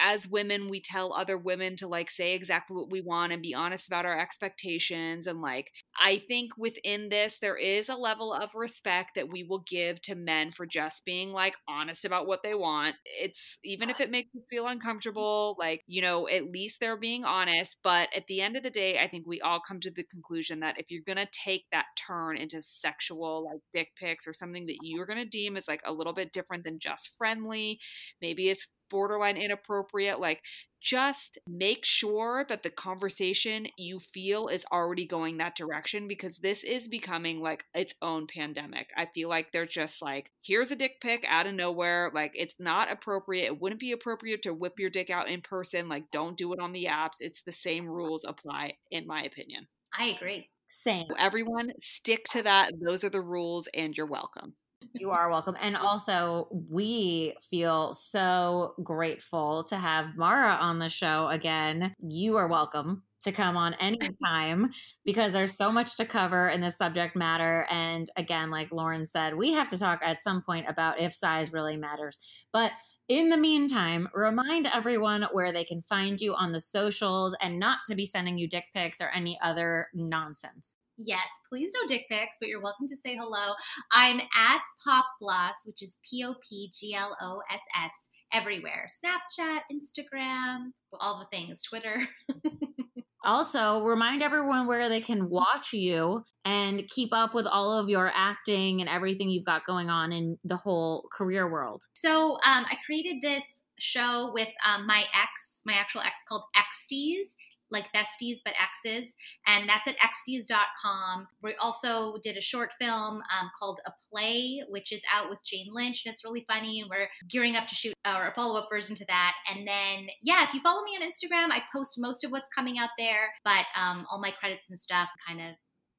as 0.00 0.28
women 0.28 0.68
we 0.68 0.80
tell 0.80 1.12
other 1.12 1.36
women 1.36 1.76
to 1.76 1.88
like 1.88 2.10
say 2.10 2.34
exactly 2.34 2.76
what 2.76 2.90
we 2.90 3.00
want 3.00 3.32
and 3.32 3.42
be 3.42 3.54
honest 3.54 3.88
about 3.88 4.06
our 4.06 4.18
expectations 4.18 5.26
and 5.26 5.40
like 5.40 5.70
I 5.98 6.18
think 6.18 6.52
within 6.56 7.08
this 7.08 7.38
there 7.38 7.56
is 7.56 7.88
a 7.88 7.96
level 7.96 8.32
of 8.32 8.54
respect 8.54 9.14
that 9.14 9.30
we 9.30 9.42
will 9.42 9.64
give 9.66 10.00
to 10.02 10.14
men 10.14 10.50
for 10.50 10.66
just 10.66 11.04
being 11.04 11.32
like 11.32 11.56
honest 11.68 12.04
about 12.04 12.26
what 12.26 12.42
they 12.42 12.54
want. 12.54 12.96
It's 13.04 13.58
even 13.64 13.90
if 13.90 14.00
it 14.00 14.10
makes 14.10 14.30
you 14.34 14.42
feel 14.48 14.66
uncomfortable, 14.66 15.56
like, 15.58 15.82
you 15.86 16.02
know, 16.02 16.28
at 16.28 16.52
least 16.52 16.80
they're 16.80 16.98
being 16.98 17.24
honest, 17.24 17.76
but 17.82 18.08
at 18.14 18.26
the 18.26 18.40
end 18.40 18.56
of 18.56 18.62
the 18.62 18.70
day, 18.70 18.98
I 18.98 19.08
think 19.08 19.26
we 19.26 19.40
all 19.40 19.60
come 19.60 19.80
to 19.80 19.90
the 19.90 20.04
conclusion 20.04 20.60
that 20.60 20.78
if 20.78 20.90
you're 20.90 21.02
to 21.16 21.26
take 21.32 21.64
that 21.72 21.86
turn 22.06 22.36
into 22.36 22.60
sexual 22.60 23.44
like 23.44 23.60
dick 23.72 23.88
pics 23.96 24.26
or 24.26 24.32
something 24.32 24.66
that 24.66 24.78
you're 24.82 25.06
to 25.06 25.24
deem 25.24 25.56
as 25.56 25.68
like 25.68 25.82
a 25.84 25.92
little 25.92 26.12
bit 26.12 26.32
different 26.32 26.64
than 26.64 26.78
just 26.78 27.10
friendly, 27.16 27.78
maybe 28.20 28.48
it's 28.48 28.68
borderline 28.90 29.36
inappropriate 29.36 30.20
like 30.20 30.42
just 30.86 31.38
make 31.48 31.84
sure 31.84 32.46
that 32.48 32.62
the 32.62 32.70
conversation 32.70 33.66
you 33.76 33.98
feel 33.98 34.46
is 34.46 34.64
already 34.72 35.04
going 35.04 35.36
that 35.36 35.56
direction 35.56 36.06
because 36.06 36.38
this 36.38 36.62
is 36.62 36.86
becoming 36.86 37.40
like 37.40 37.64
its 37.74 37.94
own 38.00 38.28
pandemic. 38.28 38.92
I 38.96 39.06
feel 39.06 39.28
like 39.28 39.50
they're 39.50 39.66
just 39.66 40.00
like, 40.00 40.30
here's 40.42 40.70
a 40.70 40.76
dick 40.76 41.00
pic 41.00 41.24
out 41.28 41.48
of 41.48 41.54
nowhere. 41.54 42.12
Like, 42.14 42.34
it's 42.36 42.54
not 42.60 42.88
appropriate. 42.88 43.46
It 43.46 43.60
wouldn't 43.60 43.80
be 43.80 43.90
appropriate 43.90 44.42
to 44.42 44.54
whip 44.54 44.78
your 44.78 44.90
dick 44.90 45.10
out 45.10 45.28
in 45.28 45.40
person. 45.40 45.88
Like, 45.88 46.12
don't 46.12 46.36
do 46.36 46.52
it 46.52 46.60
on 46.60 46.72
the 46.72 46.84
apps. 46.84 47.16
It's 47.18 47.42
the 47.42 47.50
same 47.50 47.88
rules 47.88 48.24
apply, 48.24 48.74
in 48.88 49.08
my 49.08 49.24
opinion. 49.24 49.66
I 49.92 50.06
agree. 50.16 50.50
Same. 50.68 51.06
So 51.08 51.16
everyone, 51.18 51.72
stick 51.80 52.26
to 52.30 52.44
that. 52.44 52.72
Those 52.80 53.02
are 53.02 53.10
the 53.10 53.20
rules, 53.20 53.68
and 53.74 53.96
you're 53.96 54.06
welcome. 54.06 54.54
You 54.94 55.10
are 55.10 55.30
welcome. 55.30 55.56
And 55.60 55.76
also, 55.76 56.48
we 56.50 57.34
feel 57.50 57.92
so 57.92 58.74
grateful 58.82 59.64
to 59.64 59.76
have 59.76 60.16
Mara 60.16 60.54
on 60.54 60.78
the 60.78 60.88
show 60.88 61.28
again. 61.28 61.94
You 62.00 62.36
are 62.36 62.48
welcome 62.48 63.02
to 63.22 63.32
come 63.32 63.56
on 63.56 63.74
anytime 63.74 64.70
because 65.04 65.32
there's 65.32 65.56
so 65.56 65.72
much 65.72 65.96
to 65.96 66.04
cover 66.04 66.48
in 66.48 66.60
this 66.60 66.76
subject 66.76 67.16
matter. 67.16 67.66
And 67.70 68.08
again, 68.16 68.50
like 68.50 68.70
Lauren 68.70 69.06
said, 69.06 69.36
we 69.36 69.52
have 69.52 69.68
to 69.68 69.78
talk 69.78 70.00
at 70.02 70.22
some 70.22 70.42
point 70.42 70.66
about 70.68 71.00
if 71.00 71.14
size 71.14 71.52
really 71.52 71.76
matters. 71.76 72.18
But 72.52 72.72
in 73.08 73.28
the 73.28 73.36
meantime, 73.36 74.08
remind 74.14 74.66
everyone 74.66 75.26
where 75.32 75.52
they 75.52 75.64
can 75.64 75.82
find 75.82 76.20
you 76.20 76.34
on 76.34 76.52
the 76.52 76.60
socials 76.60 77.36
and 77.40 77.58
not 77.58 77.78
to 77.86 77.94
be 77.94 78.06
sending 78.06 78.38
you 78.38 78.48
dick 78.48 78.66
pics 78.74 79.00
or 79.00 79.08
any 79.08 79.38
other 79.42 79.88
nonsense. 79.94 80.78
Yes, 80.98 81.26
please 81.48 81.72
no 81.74 81.86
dick 81.86 82.06
pics, 82.08 82.38
but 82.40 82.48
you're 82.48 82.62
welcome 82.62 82.88
to 82.88 82.96
say 82.96 83.16
hello. 83.16 83.54
I'm 83.92 84.18
at 84.34 84.62
Pop 84.84 85.04
Gloss, 85.20 85.54
which 85.66 85.82
is 85.82 85.98
P 86.08 86.24
O 86.24 86.34
P 86.48 86.72
G 86.74 86.94
L 86.94 87.14
O 87.20 87.42
S 87.52 87.60
S, 87.84 88.08
everywhere 88.32 88.86
Snapchat, 89.04 89.60
Instagram, 89.70 90.70
all 90.98 91.18
the 91.18 91.36
things, 91.36 91.62
Twitter. 91.62 92.08
also, 93.24 93.82
remind 93.84 94.22
everyone 94.22 94.66
where 94.66 94.88
they 94.88 95.02
can 95.02 95.28
watch 95.28 95.74
you 95.74 96.24
and 96.46 96.88
keep 96.88 97.10
up 97.12 97.34
with 97.34 97.46
all 97.46 97.78
of 97.78 97.90
your 97.90 98.10
acting 98.14 98.80
and 98.80 98.88
everything 98.88 99.28
you've 99.28 99.44
got 99.44 99.66
going 99.66 99.90
on 99.90 100.12
in 100.12 100.38
the 100.44 100.56
whole 100.56 101.08
career 101.12 101.50
world. 101.50 101.82
So, 101.94 102.38
um, 102.46 102.64
I 102.70 102.78
created 102.86 103.16
this 103.20 103.62
show 103.78 104.30
with 104.32 104.48
um, 104.66 104.86
my 104.86 105.04
ex, 105.14 105.60
my 105.66 105.74
actual 105.74 106.00
ex 106.00 106.20
called 106.26 106.44
Xties 106.56 107.34
like 107.70 107.86
besties 107.94 108.38
but 108.44 108.54
exes 108.60 109.14
and 109.46 109.68
that's 109.68 109.88
at 109.88 109.96
xds.com 109.98 111.26
we 111.42 111.54
also 111.60 112.16
did 112.22 112.36
a 112.36 112.40
short 112.40 112.70
film 112.80 113.22
um, 113.38 113.50
called 113.58 113.80
a 113.86 113.90
play 114.10 114.62
which 114.68 114.92
is 114.92 115.02
out 115.14 115.28
with 115.28 115.38
jane 115.44 115.68
lynch 115.72 116.02
and 116.04 116.12
it's 116.12 116.24
really 116.24 116.44
funny 116.48 116.80
and 116.80 116.90
we're 116.90 117.08
gearing 117.30 117.56
up 117.56 117.66
to 117.68 117.74
shoot 117.74 117.94
uh, 118.04 118.16
or 118.18 118.28
a 118.28 118.34
follow-up 118.34 118.68
version 118.70 118.94
to 118.94 119.04
that 119.06 119.34
and 119.52 119.66
then 119.66 120.06
yeah 120.22 120.44
if 120.44 120.54
you 120.54 120.60
follow 120.60 120.82
me 120.82 120.96
on 121.00 121.02
instagram 121.02 121.52
i 121.52 121.62
post 121.72 121.96
most 121.98 122.24
of 122.24 122.30
what's 122.30 122.48
coming 122.54 122.78
out 122.78 122.90
there 122.98 123.32
but 123.44 123.64
um, 123.76 124.06
all 124.10 124.20
my 124.20 124.30
credits 124.30 124.70
and 124.70 124.78
stuff 124.78 125.08
kind 125.26 125.40
of 125.40 125.54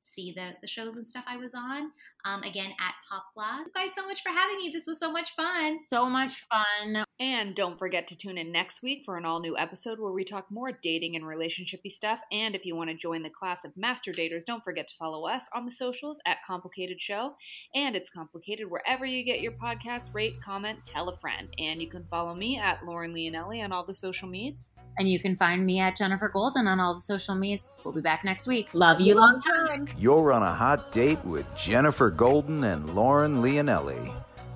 see 0.08 0.34
the, 0.36 0.52
the 0.62 0.68
shows 0.68 0.96
and 0.96 1.06
stuff 1.06 1.26
I 1.28 1.38
was 1.38 1.54
on. 1.54 1.92
Um, 2.28 2.44
again, 2.44 2.72
at 2.80 2.96
Pop 3.10 3.24
Gloss. 3.34 3.66
You 3.66 3.72
guys 3.74 3.96
so 3.96 4.06
much 4.06 4.22
for 4.22 4.30
having 4.30 4.58
me. 4.58 4.70
This 4.70 4.86
was 4.86 5.00
so 5.00 5.12
much 5.12 5.34
fun. 5.36 5.80
So 5.90 6.10
much 6.10 6.34
fun. 6.34 7.06
And 7.20 7.56
don't 7.56 7.80
forget 7.80 8.08
to 8.08 8.18
tune 8.18 8.38
in 8.38 8.52
next 8.52 8.84
week 8.84 9.04
for 9.06 9.18
an 9.18 9.26
all 9.26 9.40
new 9.40 9.58
episode 9.58 9.98
where 9.98 10.12
we 10.12 10.26
talk 10.26 10.52
more 10.52 10.72
dating 10.72 11.16
and 11.16 11.24
relationshipy 11.24 11.90
stuff. 11.90 12.20
And 12.32 12.54
if 12.54 12.66
you 12.66 12.76
want 12.76 12.90
to 12.90 12.98
join 12.98 13.24
the 13.24 13.30
class 13.30 13.64
of 13.64 13.72
master 13.78 14.12
daters, 14.12 14.44
don't 14.46 14.64
forget 14.64 14.90
to 14.90 14.94
follow 15.00 15.26
us 15.26 15.44
on 15.56 15.66
the 15.66 15.72
socials 15.72 16.20
at 16.26 16.44
Complicated 16.46 17.02
Show. 17.02 17.34
And 17.74 17.96
it's 17.96 18.10
complicated 18.10 18.70
wherever 18.70 19.06
you 19.06 19.24
get 19.24 19.40
your 19.40 19.54
podcast. 19.54 20.14
Rate, 20.14 20.42
comment, 20.44 20.80
tell 20.84 21.08
a 21.08 21.16
friend. 21.16 21.48
And 21.58 21.82
you 21.82 21.90
can 21.90 22.06
follow 22.12 22.36
me 22.36 22.60
at 22.60 22.86
Lauren 22.86 23.14
Leonelli 23.14 23.64
on 23.64 23.72
all 23.72 23.86
the 23.86 23.96
social 23.96 24.28
medias. 24.28 24.70
And 25.00 25.08
you 25.08 25.20
can 25.20 25.36
find 25.36 25.66
me 25.66 25.80
at 25.80 25.96
Jenifer 25.96 26.34
Golden 26.34 26.68
on 26.68 26.80
all 26.80 26.94
the 26.94 27.00
social 27.00 27.36
medias. 27.36 27.78
We'll 27.84 27.94
be 27.94 28.02
back 28.02 28.24
next 28.24 28.48
week. 28.48 28.74
Love 28.74 29.00
you 29.00 29.16
long 29.16 29.42
time. 29.42 29.88
You're 29.98 30.34
on 30.34 30.44
a 30.44 30.52
hot 30.52 30.92
date 30.92 31.24
with 31.24 31.48
Jennifer 31.56 32.10
Golden 32.18 32.64
and 32.64 32.96
Lauren 32.96 33.44
Leonelli. 33.44 34.12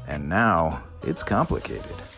And 0.08 0.28
now 0.28 0.82
it's 1.04 1.22
complicated. 1.22 2.11